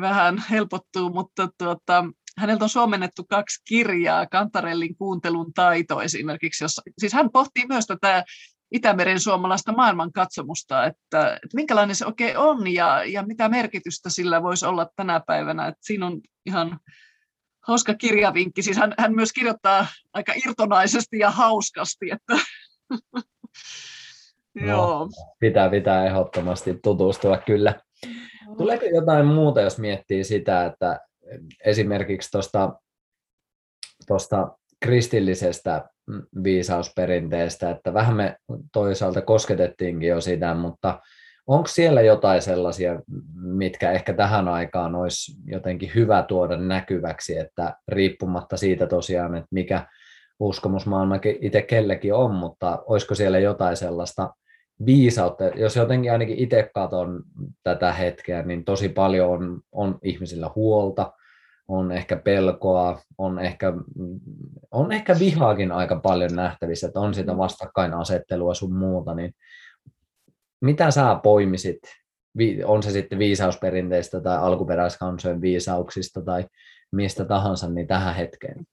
vähän 0.00 0.44
helpottuu, 0.50 1.10
mutta 1.10 1.48
tuota, 1.58 2.04
häneltä 2.38 2.64
on 2.64 2.68
suomennettu 2.68 3.24
kaksi 3.24 3.62
kirjaa, 3.64 4.26
Kantarellin 4.26 4.96
kuuntelun 4.96 5.52
taito 5.52 6.00
esimerkiksi, 6.00 6.64
jossa, 6.64 6.82
siis 6.98 7.12
hän 7.12 7.30
pohtii 7.30 7.66
myös 7.66 7.86
tätä 7.86 8.24
Itämeren 8.72 9.20
suomalaista 9.20 9.72
maailmankatsomusta, 9.72 10.84
että, 10.84 11.34
että 11.34 11.54
minkälainen 11.54 11.96
se 11.96 12.06
oikein 12.06 12.38
on 12.38 12.72
ja, 12.72 13.04
ja 13.04 13.22
mitä 13.22 13.48
merkitystä 13.48 14.10
sillä 14.10 14.42
voisi 14.42 14.66
olla 14.66 14.88
tänä 14.96 15.20
päivänä. 15.26 15.66
Että 15.66 15.80
siinä 15.80 16.06
on 16.06 16.20
ihan 16.46 16.78
hauska 17.66 17.94
kirjavinkki. 17.94 18.62
Siis 18.62 18.76
hän, 18.76 18.94
hän 18.98 19.14
myös 19.14 19.32
kirjoittaa 19.32 19.86
aika 20.12 20.32
irtonaisesti 20.46 21.18
ja 21.18 21.30
hauskasti. 21.30 22.06
Että 22.10 22.34
no, 24.60 24.66
Joo. 24.66 25.08
Pitää, 25.38 25.70
pitää 25.70 26.06
ehdottomasti 26.06 26.78
tutustua 26.82 27.36
kyllä. 27.36 27.80
Tuleeko 28.58 28.84
jotain 28.84 29.26
muuta, 29.26 29.60
jos 29.60 29.78
miettii 29.78 30.24
sitä, 30.24 30.66
että 30.66 31.00
esimerkiksi 31.64 32.30
tuosta 34.06 34.58
kristillisestä 34.80 35.88
viisausperinteestä, 36.44 37.70
että 37.70 37.94
vähän 37.94 38.16
me 38.16 38.36
toisaalta 38.72 39.22
kosketettiinkin 39.22 40.08
jo 40.08 40.20
sitä, 40.20 40.54
mutta 40.54 41.00
onko 41.46 41.66
siellä 41.66 42.02
jotain 42.02 42.42
sellaisia, 42.42 43.00
mitkä 43.36 43.92
ehkä 43.92 44.12
tähän 44.12 44.48
aikaan 44.48 44.94
olisi 44.94 45.32
jotenkin 45.44 45.90
hyvä 45.94 46.22
tuoda 46.22 46.56
näkyväksi, 46.56 47.38
että 47.38 47.74
riippumatta 47.88 48.56
siitä 48.56 48.86
tosiaan, 48.86 49.34
että 49.34 49.48
mikä 49.50 49.86
uskomusmaailma 50.40 51.14
itse 51.40 51.62
kellekin 51.62 52.14
on, 52.14 52.34
mutta 52.34 52.82
olisiko 52.86 53.14
siellä 53.14 53.38
jotain 53.38 53.76
sellaista 53.76 54.34
viisautta, 54.86 55.44
jos 55.44 55.76
jotenkin 55.76 56.12
ainakin 56.12 56.38
itse 56.38 56.70
katson 56.74 57.22
tätä 57.62 57.92
hetkeä, 57.92 58.42
niin 58.42 58.64
tosi 58.64 58.88
paljon 58.88 59.30
on, 59.30 59.60
on 59.72 59.98
ihmisillä 60.02 60.50
huolta, 60.54 61.12
on 61.68 61.92
ehkä 61.92 62.16
pelkoa, 62.16 63.02
on 63.18 63.38
ehkä, 63.38 63.72
on 64.70 64.92
ehkä 64.92 65.18
vihaakin 65.18 65.72
aika 65.72 66.00
paljon 66.00 66.36
nähtävissä, 66.36 66.86
että 66.86 67.00
on 67.00 67.14
sitä 67.14 67.32
mm. 67.32 67.38
vastakkainasettelua 67.38 68.54
sun 68.54 68.74
muuta, 68.74 69.14
niin 69.14 69.34
mitä 70.60 70.90
sä 70.90 71.20
poimisit, 71.22 71.78
on 72.64 72.82
se 72.82 72.90
sitten 72.90 73.18
viisausperinteistä 73.18 74.20
tai 74.20 74.38
alkuperäiskansojen 74.38 75.40
viisauksista 75.40 76.22
tai 76.22 76.46
mistä 76.92 77.24
tahansa, 77.24 77.70
niin 77.70 77.86
tähän 77.86 78.14
hetkeen? 78.14 78.66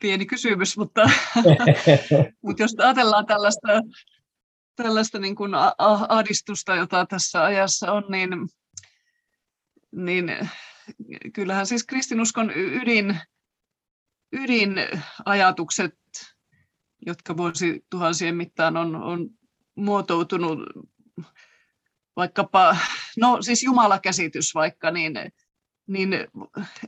Pieni 0.00 0.26
kysymys, 0.26 0.76
mutta, 0.76 1.02
mutta 2.44 2.62
jos 2.62 2.74
ajatellaan 2.78 3.26
tällaista, 3.26 3.68
tällaista 4.76 5.18
niin 5.18 5.34
kuin 5.34 5.52
ahdistusta, 6.08 6.76
jota 6.76 7.06
tässä 7.06 7.44
ajassa 7.44 7.92
on, 7.92 8.04
niin 8.08 8.30
niin 9.92 10.48
kyllähän 11.32 11.66
siis 11.66 11.84
kristinuskon 11.84 12.52
ydin, 12.56 13.20
ydinajatukset, 14.32 15.94
jotka 17.06 17.36
vuosi 17.36 17.84
tuhansien 17.90 18.36
mittaan 18.36 18.76
on, 18.76 18.96
on 18.96 19.30
muotoutunut 19.74 20.58
vaikkapa, 22.16 22.76
no 23.16 23.42
siis 23.42 23.62
Jumala-käsitys 23.62 24.54
vaikka, 24.54 24.90
niin, 24.90 25.12
niin 25.86 26.12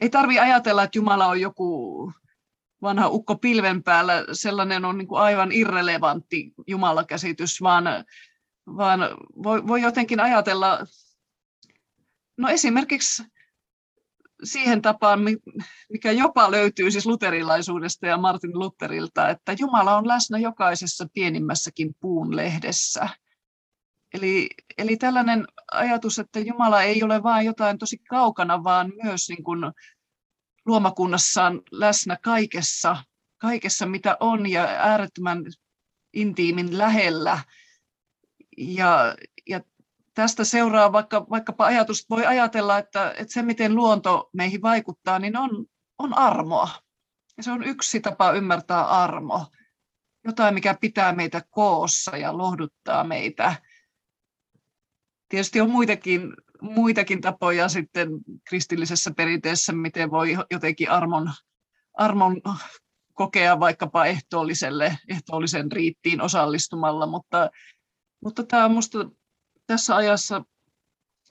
ei 0.00 0.10
tarvi 0.10 0.38
ajatella, 0.38 0.82
että 0.82 0.98
Jumala 0.98 1.26
on 1.26 1.40
joku 1.40 2.12
vanha 2.82 3.08
ukko 3.08 3.36
pilven 3.36 3.82
päällä, 3.82 4.24
sellainen 4.32 4.84
on 4.84 4.98
niin 4.98 5.08
kuin 5.08 5.20
aivan 5.20 5.52
irrelevantti 5.52 6.52
Jumala-käsitys, 6.66 7.62
vaan, 7.62 7.84
vaan 8.76 9.00
voi, 9.42 9.66
voi 9.66 9.82
jotenkin 9.82 10.20
ajatella 10.20 10.78
No 12.40 12.48
esimerkiksi 12.48 13.22
siihen 14.44 14.82
tapaan, 14.82 15.20
mikä 15.90 16.12
jopa 16.12 16.50
löytyy 16.50 16.90
siis 16.90 17.06
luterilaisuudesta 17.06 18.06
ja 18.06 18.18
Martin 18.18 18.58
Lutherilta, 18.58 19.28
että 19.28 19.56
Jumala 19.58 19.96
on 19.96 20.08
läsnä 20.08 20.38
jokaisessa 20.38 21.06
pienimmässäkin 21.14 21.94
puun 22.00 22.36
lehdessä. 22.36 23.08
Eli, 24.14 24.48
eli 24.78 24.96
tällainen 24.96 25.44
ajatus, 25.72 26.18
että 26.18 26.40
Jumala 26.40 26.82
ei 26.82 27.02
ole 27.02 27.22
vain 27.22 27.46
jotain 27.46 27.78
tosi 27.78 27.98
kaukana, 27.98 28.64
vaan 28.64 28.92
myös 29.02 29.28
niin 29.28 29.44
kuin 29.44 29.60
luomakunnassaan 30.66 31.60
läsnä 31.70 32.16
kaikessa, 32.22 32.96
kaikessa 33.38 33.86
mitä 33.86 34.16
on 34.20 34.50
ja 34.50 34.62
äärettömän 34.64 35.44
intiimin 36.12 36.78
lähellä. 36.78 37.38
Ja, 38.56 39.14
tästä 40.20 40.44
seuraa 40.44 40.92
vaikka, 40.92 41.26
vaikkapa 41.30 41.66
ajatus, 41.66 42.06
voi 42.10 42.26
ajatella, 42.26 42.78
että, 42.78 43.10
että 43.10 43.32
se 43.32 43.42
miten 43.42 43.74
luonto 43.74 44.30
meihin 44.32 44.62
vaikuttaa, 44.62 45.18
niin 45.18 45.36
on, 45.36 45.66
on 45.98 46.18
armoa. 46.18 46.68
Ja 47.36 47.42
se 47.42 47.52
on 47.52 47.64
yksi 47.64 48.00
tapa 48.00 48.32
ymmärtää 48.32 48.88
armo. 48.88 49.46
Jotain, 50.24 50.54
mikä 50.54 50.76
pitää 50.80 51.12
meitä 51.12 51.42
koossa 51.50 52.16
ja 52.16 52.38
lohduttaa 52.38 53.04
meitä. 53.04 53.56
Tietysti 55.28 55.60
on 55.60 55.70
muitakin, 55.70 56.34
muitakin 56.60 57.20
tapoja 57.20 57.68
sitten 57.68 58.08
kristillisessä 58.48 59.10
perinteessä, 59.16 59.72
miten 59.72 60.10
voi 60.10 60.36
jotenkin 60.50 60.90
armon, 60.90 61.30
armon 61.94 62.40
kokea 63.14 63.60
vaikkapa 63.60 64.06
ehtoolliselle, 64.06 64.98
ehtoollisen 65.08 65.72
riittiin 65.72 66.20
osallistumalla, 66.20 67.06
mutta, 67.06 67.50
mutta 68.24 68.44
tämä 68.44 68.64
on 68.64 68.70
minusta 68.70 68.98
tässä 69.70 69.96
ajassa 69.96 70.44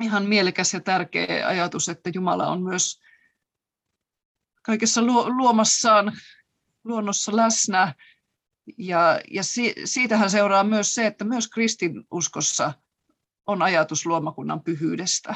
ihan 0.02 0.26
mielekäs 0.26 0.74
ja 0.74 0.80
tärkeä 0.80 1.48
ajatus, 1.48 1.90
että 1.90 2.12
Jumala 2.14 2.48
on 2.48 2.64
myös 2.64 3.00
kaikessa 4.62 5.02
luomassaan 5.02 6.14
luonnossa 6.84 7.36
läsnä. 7.36 7.94
Ja, 8.78 9.22
ja 9.32 9.44
si, 9.44 9.76
siitähän 9.86 10.30
seuraa 10.30 10.64
myös 10.64 10.96
se, 10.96 11.06
että 11.06 11.26
myös 11.26 11.48
kristinuskossa 11.48 12.74
on 13.46 13.62
ajatus 13.62 14.06
luomakunnan 14.06 14.64
pyhyydestä. 14.64 15.36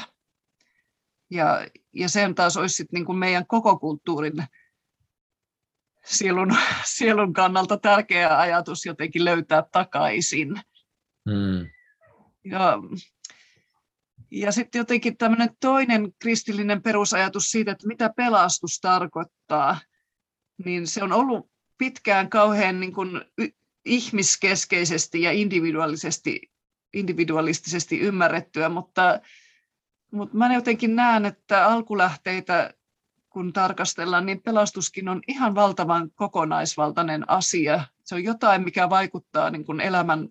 Ja, 1.30 1.66
ja 1.92 2.08
sen 2.08 2.34
taas 2.34 2.56
olisi 2.56 2.74
sit 2.74 2.92
niin 2.92 3.04
kuin 3.04 3.18
meidän 3.18 3.46
koko 3.46 3.78
kulttuurin 3.78 4.46
sielun, 6.04 6.56
sielun 6.84 7.32
kannalta 7.32 7.76
tärkeä 7.76 8.38
ajatus 8.38 8.86
jotenkin 8.86 9.24
löytää 9.24 9.62
takaisin. 9.72 10.60
Hmm. 11.30 11.73
Ja, 12.44 12.78
ja 14.30 14.52
sitten 14.52 14.78
jotenkin 14.78 15.16
tämmöinen 15.16 15.50
toinen 15.60 16.12
kristillinen 16.18 16.82
perusajatus 16.82 17.44
siitä, 17.44 17.72
että 17.72 17.86
mitä 17.86 18.10
pelastus 18.16 18.78
tarkoittaa, 18.80 19.80
niin 20.64 20.86
se 20.86 21.02
on 21.02 21.12
ollut 21.12 21.50
pitkään 21.78 22.30
kauhean 22.30 22.80
niin 22.80 22.92
kuin 22.92 23.20
ihmiskeskeisesti 23.84 25.22
ja 25.22 25.32
individuaalisesti, 25.32 26.52
individualistisesti 26.92 28.00
ymmärrettyä, 28.00 28.68
mutta, 28.68 29.20
mutta 30.12 30.36
mä 30.36 30.54
jotenkin 30.54 30.96
näen, 30.96 31.26
että 31.26 31.66
alkulähteitä 31.66 32.74
kun 33.30 33.52
tarkastellaan, 33.52 34.26
niin 34.26 34.42
pelastuskin 34.42 35.08
on 35.08 35.22
ihan 35.28 35.54
valtavan 35.54 36.10
kokonaisvaltainen 36.14 37.30
asia. 37.30 37.84
Se 38.04 38.14
on 38.14 38.24
jotain, 38.24 38.64
mikä 38.64 38.90
vaikuttaa 38.90 39.50
niin 39.50 39.64
kuin 39.64 39.80
elämän 39.80 40.28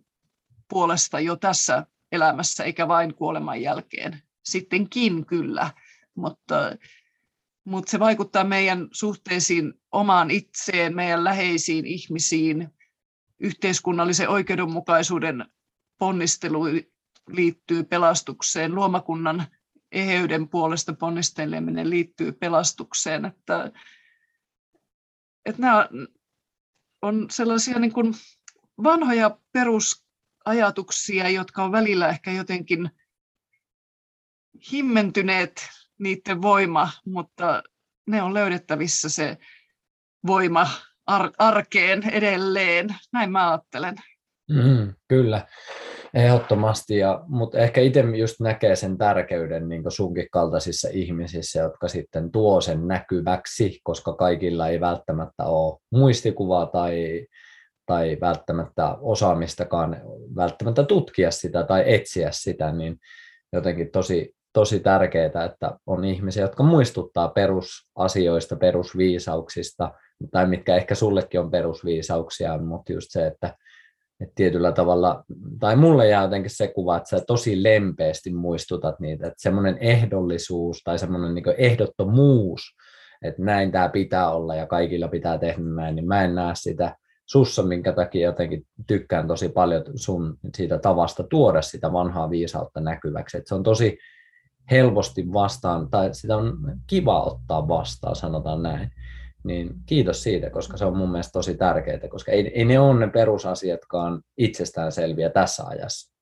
puolesta 0.69 1.19
jo 1.19 1.35
tässä 1.35 1.85
elämässä 2.13 2.63
eikä 2.63 2.87
vain 2.87 3.15
kuoleman 3.15 3.61
jälkeen. 3.61 4.21
Sittenkin 4.43 5.25
kyllä, 5.25 5.71
mutta, 6.15 6.55
mutta 7.65 7.91
se 7.91 7.99
vaikuttaa 7.99 8.43
meidän 8.43 8.87
suhteisiin 8.91 9.73
omaan 9.91 10.31
itseen, 10.31 10.95
meidän 10.95 11.23
läheisiin 11.23 11.85
ihmisiin, 11.85 12.69
yhteiskunnallisen 13.39 14.29
oikeudenmukaisuuden 14.29 15.45
ponnistelu 15.97 16.63
liittyy 17.27 17.83
pelastukseen, 17.83 18.75
luomakunnan 18.75 19.47
eheyden 19.91 20.49
puolesta 20.49 20.93
ponnisteleminen 20.93 21.89
liittyy 21.89 22.31
pelastukseen. 22.31 23.25
Että, 23.25 23.71
että 25.45 25.61
nämä 25.61 25.89
on 27.01 27.25
sellaisia 27.31 27.79
niin 27.79 27.93
kuin 27.93 28.13
vanhoja 28.83 29.37
perus 29.51 30.05
ajatuksia, 30.45 31.29
jotka 31.29 31.63
on 31.63 31.71
välillä 31.71 32.09
ehkä 32.09 32.31
jotenkin 32.31 32.89
himmentyneet 34.71 35.61
niiden 35.99 36.41
voima, 36.41 36.89
mutta 37.05 37.63
ne 38.07 38.21
on 38.21 38.33
löydettävissä 38.33 39.09
se 39.09 39.37
voima 40.27 40.67
ar- 41.05 41.31
arkeen 41.37 42.09
edelleen. 42.09 42.95
Näin 43.13 43.31
mä 43.31 43.51
ajattelen. 43.51 43.95
Mm, 44.49 44.93
kyllä. 45.07 45.47
Ehdottomasti, 46.13 46.97
ja, 46.97 47.23
mutta 47.27 47.57
ehkä 47.57 47.81
itse 47.81 48.03
just 48.17 48.39
näkee 48.39 48.75
sen 48.75 48.97
tärkeyden 48.97 49.69
niin 49.69 49.83
sunkin 49.87 50.27
kaltaisissa 50.31 50.89
ihmisissä, 50.91 51.59
jotka 51.59 51.87
sitten 51.87 52.31
tuo 52.31 52.61
sen 52.61 52.87
näkyväksi, 52.87 53.79
koska 53.83 54.13
kaikilla 54.13 54.67
ei 54.67 54.79
välttämättä 54.79 55.43
ole 55.43 55.79
muistikuvaa 55.91 56.65
tai, 56.65 57.27
tai 57.85 58.17
välttämättä 58.21 58.97
osaamistakaan 59.01 60.01
välttämättä 60.35 60.83
tutkia 60.83 61.31
sitä 61.31 61.63
tai 61.63 61.93
etsiä 61.93 62.29
sitä, 62.31 62.71
niin 62.71 62.97
jotenkin 63.53 63.91
tosi, 63.91 64.35
tosi 64.53 64.79
tärkeää, 64.79 65.45
että 65.45 65.79
on 65.87 66.05
ihmisiä, 66.05 66.43
jotka 66.43 66.63
muistuttaa 66.63 67.27
perusasioista, 67.27 68.55
perusviisauksista, 68.55 69.93
tai 70.31 70.47
mitkä 70.47 70.75
ehkä 70.75 70.95
sullekin 70.95 71.39
on 71.39 71.51
perusviisauksia, 71.51 72.57
mutta 72.57 72.93
just 72.93 73.07
se, 73.09 73.27
että 73.27 73.55
että 74.21 74.35
tietyllä 74.35 74.71
tavalla, 74.71 75.23
tai 75.59 75.75
mulle 75.75 76.07
jää 76.07 76.23
jotenkin 76.23 76.51
se 76.55 76.67
kuva, 76.67 76.97
että 76.97 77.09
sä 77.09 77.23
tosi 77.27 77.63
lempeästi 77.63 78.33
muistutat 78.33 78.99
niitä, 78.99 79.27
että 79.27 79.41
semmoinen 79.41 79.77
ehdollisuus 79.77 80.81
tai 80.83 80.99
semmoinen 80.99 81.35
niin 81.35 81.55
ehdottomuus, 81.57 82.61
että 83.21 83.41
näin 83.41 83.71
tämä 83.71 83.89
pitää 83.89 84.31
olla 84.31 84.55
ja 84.55 84.67
kaikilla 84.67 85.07
pitää 85.07 85.37
tehdä 85.37 85.63
näin, 85.63 85.95
niin 85.95 86.07
mä 86.07 86.23
en 86.23 86.35
näe 86.35 86.55
sitä 86.55 86.95
sussa, 87.25 87.63
minkä 87.63 87.93
takia 87.93 88.27
jotenkin 88.27 88.67
tykkään 88.87 89.27
tosi 89.27 89.49
paljon 89.49 89.83
sun 89.95 90.37
siitä 90.55 90.77
tavasta 90.77 91.23
tuoda 91.23 91.61
sitä 91.61 91.93
vanhaa 91.93 92.29
viisautta 92.29 92.79
näkyväksi, 92.79 93.37
että 93.37 93.49
se 93.49 93.55
on 93.55 93.63
tosi 93.63 93.97
helposti 94.71 95.33
vastaan, 95.33 95.89
tai 95.89 96.13
sitä 96.13 96.37
on 96.37 96.57
kiva 96.87 97.23
ottaa 97.23 97.67
vastaan, 97.67 98.15
sanotaan 98.15 98.63
näin. 98.63 98.91
Niin 99.43 99.73
kiitos 99.85 100.23
siitä, 100.23 100.49
koska 100.49 100.77
se 100.77 100.85
on 100.85 100.97
mun 100.97 101.11
mielestä 101.11 101.31
tosi 101.31 101.57
tärkeää, 101.57 102.07
koska 102.09 102.31
ei, 102.31 102.51
ei 102.55 102.65
ne 102.65 102.79
ole 102.79 102.99
ne 102.99 103.11
perusasiatkaan 103.11 104.21
itsestään 104.37 104.91
selviä 104.91 105.29
tässä 105.29 105.63
ajassa. 105.63 106.13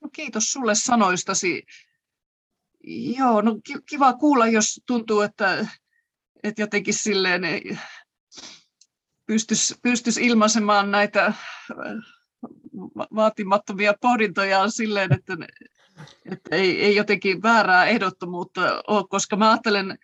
No 0.00 0.08
kiitos 0.12 0.44
sulle 0.44 0.74
sanoistasi. 0.74 1.62
Joo, 3.18 3.40
no 3.40 3.56
kiva 3.90 4.12
kuulla, 4.12 4.46
jos 4.46 4.80
tuntuu, 4.86 5.20
että, 5.20 5.66
että 6.42 6.62
jotenkin 6.62 6.94
silleen 6.94 7.42
pystyisi 9.26 9.74
pystyis 9.82 10.16
ilmaisemaan 10.16 10.90
näitä 10.90 11.32
vaatimattomia 13.14 13.94
pohdintoja 14.00 14.70
silleen, 14.70 15.12
että, 15.12 15.36
että 16.32 16.56
ei, 16.56 16.84
ei 16.84 16.96
jotenkin 16.96 17.42
väärää 17.42 17.84
ehdottomuutta 17.84 18.82
ole, 18.88 19.04
koska 19.08 19.36
mä 19.36 19.50
ajattelen, 19.50 19.98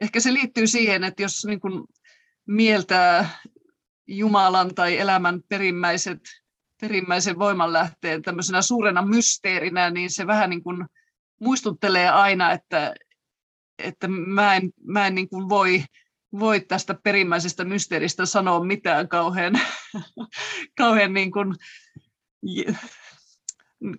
ehkä 0.00 0.20
se 0.20 0.32
liittyy 0.32 0.66
siihen, 0.66 1.04
että 1.04 1.22
jos 1.22 1.44
niin 1.46 1.60
kuin 1.60 1.84
mieltää 2.46 3.30
Jumalan 4.06 4.74
tai 4.74 4.98
elämän 4.98 5.40
perimmäiset, 5.48 6.20
perimmäisen 6.80 7.38
voimanlähteen 7.38 8.22
tämmöisenä 8.22 8.62
suurena 8.62 9.02
mysteerinä, 9.02 9.90
niin 9.90 10.10
se 10.10 10.26
vähän 10.26 10.50
niin 10.50 10.62
kuin 10.62 10.86
muistuttelee 11.40 12.08
aina, 12.08 12.52
että, 12.52 12.94
että 13.78 14.08
mä 14.08 14.56
en, 14.56 14.70
mä 14.84 15.06
en 15.06 15.14
niin 15.14 15.28
kuin 15.28 15.48
voi, 15.48 15.84
voi 16.38 16.60
tästä 16.60 16.94
perimmäisestä 16.94 17.64
mysteeristä 17.64 18.26
sanoa 18.26 18.64
mitään 18.64 19.08
kauhean, 19.08 19.52
kauhean 20.78 21.14
niin 21.14 21.32
kuin, 21.32 21.54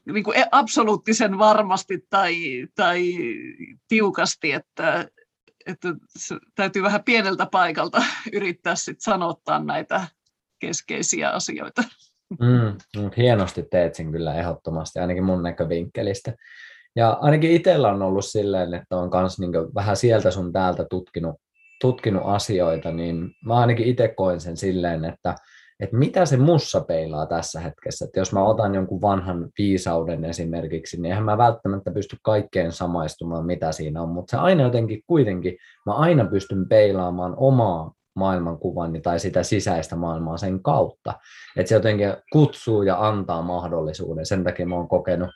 niin 0.05 0.23
kuin 0.23 0.43
absoluuttisen 0.51 1.37
varmasti 1.37 2.05
tai, 2.09 2.35
tai 2.75 3.13
tiukasti, 3.87 4.51
että, 4.51 5.07
että 5.65 5.87
täytyy 6.55 6.83
vähän 6.83 7.03
pieneltä 7.03 7.45
paikalta 7.45 8.03
yrittää 8.33 8.75
sit 8.75 9.01
sanottaa 9.01 9.63
näitä 9.63 10.07
keskeisiä 10.59 11.29
asioita. 11.29 11.83
Mm, 12.39 12.77
hienosti 13.17 13.63
teet 13.71 13.95
sen 13.95 14.11
kyllä 14.11 14.35
ehdottomasti, 14.35 14.99
ainakin 14.99 15.23
mun 15.23 15.43
näkövinkkelistä. 15.43 16.33
Ja 16.95 17.17
ainakin 17.21 17.51
itsellä 17.51 17.89
on 17.89 18.01
ollut 18.01 18.25
silleen, 18.25 18.73
että 18.73 18.97
on 18.97 19.09
myös 19.13 19.39
niin 19.39 19.51
vähän 19.75 19.97
sieltä 19.97 20.31
sun 20.31 20.53
täältä 20.53 20.85
tutkinut, 20.89 21.35
tutkinut 21.81 22.23
asioita, 22.25 22.91
niin 22.91 23.31
mä 23.45 23.55
ainakin 23.55 23.87
itse 23.87 24.07
koen 24.07 24.39
sen 24.39 24.57
silleen, 24.57 25.05
että 25.05 25.35
että 25.81 25.97
mitä 25.97 26.25
se 26.25 26.37
mussa 26.37 26.81
peilaa 26.81 27.25
tässä 27.25 27.59
hetkessä. 27.59 28.05
Että 28.05 28.19
jos 28.19 28.33
mä 28.33 28.43
otan 28.43 28.75
jonkun 28.75 29.01
vanhan 29.01 29.49
viisauden 29.57 30.25
esimerkiksi, 30.25 31.01
niin 31.01 31.05
eihän 31.05 31.23
mä 31.25 31.37
välttämättä 31.37 31.91
pysty 31.91 32.17
kaikkeen 32.21 32.71
samaistumaan, 32.71 33.45
mitä 33.45 33.71
siinä 33.71 34.01
on, 34.01 34.09
mutta 34.09 34.31
se 34.31 34.37
aina 34.37 34.63
jotenkin 34.63 35.01
kuitenkin, 35.07 35.57
mä 35.85 35.93
aina 35.93 36.25
pystyn 36.25 36.69
peilaamaan 36.69 37.33
omaa 37.37 37.93
maailmankuvani 38.15 39.01
tai 39.01 39.19
sitä 39.19 39.43
sisäistä 39.43 39.95
maailmaa 39.95 40.37
sen 40.37 40.63
kautta. 40.63 41.13
Että 41.57 41.69
se 41.69 41.75
jotenkin 41.75 42.13
kutsuu 42.31 42.83
ja 42.83 43.07
antaa 43.07 43.41
mahdollisuuden. 43.41 44.25
Sen 44.25 44.43
takia 44.43 44.67
mä 44.67 44.75
oon 44.75 44.87
kokenut 44.87 45.29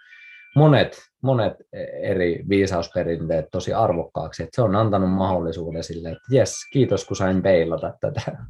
monet, 0.55 1.01
monet 1.21 1.53
eri 2.01 2.43
viisausperinteet 2.49 3.45
tosi 3.51 3.73
arvokkaaksi. 3.73 4.43
Että 4.43 4.55
se 4.55 4.61
on 4.61 4.75
antanut 4.75 5.11
mahdollisuuden 5.11 5.83
sille, 5.83 6.09
että 6.09 6.35
jes, 6.35 6.55
kiitos 6.71 7.05
kun 7.05 7.17
sain 7.17 7.41
peilata 7.41 7.93
tätä. 8.01 8.45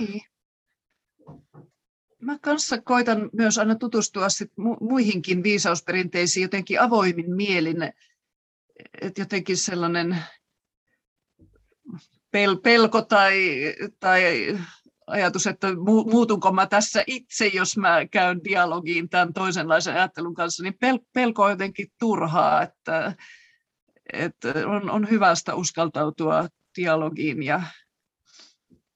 Niin. 0.00 0.20
Mä 2.20 2.38
kanssa 2.40 2.80
koitan 2.80 3.30
myös 3.32 3.58
aina 3.58 3.74
tutustua 3.74 4.28
sit 4.28 4.52
muihinkin 4.80 5.42
viisausperinteisiin 5.42 6.42
jotenkin 6.42 6.80
avoimin 6.80 7.34
mielin, 7.34 7.82
että 9.00 9.20
jotenkin 9.20 9.56
sellainen 9.56 10.18
pel- 12.36 12.60
pelko 12.62 13.02
tai, 13.02 13.36
tai 14.00 14.58
ajatus, 15.12 15.46
että 15.46 15.66
muutunko 16.10 16.52
mä 16.52 16.66
tässä 16.66 17.04
itse, 17.06 17.46
jos 17.46 17.76
mä 17.76 18.06
käyn 18.10 18.44
dialogiin 18.44 19.08
tämän 19.08 19.32
toisenlaisen 19.32 19.94
ajattelun 19.94 20.34
kanssa, 20.34 20.62
niin 20.62 20.74
pel- 20.74 21.06
pelko 21.12 21.44
on 21.44 21.50
jotenkin 21.50 21.92
turhaa, 21.98 22.62
että, 22.62 23.16
että 24.12 24.48
on, 24.66 24.90
on 24.90 25.10
hyvästä 25.10 25.54
uskaltautua 25.54 26.48
dialogiin. 26.76 27.42
Ja, 27.42 27.62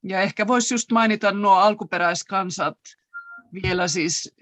ja 0.03 0.21
ehkä 0.21 0.47
voisi 0.47 0.75
just 0.75 0.93
mainita 0.93 1.33
nuo 1.33 1.55
alkuperäiskansat, 1.55 2.79
vielä 3.63 3.89
siis, 3.89 4.35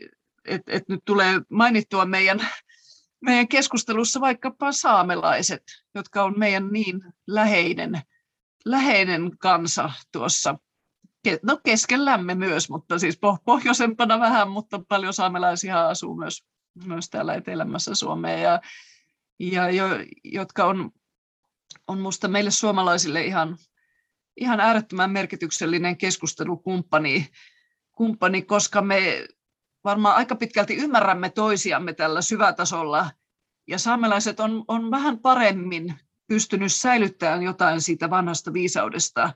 että 0.45 0.72
et 0.72 0.89
nyt 0.89 1.01
tulee 1.05 1.41
mainittua 1.49 2.05
meidän, 2.05 2.49
meidän 3.20 3.49
keskustelussa 3.49 4.20
vaikkapa 4.20 4.72
saamelaiset, 4.72 5.62
jotka 5.95 6.25
on 6.25 6.39
meidän 6.39 6.68
niin 6.72 7.01
läheinen, 7.27 8.03
läheinen 8.64 9.39
kansa 9.39 9.91
tuossa 10.12 10.59
no 11.43 11.61
keskellämme 11.64 12.35
myös, 12.35 12.70
mutta 12.70 12.99
siis 12.99 13.18
pohjoisempana 13.45 14.20
vähän, 14.20 14.51
mutta 14.51 14.81
paljon 14.89 15.14
saamelaisia 15.14 15.89
asuu 15.89 16.16
myös, 16.16 16.45
myös 16.85 17.11
täällä 17.11 17.35
etelämässä 17.35 17.95
Suomea, 17.95 18.39
ja, 18.39 18.61
ja 19.39 19.70
jo, 19.70 19.87
jotka 20.25 20.64
on, 20.64 20.91
on 21.89 22.01
musta 22.01 22.29
meille 22.29 22.51
suomalaisille 22.51 23.25
ihan, 23.25 23.57
ihan 24.37 24.61
äärettömän 24.61 25.11
merkityksellinen 25.11 25.97
keskustelukumppani 25.97 27.29
kumppani, 27.95 28.43
koska 28.43 28.83
me 28.83 29.27
varmaan 29.85 30.16
aika 30.16 30.35
pitkälti 30.35 30.77
ymmärrämme 30.77 31.31
toisiamme 31.31 31.93
tällä 31.93 32.22
syvätasolla. 32.22 33.11
Ja 33.66 33.79
saamelaiset 33.79 34.41
on, 34.41 34.64
on 34.68 34.91
vähän 34.91 35.18
paremmin 35.18 35.95
pystynyt 36.27 36.72
säilyttämään 36.72 37.43
jotain 37.43 37.81
siitä 37.81 38.11
vanhasta 38.11 38.53
viisaudesta, 38.53 39.33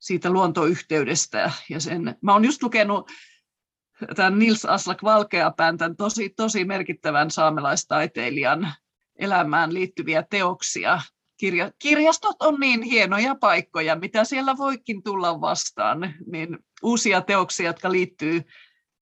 siitä 0.00 0.30
luontoyhteydestä. 0.30 1.50
Ja 1.68 1.80
sen, 1.80 2.16
mä 2.22 2.32
oon 2.32 2.44
just 2.44 2.62
lukenut 2.62 3.10
tämän 4.16 4.38
Nils 4.38 4.64
Aslak 4.64 5.02
Valkeapään, 5.02 5.78
tämän 5.78 5.96
tosi, 5.96 6.28
tosi 6.28 6.64
merkittävän 6.64 7.30
saamelaistaiteilijan 7.30 8.74
elämään 9.18 9.74
liittyviä 9.74 10.24
teoksia. 10.30 11.00
Kirja, 11.36 11.70
kirjastot 11.78 12.42
on 12.42 12.60
niin 12.60 12.82
hienoja 12.82 13.34
paikkoja, 13.34 13.96
mitä 13.96 14.24
siellä 14.24 14.56
voikin 14.56 15.02
tulla 15.02 15.40
vastaan, 15.40 16.14
niin 16.32 16.58
uusia 16.82 17.20
teoksia, 17.20 17.66
jotka 17.66 17.92
liittyy, 17.92 18.42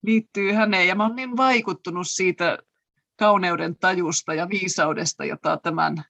liittyy 0.03 0.51
häneen. 0.51 0.87
Ja 0.87 0.95
mä 0.95 1.05
olen 1.05 1.15
niin 1.15 1.37
vaikuttunut 1.37 2.07
siitä 2.07 2.57
kauneuden 3.15 3.75
tajusta 3.77 4.33
ja 4.33 4.49
viisaudesta, 4.49 5.25
jota 5.25 5.57
tämän 5.57 6.03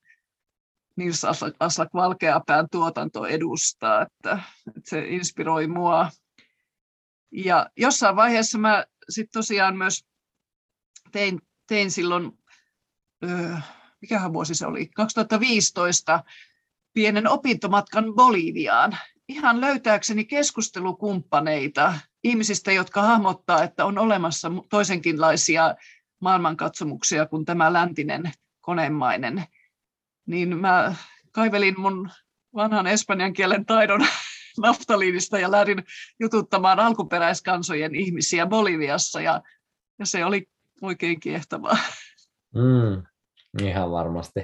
Nils 0.99 1.25
Aslak 1.59 1.93
Valkeapään 1.93 2.67
tuotanto 2.71 3.25
edustaa, 3.25 4.01
että, 4.01 4.39
että 4.67 4.89
se 4.89 5.07
inspiroi 5.07 5.67
mua. 5.67 6.11
Ja 7.31 7.69
jossain 7.77 8.15
vaiheessa 8.15 8.57
mä 8.57 8.85
sitten 9.09 9.39
tosiaan 9.39 9.77
myös 9.77 10.05
tein, 11.11 11.41
tein 11.67 11.91
silloin, 11.91 12.31
öö, 13.23 13.55
mikähän 14.01 14.33
vuosi 14.33 14.55
se 14.55 14.65
oli, 14.65 14.87
2015, 14.87 16.23
pienen 16.93 17.27
opintomatkan 17.27 18.13
Boliviaan 18.15 18.97
ihan 19.27 19.61
löytääkseni 19.61 20.25
keskustelukumppaneita 20.25 21.93
ihmisistä, 22.23 22.71
jotka 22.71 23.01
hahmottaa, 23.01 23.63
että 23.63 23.85
on 23.85 23.97
olemassa 23.97 24.51
toisenkinlaisia 24.69 25.75
maailmankatsomuksia 26.21 27.25
kuin 27.25 27.45
tämä 27.45 27.73
läntinen 27.73 28.31
konemainen, 28.61 29.45
niin 30.29 30.57
mä 30.57 30.95
kaivelin 31.31 31.79
mun 31.79 32.09
vanhan 32.55 32.87
espanjan 32.87 33.33
kielen 33.33 33.65
taidon 33.65 34.05
naftaliinista 34.61 35.39
ja 35.39 35.51
lähdin 35.51 35.83
jututtamaan 36.19 36.79
alkuperäiskansojen 36.79 37.95
ihmisiä 37.95 38.45
Boliviassa 38.45 39.21
ja 39.21 39.41
ja 39.99 40.05
se 40.05 40.25
oli 40.25 40.49
oikein 40.81 41.19
kiehtovaa. 41.19 41.77
Mm, 42.55 43.03
ihan 43.63 43.91
varmasti. 43.91 44.39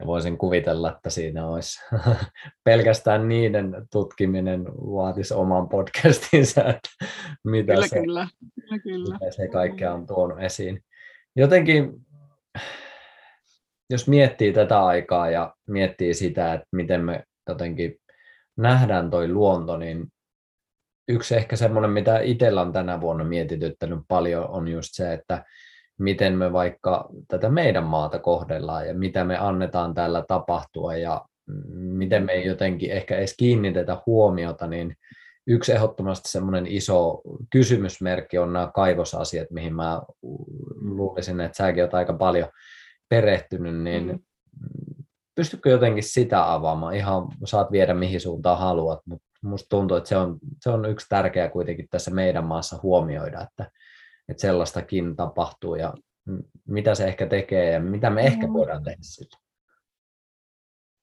Ja 0.00 0.06
voisin 0.06 0.38
kuvitella, 0.38 0.92
että 0.92 1.10
siinä 1.10 1.46
olisi 1.46 1.80
pelkästään 2.64 3.28
niiden 3.28 3.86
tutkiminen 3.92 4.64
vaatisi 4.74 5.34
oman 5.34 5.68
podcastinsa, 5.68 6.60
että 6.60 6.88
mitä, 7.44 7.72
kyllä, 7.72 7.86
se, 7.86 8.00
kyllä. 8.00 8.28
Kyllä, 8.60 8.78
kyllä. 8.78 9.14
mitä 9.14 9.30
se 9.30 9.48
kaikkea 9.48 9.92
on 9.92 10.06
tuonut 10.06 10.40
esiin. 10.40 10.84
Jotenkin, 11.36 11.92
jos 13.90 14.08
miettii 14.08 14.52
tätä 14.52 14.84
aikaa 14.84 15.30
ja 15.30 15.54
miettii 15.66 16.14
sitä, 16.14 16.54
että 16.54 16.66
miten 16.72 17.04
me 17.04 17.24
jotenkin 17.48 17.96
nähdään 18.56 19.10
toi 19.10 19.28
luonto, 19.28 19.76
niin 19.76 20.06
yksi 21.08 21.36
ehkä 21.36 21.56
semmoinen, 21.56 21.90
mitä 21.90 22.18
itsellä 22.18 22.60
on 22.60 22.72
tänä 22.72 23.00
vuonna 23.00 23.24
mietityttänyt 23.24 23.98
paljon, 24.08 24.48
on 24.48 24.68
just 24.68 24.88
se, 24.92 25.12
että 25.12 25.44
miten 25.98 26.38
me 26.38 26.52
vaikka 26.52 27.08
tätä 27.28 27.48
meidän 27.48 27.84
maata 27.84 28.18
kohdellaan 28.18 28.88
ja 28.88 28.94
mitä 28.94 29.24
me 29.24 29.38
annetaan 29.38 29.94
täällä 29.94 30.24
tapahtua 30.28 30.96
ja 30.96 31.24
miten 31.72 32.24
me 32.24 32.32
ei 32.32 32.46
jotenkin 32.46 32.90
ehkä 32.90 33.16
edes 33.16 33.36
kiinnitetä 33.36 34.02
huomiota, 34.06 34.66
niin 34.66 34.94
yksi 35.46 35.72
ehdottomasti 35.72 36.30
semmoinen 36.30 36.66
iso 36.66 37.20
kysymysmerkki 37.52 38.38
on 38.38 38.52
nämä 38.52 38.70
kaivosasiat, 38.74 39.50
mihin 39.50 39.74
mä 39.74 40.02
luulisin, 40.80 41.40
että 41.40 41.56
säkin 41.56 41.82
olet 41.82 41.94
aika 41.94 42.12
paljon 42.12 42.48
perehtynyt, 43.10 43.82
niin 43.82 44.06
mm. 44.06 44.18
pystytkö 45.34 45.70
jotenkin 45.70 46.02
sitä 46.02 46.52
avaamaan? 46.52 46.94
Ihan 46.94 47.28
saat 47.44 47.72
viedä 47.72 47.94
mihin 47.94 48.20
suuntaan 48.20 48.58
haluat, 48.58 49.00
mutta 49.06 49.26
musta 49.42 49.68
tuntuu, 49.68 49.96
että 49.96 50.08
se 50.08 50.16
on, 50.16 50.38
se 50.60 50.70
on 50.70 50.84
yksi 50.84 51.06
tärkeä 51.08 51.48
kuitenkin 51.48 51.88
tässä 51.90 52.10
meidän 52.10 52.44
maassa 52.44 52.80
huomioida, 52.82 53.40
että, 53.40 53.70
että 54.28 54.40
sellaistakin 54.40 55.16
tapahtuu 55.16 55.74
ja 55.74 55.94
mitä 56.68 56.94
se 56.94 57.04
ehkä 57.04 57.26
tekee 57.26 57.72
ja 57.72 57.80
mitä 57.80 58.10
me 58.10 58.22
ehkä 58.22 58.52
voidaan 58.52 58.84
tehdä 58.84 58.98
sillä. 59.00 59.40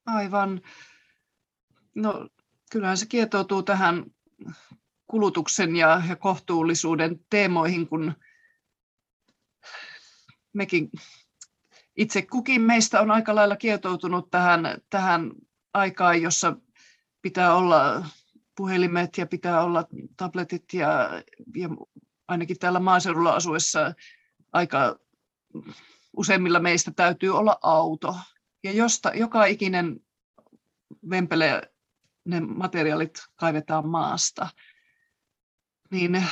Aivan. 0.06 0.60
No 1.94 2.28
kyllähän 2.72 2.96
se 2.96 3.06
kietoutuu 3.06 3.62
tähän 3.62 4.04
kulutuksen 5.06 5.76
ja, 5.76 6.02
ja 6.08 6.16
kohtuullisuuden 6.16 7.20
teemoihin, 7.30 7.88
kun 7.88 8.14
mekin 10.52 10.90
itse 11.98 12.22
kukin 12.22 12.60
meistä 12.60 13.00
on 13.00 13.10
aika 13.10 13.34
lailla 13.34 13.56
kietoutunut 13.56 14.30
tähän, 14.30 14.78
tähän 14.90 15.32
aikaan, 15.74 16.22
jossa 16.22 16.56
pitää 17.22 17.54
olla 17.54 18.04
puhelimet 18.56 19.18
ja 19.18 19.26
pitää 19.26 19.62
olla 19.62 19.84
tabletit 20.16 20.64
ja, 20.72 21.22
ja 21.56 21.68
ainakin 22.28 22.58
täällä 22.58 22.80
maaseudulla 22.80 23.34
asuessa 23.34 23.92
aika 24.52 24.98
useimmilla 26.16 26.60
meistä 26.60 26.90
täytyy 26.90 27.36
olla 27.36 27.58
auto. 27.62 28.16
Ja 28.64 28.72
josta, 28.72 29.12
joka 29.14 29.44
ikinen 29.44 30.00
vempele 31.10 31.72
ne 32.24 32.40
materiaalit 32.40 33.24
kaivetaan 33.36 33.88
maasta. 33.88 34.48
Niin 35.90 36.24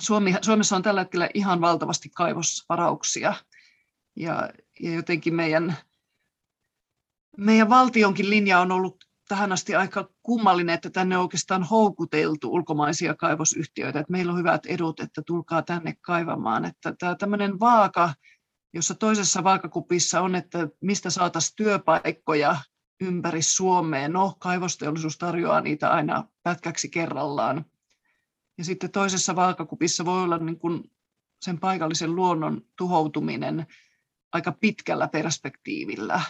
Suomi, 0.00 0.34
Suomessa 0.42 0.76
on 0.76 0.82
tällä 0.82 1.00
hetkellä 1.00 1.28
ihan 1.34 1.60
valtavasti 1.60 2.08
kaivosvarauksia. 2.08 3.34
Ja, 4.18 4.50
ja 4.80 4.94
jotenkin 4.94 5.34
meidän, 5.34 5.76
meidän 7.36 7.68
valtionkin 7.68 8.30
linja 8.30 8.60
on 8.60 8.72
ollut 8.72 9.04
tähän 9.28 9.52
asti 9.52 9.74
aika 9.74 10.08
kummallinen, 10.22 10.74
että 10.74 10.90
tänne 10.90 11.16
on 11.16 11.22
oikeastaan 11.22 11.62
houkuteltu 11.62 12.52
ulkomaisia 12.52 13.14
kaivosyhtiöitä, 13.14 14.00
että 14.00 14.12
meillä 14.12 14.32
on 14.32 14.38
hyvät 14.38 14.66
edut, 14.66 15.00
että 15.00 15.22
tulkaa 15.26 15.62
tänne 15.62 15.94
kaivamaan. 16.00 16.64
Että 16.64 16.94
tämä 16.98 17.14
tämmöinen 17.14 17.60
vaaka, 17.60 18.14
jossa 18.72 18.94
toisessa 18.94 19.44
vaakakupissa 19.44 20.20
on, 20.20 20.34
että 20.34 20.68
mistä 20.80 21.10
saataisiin 21.10 21.56
työpaikkoja 21.56 22.56
ympäri 23.00 23.42
Suomeen. 23.42 24.12
No, 24.12 24.34
kaivosteollisuus 24.38 25.18
tarjoaa 25.18 25.60
niitä 25.60 25.90
aina 25.90 26.28
pätkäksi 26.42 26.88
kerrallaan. 26.88 27.64
Ja 28.58 28.64
sitten 28.64 28.90
toisessa 28.90 29.36
vaakakupissa 29.36 30.04
voi 30.04 30.22
olla 30.22 30.38
niin 30.38 30.58
kuin 30.58 30.90
sen 31.42 31.60
paikallisen 31.60 32.16
luonnon 32.16 32.62
tuhoutuminen 32.76 33.66
aika 34.32 34.52
pitkällä 34.52 35.08
perspektiivillä 35.08 36.20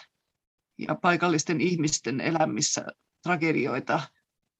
ja 0.78 0.94
paikallisten 0.94 1.61
ihmisten 1.61 2.20
elämissä 2.20 2.86
tragedioita 3.22 4.01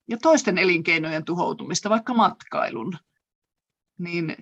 ja 0.09 0.17
toisten 0.23 0.59
elinkeinojen 0.59 1.25
tuhoutumista, 1.25 1.91
vaikka 1.91 2.15
matkailun, 2.15 2.99
niin 3.99 4.37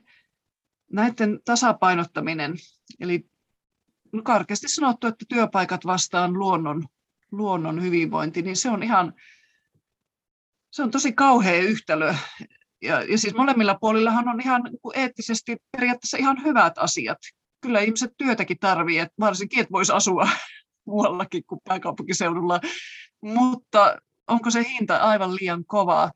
näiden 0.93 1.41
tasapainottaminen, 1.45 2.55
eli 3.01 3.31
karkeasti 4.25 4.69
sanottu, 4.69 5.07
että 5.07 5.25
työpaikat 5.29 5.87
vastaan 5.87 6.33
luonnon, 6.33 6.85
luonnon 7.33 7.83
hyvinvointi, 7.83 8.43
niin 8.43 8.57
se 8.57 8.71
on 8.71 8.83
ihan, 8.83 9.15
se 10.71 10.83
on 10.83 10.91
tosi 10.91 11.13
kauhea 11.13 11.63
yhtälö. 11.63 12.15
Ja, 12.83 13.03
ja 13.03 13.19
siis 13.19 13.35
molemmilla 13.35 13.79
puolillahan 13.81 14.29
on 14.29 14.41
ihan 14.41 14.63
niin 14.63 14.79
eettisesti 14.95 15.57
periaatteessa 15.73 16.17
ihan 16.17 16.43
hyvät 16.45 16.79
asiat. 16.79 17.19
Kyllä 17.67 17.81
ihmiset 17.81 18.13
työtäkin 18.17 18.59
tarvii, 18.59 19.07
varsinkin, 19.21 19.61
että 19.61 19.73
voisi 19.73 19.93
asua 19.93 20.29
muuallakin 20.87 21.45
kuin 21.47 21.61
pääkaupunkiseudulla, 21.65 22.61
mutta 23.23 23.99
onko 24.29 24.51
se 24.51 24.65
hinta 24.69 24.97
aivan 24.97 25.35
liian 25.35 25.65
kovaa? 25.65 26.11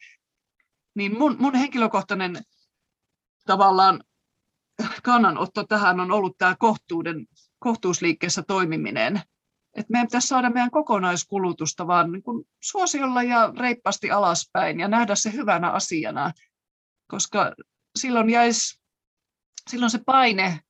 Niin 0.95 1.19
mun, 1.19 1.37
mun 1.39 1.55
henkilökohtainen 1.55 2.43
tavallaan 3.47 4.05
kannanotto 5.03 5.65
tähän 5.65 6.01
on 6.01 6.13
ollut 6.13 6.39
tämä 6.39 6.57
kohtuuden, 6.59 7.27
kohtuusliikkeessä 7.59 8.43
toimiminen. 8.43 9.21
Et 9.77 9.89
meidän 9.89 10.07
pitäisi 10.07 10.29
saada 10.29 10.51
meidän 10.51 10.71
kokonaiskulutusta 10.71 11.87
vaan 11.87 12.13
niin 12.13 12.23
kuin 12.23 12.45
suosiolla 12.63 13.23
ja 13.23 13.53
reippaasti 13.59 14.11
alaspäin 14.11 14.81
ja 14.81 14.89
nähdä 14.89 15.15
se 15.15 15.33
hyvänä 15.33 15.71
asiana, 15.71 16.33
koska 17.07 17.55
silloin 17.99 18.31
jäisi 18.31 18.81
silloin 19.71 19.91
se 19.91 20.01
paine 20.07 20.61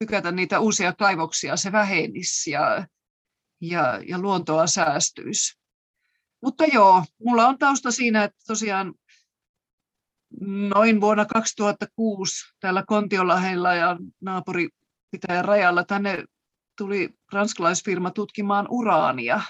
tykätä 0.00 0.32
niitä 0.32 0.60
uusia 0.60 0.92
kaivoksia, 0.92 1.56
se 1.56 1.72
vähenisi 1.72 2.50
ja, 2.50 2.86
ja, 3.60 4.00
ja 4.06 4.18
luontoa 4.18 4.66
säästyisi. 4.66 5.60
Mutta 6.42 6.64
joo, 6.64 7.04
mulla 7.18 7.46
on 7.46 7.58
tausta 7.58 7.90
siinä, 7.90 8.24
että 8.24 8.38
tosiaan 8.46 8.94
noin 10.74 11.00
vuonna 11.00 11.24
2006 11.24 12.34
täällä 12.60 12.84
Kontiolahella 12.86 13.74
ja 13.74 13.96
naapuripitäjän 14.20 15.44
rajalla 15.44 15.84
tänne 15.84 16.24
tuli 16.78 17.10
ranskalaisfirma 17.32 18.10
tutkimaan 18.10 18.66
uraania. 18.70 19.40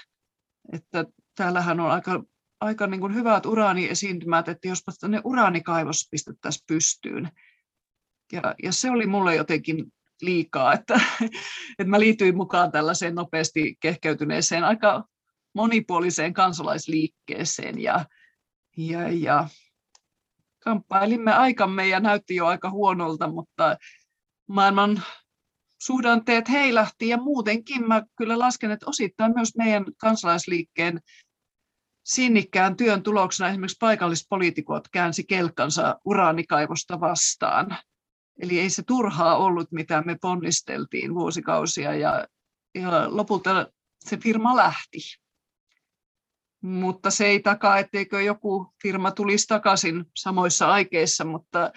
Että 0.73 1.05
täällähän 1.35 1.79
on 1.79 1.91
aika, 1.91 2.23
aika 2.61 2.87
niin 2.87 3.01
kuin 3.01 3.15
hyvät 3.15 3.45
uraaniesiintymät, 3.45 4.47
että 4.47 4.67
jospa 4.67 4.91
tänne 4.99 5.21
uraanikaivos 5.23 6.07
pistettäisiin 6.11 6.63
pystyyn. 6.67 7.31
Ja, 8.31 8.55
ja 8.63 8.73
se 8.73 8.91
oli 8.91 9.05
mulle 9.05 9.35
jotenkin 9.35 9.93
liikaa, 10.21 10.73
että, 10.73 11.01
että 11.79 11.89
mä 11.89 11.99
liityin 11.99 12.37
mukaan 12.37 12.71
tällaiseen 12.71 13.15
nopeasti 13.15 13.75
kehkeytyneeseen, 13.79 14.63
aika 14.63 15.03
monipuoliseen 15.53 16.33
kansalaisliikkeeseen 16.33 17.81
ja, 17.81 18.05
ja, 18.77 19.09
ja 19.09 19.47
kamppailimme 20.59 21.33
aikamme 21.33 21.87
ja 21.87 21.99
näytti 21.99 22.35
jo 22.35 22.45
aika 22.45 22.69
huonolta, 22.69 23.27
mutta 23.27 23.77
maailman 24.47 25.03
suhdanteet 25.81 26.49
heilähti 26.49 27.07
ja 27.09 27.17
muutenkin 27.17 27.87
mä 27.87 28.03
kyllä 28.17 28.39
lasken, 28.39 28.71
että 28.71 28.89
osittain 28.89 29.33
myös 29.35 29.55
meidän 29.57 29.85
kansalaisliikkeen 29.97 31.01
sinnikkään 32.03 32.77
työn 32.77 33.03
tuloksena 33.03 33.49
esimerkiksi 33.49 33.77
paikallispoliitikot 33.79 34.87
käänsi 34.91 35.23
kelkkansa 35.23 35.99
uraanikaivosta 36.05 36.99
vastaan. 36.99 37.77
Eli 38.39 38.59
ei 38.59 38.69
se 38.69 38.83
turhaa 38.83 39.37
ollut, 39.37 39.71
mitä 39.71 40.01
me 40.01 40.17
ponnisteltiin 40.21 41.15
vuosikausia 41.15 41.95
ja, 41.95 42.27
ja 42.75 42.91
lopulta 43.07 43.67
se 43.99 44.17
firma 44.17 44.55
lähti. 44.55 44.99
Mutta 46.61 47.11
se 47.11 47.25
ei 47.25 47.39
takaa, 47.39 47.77
etteikö 47.77 48.21
joku 48.21 48.73
firma 48.81 49.11
tulisi 49.11 49.47
takaisin 49.47 50.05
samoissa 50.17 50.67
aikeissa, 50.67 51.25
mutta, 51.25 51.71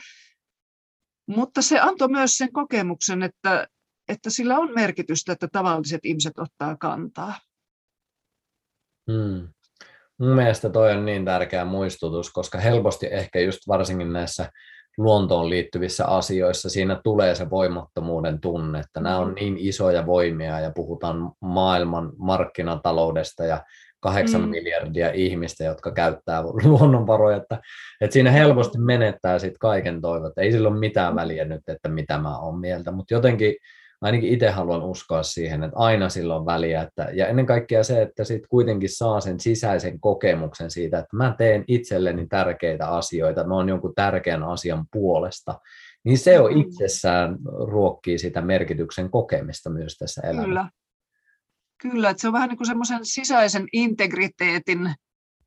mutta 1.27 1.63
se 1.63 1.81
antoi 1.81 2.09
myös 2.09 2.37
sen 2.37 2.53
kokemuksen, 2.53 3.23
että, 3.23 3.69
että 4.09 4.31
sillä 4.31 4.59
on 4.59 4.75
merkitystä, 4.75 5.33
että 5.33 5.49
tavalliset 5.53 6.01
ihmiset 6.05 6.39
ottaa 6.39 6.77
kantaa. 6.77 7.35
Hmm. 9.13 9.49
Mun 10.19 10.35
mielestä 10.37 10.71
toi 10.71 10.93
on 10.93 11.05
niin 11.05 11.25
tärkeä 11.25 11.65
muistutus, 11.65 12.33
koska 12.33 12.59
helposti 12.59 13.07
ehkä 13.11 13.41
just 13.41 13.59
varsinkin 13.69 14.13
näissä 14.13 14.51
luontoon 14.99 15.51
liittyvissä 15.51 16.07
asioissa 16.07 16.69
siinä 16.69 17.01
tulee 17.05 17.35
se 17.35 17.51
voimattomuuden 17.51 18.41
tunne, 18.41 18.81
että 18.81 19.01
nämä 19.01 19.19
on 19.19 19.29
mm. 19.29 19.35
niin 19.35 19.57
isoja 19.59 20.07
voimia 20.07 20.61
ja 20.61 20.71
puhutaan 20.75 21.33
maailman 21.41 22.13
markkinataloudesta 22.19 23.45
ja 23.45 23.65
kahdeksan 24.01 24.41
mm. 24.41 24.49
miljardia 24.49 25.11
ihmistä, 25.13 25.65
jotka 25.65 25.93
käyttää 25.93 26.43
luonnonvaroja, 26.65 27.37
että, 27.37 27.59
että 28.01 28.13
siinä 28.13 28.31
helposti 28.31 28.79
menettää 28.79 29.39
sitten 29.39 29.59
kaiken 29.59 30.01
toivot. 30.01 30.39
Ei 30.39 30.53
sillä 30.53 30.69
ole 30.69 30.79
mitään 30.79 31.15
väliä 31.15 31.45
nyt, 31.45 31.63
että 31.69 31.89
mitä 31.89 32.19
mä 32.19 32.39
oon 32.39 32.59
mieltä, 32.59 32.93
mutta 32.93 33.15
jotenkin 33.15 33.57
ainakin 34.05 34.33
itse 34.33 34.51
haluan 34.51 34.83
uskoa 34.83 35.23
siihen, 35.23 35.65
että 35.65 35.77
aina 35.77 36.09
sillä 36.09 36.37
on 36.37 36.47
väliä. 36.47 36.83
Että, 36.83 37.09
ja 37.13 37.27
ennen 37.27 37.47
kaikkea 37.47 37.85
se, 37.85 38.03
että 38.03 38.25
sitten 38.25 38.49
kuitenkin 38.49 38.89
saa 38.89 39.21
sen 39.21 39.41
sisäisen 39.41 40.01
kokemuksen 40.01 40.71
siitä, 40.71 40.99
että 40.99 41.17
mä 41.17 41.35
teen 41.39 41.65
itselleni 41.69 42.27
tärkeitä 42.27 42.89
asioita, 42.89 43.47
mä 43.47 43.55
oon 43.55 43.69
jonkun 43.69 43.95
tärkeän 43.95 44.43
asian 44.43 44.87
puolesta, 44.93 45.61
niin 46.05 46.19
se 46.19 46.41
on 46.41 46.55
mm. 46.55 46.61
itsessään 46.61 47.37
ruokkii 47.45 48.19
sitä 48.19 48.41
merkityksen 48.41 49.11
kokemista 49.11 49.71
myös 49.71 49.97
tässä 49.97 50.23
elämässä. 50.25 50.47
Kyllä. 50.47 50.69
Kyllä, 51.83 52.11
että 52.11 52.21
se 52.21 52.27
on 52.27 52.33
vähän 52.33 52.49
niin 52.49 52.57
kuin 52.57 52.67
semmoisen 52.67 53.01
sisäisen 53.03 53.67
integriteetin 53.73 54.95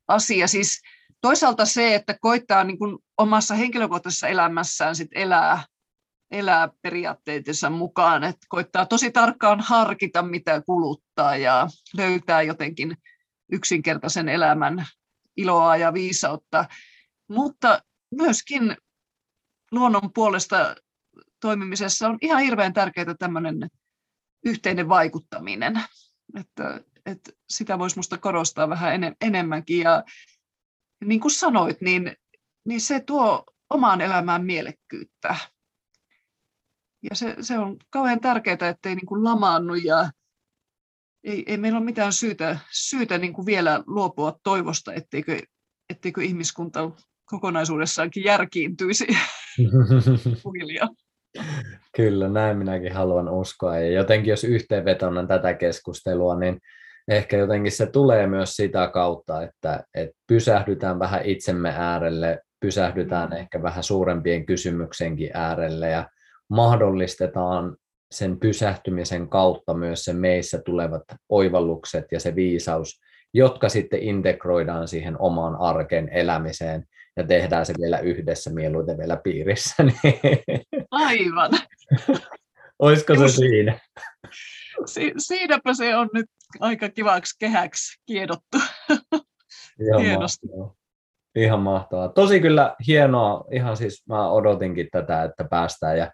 asia. 0.08 0.46
Siis 0.46 0.80
toisaalta 1.20 1.66
se, 1.66 1.94
että 1.94 2.16
koittaa 2.20 2.64
niin 2.64 2.78
kuin 2.78 2.98
omassa 3.18 3.54
henkilökohtaisessa 3.54 4.28
elämässään 4.28 4.96
sit 4.96 5.08
elää 5.14 5.64
elää 6.30 6.68
periaatteidensa 6.82 7.70
mukaan, 7.70 8.24
että 8.24 8.46
koittaa 8.48 8.86
tosi 8.86 9.10
tarkkaan 9.10 9.60
harkita, 9.60 10.22
mitä 10.22 10.62
kuluttaa 10.66 11.36
ja 11.36 11.68
löytää 11.96 12.42
jotenkin 12.42 12.96
yksinkertaisen 13.52 14.28
elämän 14.28 14.86
iloa 15.36 15.76
ja 15.76 15.92
viisautta, 15.92 16.64
mutta 17.28 17.82
myöskin 18.14 18.76
luonnon 19.72 20.12
puolesta 20.14 20.76
toimimisessa 21.40 22.08
on 22.08 22.18
ihan 22.20 22.42
hirveän 22.42 22.72
tärkeää 22.72 23.14
tämmöinen 23.18 23.70
yhteinen 24.44 24.88
vaikuttaminen, 24.88 25.82
että, 26.40 26.80
että 27.06 27.32
sitä 27.48 27.78
voisi 27.78 27.96
minusta 27.96 28.18
korostaa 28.18 28.68
vähän 28.68 29.16
enemmänkin. 29.20 29.80
Ja 29.80 30.04
niin 31.04 31.20
kuin 31.20 31.32
sanoit, 31.32 31.80
niin, 31.80 32.16
niin 32.64 32.80
se 32.80 33.00
tuo 33.00 33.44
omaan 33.70 34.00
elämään 34.00 34.44
mielekkyyttä 34.44 35.36
ja 37.02 37.16
se, 37.16 37.36
se 37.40 37.58
on 37.58 37.76
kauhean 37.90 38.20
tärkeää, 38.20 38.68
ettei 38.68 38.94
niin 38.94 39.06
kuin 39.06 39.24
lamaannu 39.24 39.74
ja 39.74 40.10
ei, 41.24 41.44
ei 41.46 41.56
meillä 41.56 41.78
ole 41.78 41.84
mitään 41.84 42.12
syytä, 42.12 42.58
syytä 42.72 43.18
niin 43.18 43.32
kuin 43.32 43.46
vielä 43.46 43.82
luopua 43.86 44.38
toivosta, 44.42 44.92
etteikö, 44.92 45.38
etteikö 45.90 46.22
ihmiskunta 46.22 46.90
kokonaisuudessaankin 47.24 48.24
järkiintyisi 48.24 49.06
Kyllä, 51.96 52.28
näin 52.28 52.58
minäkin 52.58 52.92
haluan 52.92 53.28
uskoa. 53.28 53.78
Ja 53.78 53.90
jotenkin 53.90 54.30
jos 54.30 54.44
yhteenvetona 54.44 55.26
tätä 55.26 55.54
keskustelua, 55.54 56.38
niin 56.38 56.58
ehkä 57.08 57.36
jotenkin 57.36 57.72
se 57.72 57.86
tulee 57.86 58.26
myös 58.26 58.56
sitä 58.56 58.90
kautta, 58.92 59.42
että, 59.42 59.84
että 59.94 60.16
pysähdytään 60.26 60.98
vähän 60.98 61.24
itsemme 61.24 61.74
äärelle, 61.76 62.40
pysähdytään 62.60 63.30
mm. 63.30 63.36
ehkä 63.36 63.62
vähän 63.62 63.84
suurempien 63.84 64.46
kysymyksenkin 64.46 65.30
äärelle 65.34 65.90
ja 65.90 66.08
mahdollistetaan 66.48 67.76
sen 68.10 68.40
pysähtymisen 68.40 69.28
kautta 69.28 69.74
myös 69.74 70.04
se 70.04 70.12
meissä 70.12 70.62
tulevat 70.64 71.02
oivallukset 71.28 72.04
ja 72.12 72.20
se 72.20 72.34
viisaus, 72.34 73.00
jotka 73.34 73.68
sitten 73.68 74.02
integroidaan 74.02 74.88
siihen 74.88 75.16
omaan 75.20 75.56
arkeen 75.60 76.08
elämiseen 76.08 76.84
ja 77.16 77.26
tehdään 77.26 77.66
se 77.66 77.74
vielä 77.80 77.98
yhdessä 77.98 78.50
mieluiten 78.50 78.98
vielä 78.98 79.16
piirissä. 79.24 79.74
Aivan. 80.90 81.50
Olisiko 82.78 83.14
se 83.14 83.28
siinä? 83.28 83.78
Si- 84.86 85.14
siinäpä 85.18 85.74
se 85.74 85.96
on 85.96 86.08
nyt 86.14 86.26
aika 86.60 86.88
kivaksi 86.88 87.36
kehäksi 87.38 88.00
kiedottu. 88.06 88.58
Ihan 89.80 90.20
Mahtavaa. 90.20 90.74
Ihan 91.34 91.60
mahtavaa. 91.60 92.08
Tosi 92.08 92.40
kyllä 92.40 92.76
hienoa. 92.86 93.44
Ihan 93.52 93.76
siis 93.76 94.06
mä 94.08 94.30
odotinkin 94.30 94.88
tätä, 94.92 95.22
että 95.22 95.44
päästään 95.44 95.98
ja 95.98 96.12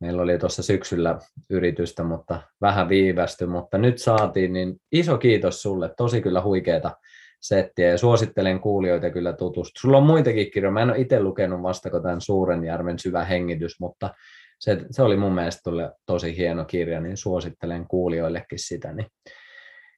Meillä 0.00 0.22
oli 0.22 0.38
tuossa 0.38 0.62
syksyllä 0.62 1.18
yritystä, 1.50 2.04
mutta 2.04 2.42
vähän 2.60 2.88
viivästy, 2.88 3.46
mutta 3.46 3.78
nyt 3.78 3.98
saatiin, 3.98 4.52
niin 4.52 4.76
iso 4.92 5.18
kiitos 5.18 5.62
sulle, 5.62 5.94
tosi 5.96 6.22
kyllä 6.22 6.42
huikeeta 6.42 6.96
settiä 7.40 7.90
ja 7.90 7.98
suosittelen 7.98 8.60
kuulijoita 8.60 9.10
kyllä 9.10 9.32
tutustua. 9.32 9.80
Sulla 9.80 9.96
on 9.96 10.06
muitakin 10.06 10.50
kirjoja, 10.50 10.72
mä 10.72 10.82
en 10.82 10.90
ole 10.90 10.98
itse 10.98 11.22
lukenut 11.22 11.62
vasta 11.62 11.90
tämän 12.02 12.20
Suuren 12.20 12.64
järven 12.64 12.98
syvä 12.98 13.24
hengitys, 13.24 13.80
mutta 13.80 14.14
se, 14.58 14.86
se 14.90 15.02
oli 15.02 15.16
mun 15.16 15.34
mielestä 15.34 15.70
tosi 16.06 16.36
hieno 16.36 16.64
kirja, 16.64 17.00
niin 17.00 17.16
suosittelen 17.16 17.86
kuulijoillekin 17.88 18.58
sitä. 18.58 18.92
Niin 18.92 19.06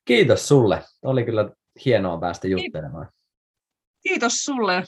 kiitos 0.04 0.48
sulle, 0.48 0.82
oli 1.04 1.24
kyllä 1.24 1.50
hienoa 1.84 2.20
päästä 2.20 2.48
juttelemaan. 2.48 3.08
Kiitos 4.02 4.44
sulle. 4.44 4.84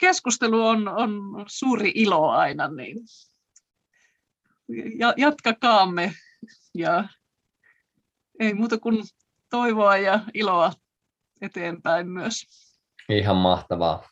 Keskustelu 0.00 0.66
on, 0.66 0.88
on 0.88 1.10
suuri 1.46 1.92
ilo 1.94 2.28
aina, 2.28 2.68
niin 2.68 2.98
jatkakaamme 5.16 6.12
ja 6.74 7.08
ei 8.40 8.54
muuta 8.54 8.78
kuin 8.78 9.04
toivoa 9.50 9.96
ja 9.96 10.20
iloa 10.34 10.72
eteenpäin 11.40 12.08
myös. 12.08 12.64
Ihan 13.08 13.36
mahtavaa. 13.36 14.08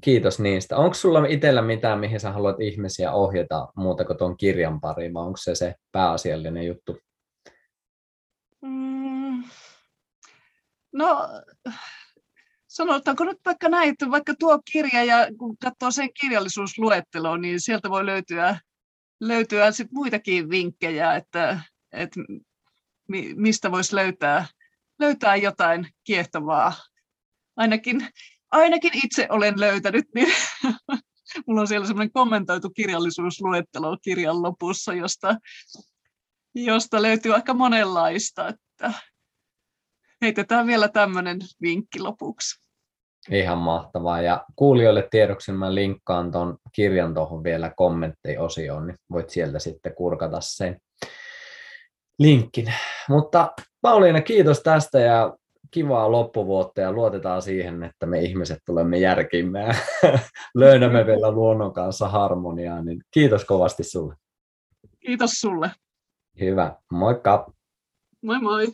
Kiitos 0.00 0.40
niistä. 0.40 0.76
Onko 0.76 0.94
sulla 0.94 1.26
itsellä 1.26 1.62
mitään, 1.62 1.98
mihin 1.98 2.20
sä 2.20 2.32
haluat 2.32 2.60
ihmisiä 2.60 3.12
ohjata 3.12 3.68
muuta 3.76 4.04
kuin 4.04 4.18
tuon 4.18 4.36
kirjan 4.36 4.80
pariin, 4.80 5.14
vai 5.14 5.24
onko 5.24 5.36
se 5.36 5.54
se 5.54 5.74
pääasiallinen 5.92 6.66
juttu? 6.66 6.98
Mm, 8.62 9.44
no, 10.92 11.28
sanotaanko 12.68 13.24
nyt 13.24 13.38
vaikka 13.46 13.68
näin, 13.68 13.90
että 13.90 14.10
vaikka 14.10 14.34
tuo 14.38 14.58
kirja 14.72 15.04
ja 15.04 15.26
kun 15.38 15.56
katsoo 15.58 15.90
sen 15.90 16.08
kirjallisuusluetteloon, 16.20 17.40
niin 17.40 17.60
sieltä 17.60 17.90
voi 17.90 18.06
löytyä 18.06 18.58
löytyä 19.28 19.72
sit 19.72 19.92
muitakin 19.92 20.50
vinkkejä, 20.50 21.14
että, 21.14 21.60
että 21.92 22.20
mistä 23.36 23.70
voisi 23.70 23.96
löytää, 23.96 24.46
löytää 24.98 25.36
jotain 25.36 25.88
kiehtovaa. 26.04 26.72
Ainakin, 27.56 28.08
ainakin 28.50 28.92
itse 29.04 29.26
olen 29.30 29.60
löytänyt, 29.60 30.04
niin 30.14 30.34
mulla 31.46 31.60
on 31.60 31.68
siellä 31.68 31.86
semmoinen 31.86 32.12
kommentoitu 32.12 32.70
kirjallisuusluettelo 32.70 33.98
kirjan 34.02 34.42
lopussa, 34.42 34.94
josta, 34.94 35.36
josta 36.54 37.02
löytyy 37.02 37.34
aika 37.34 37.54
monenlaista. 37.54 38.48
Että 38.48 38.92
heitetään 40.22 40.66
vielä 40.66 40.88
tämmöinen 40.88 41.38
vinkki 41.62 42.00
lopuksi. 42.00 42.61
Ihan 43.30 43.58
mahtavaa. 43.58 44.20
Ja 44.20 44.44
kuulijoille 44.56 45.08
tiedoksi 45.10 45.52
mä 45.52 45.74
linkkaan 45.74 46.32
tuon 46.32 46.56
kirjan 46.72 47.14
tuohon 47.14 47.44
vielä 47.44 47.72
kommenttiosioon, 47.76 48.86
niin 48.86 48.96
voit 49.10 49.30
sieltä 49.30 49.58
sitten 49.58 49.94
kurkata 49.94 50.40
sen 50.40 50.76
linkin. 52.18 52.74
Mutta 53.08 53.52
Pauliina, 53.82 54.20
kiitos 54.20 54.60
tästä 54.60 54.98
ja 55.00 55.36
kivaa 55.70 56.12
loppuvuotta 56.12 56.80
ja 56.80 56.92
luotetaan 56.92 57.42
siihen, 57.42 57.82
että 57.82 58.06
me 58.06 58.20
ihmiset 58.20 58.58
tulemme 58.66 58.98
järkimme 58.98 59.60
ja 59.60 59.74
löydämme 60.54 61.06
vielä 61.06 61.30
luonnon 61.30 61.72
kanssa 61.72 62.08
harmoniaa. 62.08 62.82
Niin 62.82 63.02
kiitos 63.10 63.44
kovasti 63.44 63.84
sulle. 63.84 64.14
Kiitos 65.00 65.30
sulle. 65.30 65.70
Hyvä. 66.40 66.76
Moikka. 66.92 67.52
Moi 68.22 68.40
moi. 68.40 68.66